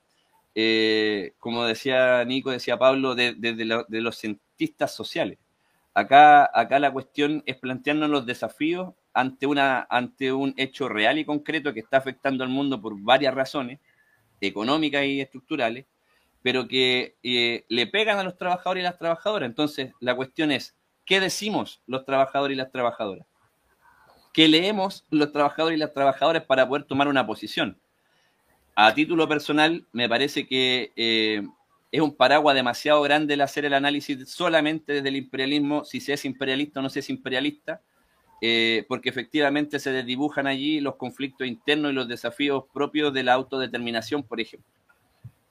como 1.38 1.64
decía 1.64 2.24
Nico, 2.24 2.50
decía 2.50 2.78
Pablo, 2.78 3.14
desde 3.14 3.54
de, 3.54 4.00
los 4.00 4.16
cientistas 4.16 4.92
sociales. 4.92 5.38
Acá, 5.94 6.50
acá 6.52 6.80
la 6.80 6.92
cuestión 6.92 7.44
es 7.46 7.56
plantearnos 7.56 8.10
los 8.10 8.26
desafíos 8.26 8.94
ante, 9.12 9.46
una, 9.46 9.86
ante 9.90 10.32
un 10.32 10.54
hecho 10.56 10.88
real 10.88 11.18
y 11.18 11.24
concreto 11.24 11.72
que 11.72 11.80
está 11.80 11.98
afectando 11.98 12.44
al 12.44 12.50
mundo 12.50 12.80
por 12.80 12.98
varias 13.00 13.34
razones, 13.34 13.80
económicas 14.40 15.04
y 15.04 15.20
estructurales, 15.20 15.86
pero 16.42 16.66
que 16.66 17.16
eh, 17.22 17.64
le 17.68 17.86
pegan 17.86 18.18
a 18.18 18.24
los 18.24 18.36
trabajadores 18.36 18.82
y 18.82 18.84
las 18.84 18.98
trabajadoras. 18.98 19.48
Entonces, 19.48 19.92
la 20.00 20.14
cuestión 20.14 20.50
es, 20.50 20.76
¿qué 21.04 21.20
decimos 21.20 21.82
los 21.86 22.04
trabajadores 22.04 22.54
y 22.54 22.58
las 22.58 22.72
trabajadoras? 22.72 23.26
¿Qué 24.32 24.48
leemos 24.48 25.04
los 25.10 25.32
trabajadores 25.32 25.76
y 25.76 25.80
las 25.80 25.92
trabajadoras 25.92 26.44
para 26.44 26.66
poder 26.68 26.84
tomar 26.84 27.08
una 27.08 27.26
posición? 27.26 27.78
A 28.76 28.94
título 28.94 29.28
personal, 29.28 29.86
me 29.92 30.08
parece 30.08 30.46
que 30.46 30.92
eh, 30.96 31.42
es 31.90 32.00
un 32.00 32.16
paraguas 32.16 32.54
demasiado 32.54 33.02
grande 33.02 33.34
el 33.34 33.40
hacer 33.40 33.64
el 33.64 33.74
análisis 33.74 34.30
solamente 34.30 34.94
desde 34.94 35.08
el 35.08 35.16
imperialismo, 35.16 35.84
si 35.84 36.00
se 36.00 36.12
es 36.12 36.24
imperialista 36.24 36.80
o 36.80 36.82
no 36.82 36.88
se 36.88 37.00
es 37.00 37.10
imperialista, 37.10 37.82
eh, 38.40 38.84
porque 38.88 39.10
efectivamente 39.10 39.78
se 39.78 39.92
desdibujan 39.92 40.46
allí 40.46 40.80
los 40.80 40.96
conflictos 40.96 41.46
internos 41.46 41.92
y 41.92 41.94
los 41.94 42.08
desafíos 42.08 42.64
propios 42.72 43.12
de 43.12 43.22
la 43.22 43.34
autodeterminación, 43.34 44.22
por 44.22 44.40
ejemplo. 44.40 44.68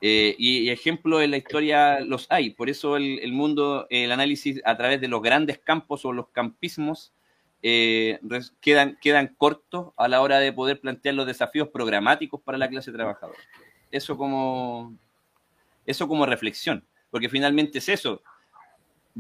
Eh, 0.02 0.36
y, 0.40 0.70
ejemplos 0.70 1.22
en 1.22 1.32
la 1.32 1.38
historia 1.38 2.00
los 2.00 2.26
hay, 2.30 2.52
por 2.52 2.70
eso 2.70 2.96
el, 2.96 3.34
mundo, 3.34 3.86
el 3.90 4.12
análisis 4.14 4.62
a 4.64 4.78
través 4.78 5.02
de 5.02 5.10
los 5.10 5.22
grandes 5.22 5.60
campos 5.60 6.06
o 6.06 6.14
los 6.14 6.30
campismos 6.30 7.12
eh, 7.62 8.18
quedan, 8.62 8.98
quedan 9.02 9.36
cortos 9.38 9.92
a 9.98 10.08
la 10.08 10.22
hora 10.22 10.40
de 10.40 10.54
poder 10.54 10.80
plantear 10.80 11.16
los 11.16 11.28
desafíos 11.28 11.68
programáticos 11.68 12.40
para 12.42 12.58
la 12.58 12.70
clase 12.70 12.94
trabajadora. 12.94 13.40
Eso 13.92 14.16
como, 14.18 14.96
eso 15.86 16.08
como 16.08 16.26
reflexión, 16.26 16.86
porque 17.12 17.28
finalmente 17.28 17.80
es 17.80 17.90
eso, 17.90 18.22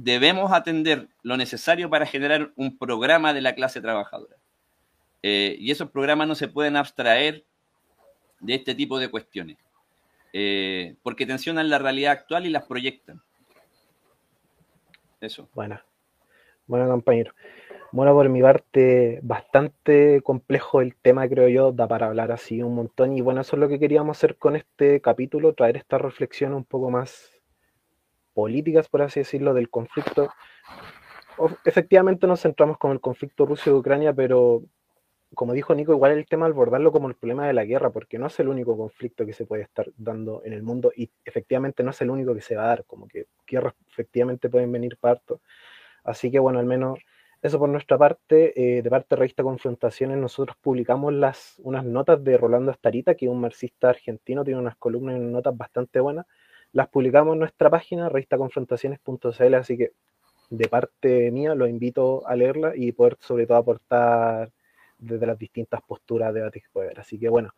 debemos 0.01 0.53
atender 0.53 1.09
lo 1.23 1.35
necesario 1.35 1.89
para 1.89 2.05
generar 2.05 2.51
un 2.55 2.77
programa 2.77 3.33
de 3.33 3.41
la 3.41 3.53
clase 3.53 3.81
trabajadora. 3.81 4.37
Eh, 5.21 5.57
y 5.59 5.71
esos 5.71 5.89
programas 5.91 6.27
no 6.27 6.35
se 6.35 6.47
pueden 6.47 6.77
abstraer 6.77 7.43
de 8.39 8.55
este 8.55 8.75
tipo 8.75 8.97
de 8.97 9.09
cuestiones, 9.09 9.57
eh, 10.31 10.95
porque 11.03 11.25
tensionan 11.25 11.69
la 11.69 11.79
realidad 11.79 12.13
actual 12.13 12.45
y 12.45 12.49
las 12.49 12.63
proyectan. 12.63 13.21
Eso. 15.19 15.49
Bueno, 15.53 15.81
bueno 16.65 16.87
compañero. 16.87 17.33
Bueno, 17.91 18.13
por 18.13 18.29
mi 18.29 18.41
parte, 18.41 19.19
bastante 19.21 20.21
complejo 20.21 20.79
el 20.79 20.95
tema, 20.95 21.27
creo 21.27 21.49
yo, 21.49 21.71
da 21.73 21.89
para 21.89 22.07
hablar 22.07 22.31
así 22.31 22.61
un 22.61 22.75
montón. 22.75 23.17
Y 23.17 23.21
bueno, 23.21 23.41
eso 23.41 23.57
es 23.57 23.59
lo 23.59 23.67
que 23.67 23.79
queríamos 23.79 24.17
hacer 24.17 24.37
con 24.37 24.55
este 24.55 25.01
capítulo, 25.01 25.53
traer 25.55 25.75
esta 25.75 25.97
reflexión 25.97 26.53
un 26.53 26.63
poco 26.63 26.89
más 26.89 27.38
políticas, 28.39 28.87
por 28.87 29.01
así 29.01 29.19
decirlo, 29.21 29.53
del 29.53 29.69
conflicto. 29.69 30.31
Efectivamente 31.65 32.27
nos 32.27 32.41
centramos 32.41 32.77
con 32.77 32.91
el 32.91 32.99
conflicto 32.99 33.45
Rusia-Ucrania, 33.45 34.13
pero 34.13 34.63
como 35.35 35.53
dijo 35.53 35.75
Nico, 35.75 35.93
igual 35.93 36.13
el 36.13 36.25
tema 36.25 36.47
abordarlo 36.47 36.91
como 36.91 37.07
el 37.07 37.15
problema 37.15 37.45
de 37.45 37.53
la 37.53 37.65
guerra, 37.65 37.91
porque 37.91 38.17
no 38.17 38.27
es 38.27 38.39
el 38.39 38.47
único 38.47 38.75
conflicto 38.75 39.25
que 39.25 39.33
se 39.33 39.45
puede 39.45 39.63
estar 39.63 39.87
dando 39.97 40.41
en 40.43 40.53
el 40.53 40.63
mundo 40.63 40.91
y 40.95 41.09
efectivamente 41.23 41.83
no 41.83 41.91
es 41.91 42.01
el 42.01 42.09
único 42.09 42.33
que 42.33 42.41
se 42.41 42.55
va 42.55 42.63
a 42.63 42.67
dar, 42.67 42.85
como 42.85 43.07
que 43.07 43.27
guerras 43.47 43.75
efectivamente 43.89 44.49
pueden 44.49 44.71
venir 44.71 44.97
parto. 44.97 45.41
Así 46.03 46.31
que 46.31 46.39
bueno, 46.39 46.59
al 46.59 46.65
menos 46.65 46.99
eso 47.41 47.59
por 47.59 47.69
nuestra 47.69 47.97
parte, 47.97 48.77
eh, 48.77 48.81
de 48.81 48.89
parte 48.89 49.15
de 49.15 49.19
Revista 49.19 49.43
Confrontaciones, 49.43 50.17
nosotros 50.17 50.57
publicamos 50.61 51.13
las, 51.13 51.55
unas 51.59 51.85
notas 51.85 52.21
de 52.23 52.37
Rolando 52.37 52.71
Astarita, 52.71 53.15
que 53.15 53.25
es 53.25 53.31
un 53.31 53.39
marxista 53.39 53.89
argentino, 53.89 54.43
tiene 54.43 54.59
unas 54.59 54.75
columnas 54.75 55.15
y 55.15 55.19
unas 55.19 55.31
notas 55.31 55.55
bastante 55.55 55.99
buenas, 55.99 56.25
las 56.73 56.87
publicamos 56.89 57.33
en 57.33 57.39
nuestra 57.39 57.69
página, 57.69 58.09
revistaconfrontaciones.cl, 58.09 59.53
así 59.55 59.77
que 59.77 59.91
de 60.49 60.67
parte 60.67 61.31
mía 61.31 61.55
lo 61.55 61.67
invito 61.67 62.27
a 62.27 62.35
leerla 62.35 62.73
y 62.75 62.91
poder 62.91 63.17
sobre 63.19 63.45
todo 63.45 63.57
aportar 63.57 64.51
desde 64.97 65.25
las 65.25 65.37
distintas 65.37 65.81
posturas 65.81 66.33
de 66.33 66.39
debates 66.39 66.63
que 66.63 66.69
puede 66.71 66.87
haber. 66.87 66.99
Así 66.99 67.19
que 67.19 67.29
bueno, 67.29 67.53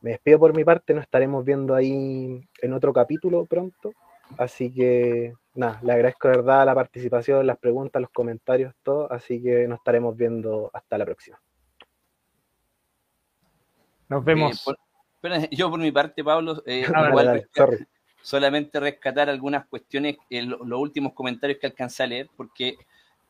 me 0.00 0.10
despido 0.10 0.38
por 0.38 0.54
mi 0.54 0.64
parte, 0.64 0.94
nos 0.94 1.04
estaremos 1.04 1.44
viendo 1.44 1.74
ahí 1.74 2.42
en 2.62 2.72
otro 2.72 2.92
capítulo 2.92 3.44
pronto. 3.46 3.92
Así 4.38 4.72
que 4.72 5.34
nada, 5.54 5.80
le 5.82 5.92
agradezco 5.92 6.28
de 6.28 6.36
verdad 6.36 6.64
la 6.64 6.74
participación, 6.74 7.46
las 7.46 7.58
preguntas, 7.58 8.00
los 8.00 8.10
comentarios, 8.10 8.74
todo, 8.82 9.10
así 9.12 9.42
que 9.42 9.66
nos 9.66 9.78
estaremos 9.78 10.16
viendo 10.16 10.70
hasta 10.72 10.98
la 10.98 11.04
próxima. 11.04 11.40
Nos 14.08 14.24
vemos. 14.24 14.64
yo 15.52 15.70
por 15.70 15.78
mi 15.78 15.92
parte, 15.92 16.24
Pablo, 16.24 16.62
eh, 16.66 16.84
solamente 18.22 18.80
rescatar 18.80 19.28
algunas 19.28 19.66
cuestiones, 19.66 20.16
los 20.30 20.80
últimos 20.80 21.12
comentarios 21.12 21.58
que 21.58 21.66
alcancé 21.66 22.02
a 22.02 22.06
leer, 22.06 22.28
porque, 22.36 22.76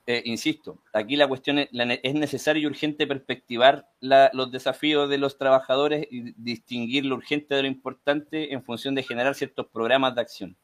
eh, 0.06 0.22
insisto, 0.24 0.78
aquí 0.92 1.16
la 1.16 1.28
cuestión 1.28 1.58
es, 1.58 1.68
es 1.72 2.14
necesario 2.14 2.62
y 2.62 2.66
urgente 2.66 3.06
perspectivar 3.06 3.88
los 4.00 4.50
desafíos 4.50 5.08
de 5.08 5.18
los 5.18 5.38
trabajadores 5.38 6.06
y 6.10 6.32
distinguir 6.36 7.04
lo 7.04 7.16
urgente 7.16 7.54
de 7.54 7.62
lo 7.62 7.68
importante 7.68 8.52
en 8.52 8.62
función 8.62 8.94
de 8.94 9.02
generar 9.02 9.34
ciertos 9.34 9.66
programas 9.68 10.14
de 10.14 10.20
acción. 10.20 10.56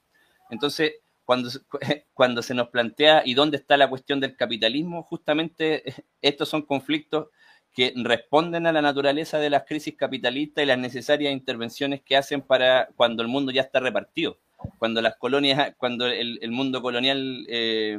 Entonces, 0.50 0.94
cuando, 1.24 1.50
cuando 2.14 2.42
se 2.42 2.54
nos 2.54 2.68
plantea 2.68 3.22
y 3.24 3.34
dónde 3.34 3.58
está 3.58 3.76
la 3.76 3.88
cuestión 3.88 4.20
del 4.20 4.36
capitalismo, 4.36 5.02
justamente 5.02 5.82
estos 6.22 6.48
son 6.48 6.62
conflictos 6.62 7.28
que 7.76 7.92
responden 7.94 8.66
a 8.66 8.72
la 8.72 8.80
naturaleza 8.80 9.38
de 9.38 9.50
las 9.50 9.64
crisis 9.64 9.94
capitalistas 9.94 10.64
y 10.64 10.66
las 10.66 10.78
necesarias 10.78 11.30
intervenciones 11.30 12.00
que 12.00 12.16
hacen 12.16 12.40
para 12.40 12.88
cuando 12.96 13.22
el 13.22 13.28
mundo 13.28 13.52
ya 13.52 13.60
está 13.60 13.80
repartido, 13.80 14.38
cuando 14.78 15.02
las 15.02 15.16
colonias, 15.16 15.74
cuando 15.76 16.06
el, 16.06 16.50
mundo 16.50 16.80
colonial 16.80 17.44
eh, 17.50 17.98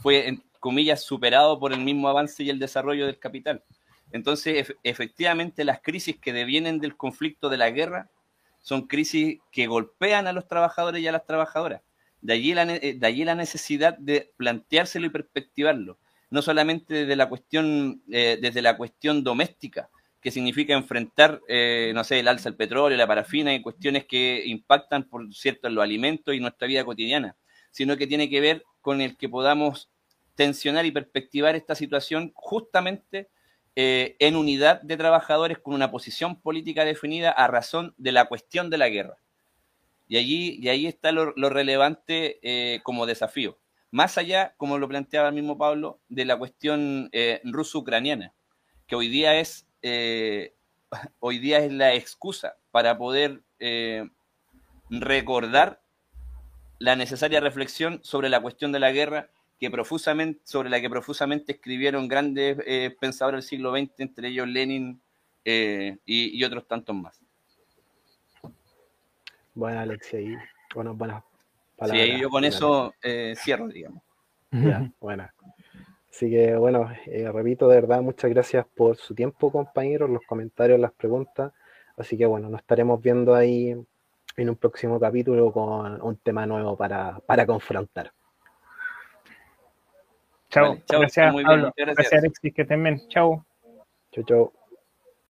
fue, 0.00 0.28
en 0.28 0.42
comillas, 0.60 1.02
superado 1.02 1.58
por 1.58 1.72
el 1.72 1.80
mismo 1.80 2.10
avance 2.10 2.42
y 2.42 2.50
el 2.50 2.58
desarrollo 2.58 3.06
del 3.06 3.18
capital. 3.18 3.64
Entonces, 4.12 4.74
efectivamente, 4.82 5.64
las 5.64 5.80
crisis 5.80 6.18
que 6.18 6.34
devienen 6.34 6.78
del 6.78 6.98
conflicto 6.98 7.48
de 7.48 7.56
la 7.56 7.70
guerra 7.70 8.10
son 8.60 8.86
crisis 8.86 9.38
que 9.50 9.66
golpean 9.66 10.26
a 10.26 10.34
los 10.34 10.46
trabajadores 10.46 11.00
y 11.00 11.08
a 11.08 11.12
las 11.12 11.24
trabajadoras. 11.24 11.80
De 12.20 12.34
allí 12.34 12.52
la, 12.52 12.66
de 12.66 13.00
allí 13.02 13.24
la 13.24 13.34
necesidad 13.34 13.96
de 13.96 14.30
planteárselo 14.36 15.06
y 15.06 15.10
perspectivarlo 15.10 15.96
no 16.30 16.42
solamente 16.42 16.94
desde 16.94 17.16
la 17.16 17.28
cuestión, 17.28 18.02
eh, 18.10 18.38
desde 18.40 18.62
la 18.62 18.76
cuestión 18.76 19.24
doméstica, 19.24 19.90
que 20.20 20.30
significa 20.30 20.74
enfrentar, 20.74 21.40
eh, 21.48 21.92
no 21.94 22.04
sé, 22.04 22.20
el 22.20 22.28
alza 22.28 22.48
del 22.48 22.56
petróleo, 22.56 22.96
la 22.96 23.06
parafina 23.06 23.54
y 23.54 23.62
cuestiones 23.62 24.04
que 24.04 24.42
impactan, 24.46 25.04
por 25.04 25.32
cierto, 25.34 25.66
en 25.66 25.74
los 25.74 25.82
alimentos 25.82 26.34
y 26.34 26.40
nuestra 26.40 26.68
vida 26.68 26.84
cotidiana, 26.84 27.36
sino 27.70 27.96
que 27.96 28.06
tiene 28.06 28.28
que 28.28 28.40
ver 28.40 28.64
con 28.80 29.00
el 29.00 29.16
que 29.16 29.28
podamos 29.28 29.90
tensionar 30.34 30.86
y 30.86 30.92
perspectivar 30.92 31.56
esta 31.56 31.74
situación 31.74 32.32
justamente 32.34 33.28
eh, 33.76 34.16
en 34.18 34.36
unidad 34.36 34.80
de 34.82 34.96
trabajadores 34.96 35.58
con 35.58 35.74
una 35.74 35.90
posición 35.90 36.40
política 36.40 36.84
definida 36.84 37.30
a 37.30 37.46
razón 37.46 37.94
de 37.96 38.12
la 38.12 38.26
cuestión 38.26 38.70
de 38.70 38.78
la 38.78 38.88
guerra. 38.88 39.16
Y 40.06 40.16
allí, 40.16 40.58
y 40.60 40.68
ahí 40.68 40.86
está 40.86 41.12
lo, 41.12 41.32
relevante 41.32 42.80
como 42.82 43.06
desafío 43.06 43.58
más 43.90 44.18
allá, 44.18 44.54
como 44.56 44.78
lo 44.78 44.88
planteaba 44.88 45.28
el 45.28 45.34
mismo 45.34 45.58
Pablo, 45.58 45.98
de 46.08 46.24
la 46.24 46.36
cuestión 46.36 47.08
eh, 47.12 47.40
ruso-ucraniana, 47.44 48.32
que 48.86 48.94
hoy 48.94 49.08
día 49.08 49.38
es 49.38 49.66
eh, 49.82 50.54
hoy 51.20 51.38
día 51.38 51.58
es 51.58 51.72
la 51.72 51.94
excusa 51.94 52.56
para 52.70 52.98
poder 52.98 53.42
eh, 53.58 54.08
recordar 54.90 55.80
la 56.78 56.96
necesaria 56.96 57.40
reflexión 57.40 58.00
sobre 58.02 58.28
la 58.28 58.40
cuestión 58.40 58.72
de 58.72 58.80
la 58.80 58.90
guerra 58.92 59.28
que 59.58 59.70
profusamente, 59.70 60.40
sobre 60.44 60.70
la 60.70 60.80
que 60.80 60.88
profusamente 60.88 61.52
escribieron 61.52 62.08
grandes 62.08 62.56
pensadores 62.98 63.44
del 63.44 63.48
siglo 63.48 63.72
XX, 63.72 63.90
entre 63.98 64.28
ellos 64.28 64.48
Lenin 64.48 65.02
y, 65.44 66.42
otros 66.44 66.66
tantos 66.66 66.96
más. 66.96 67.20
Bueno, 69.54 69.80
Alexia, 69.80 70.20
y 70.20 70.34
bueno, 70.74 70.94
buenas 70.94 71.22
sí, 71.86 72.18
yo 72.20 72.30
con 72.30 72.44
eso 72.44 72.94
eh, 73.02 73.34
cierro, 73.36 73.68
digamos. 73.68 74.02
Ya, 74.50 74.90
bueno. 75.00 75.28
Así 76.10 76.28
que 76.28 76.56
bueno, 76.56 76.90
eh, 77.06 77.30
repito, 77.32 77.68
de 77.68 77.80
verdad, 77.80 78.02
muchas 78.02 78.30
gracias 78.30 78.66
por 78.74 78.96
su 78.96 79.14
tiempo, 79.14 79.52
compañeros, 79.52 80.10
los 80.10 80.22
comentarios, 80.26 80.80
las 80.80 80.92
preguntas. 80.92 81.52
Así 81.96 82.18
que 82.18 82.26
bueno, 82.26 82.48
nos 82.48 82.60
estaremos 82.60 83.00
viendo 83.00 83.34
ahí 83.34 83.76
en 84.36 84.48
un 84.48 84.56
próximo 84.56 84.98
capítulo 84.98 85.52
con 85.52 86.02
un 86.02 86.16
tema 86.16 86.46
nuevo 86.46 86.76
para, 86.76 87.20
para 87.20 87.46
confrontar. 87.46 88.12
Chao, 90.48 90.78
gracias, 90.88 91.32
Pablo. 91.32 91.72
gracias. 91.76 91.96
gracias 91.96 92.12
Alexis, 92.12 92.54
que 92.54 92.62
estén 92.62 92.82
bien. 92.82 93.00
Chao. 93.08 93.46
Chao, 94.10 94.24
chao. 94.24 94.59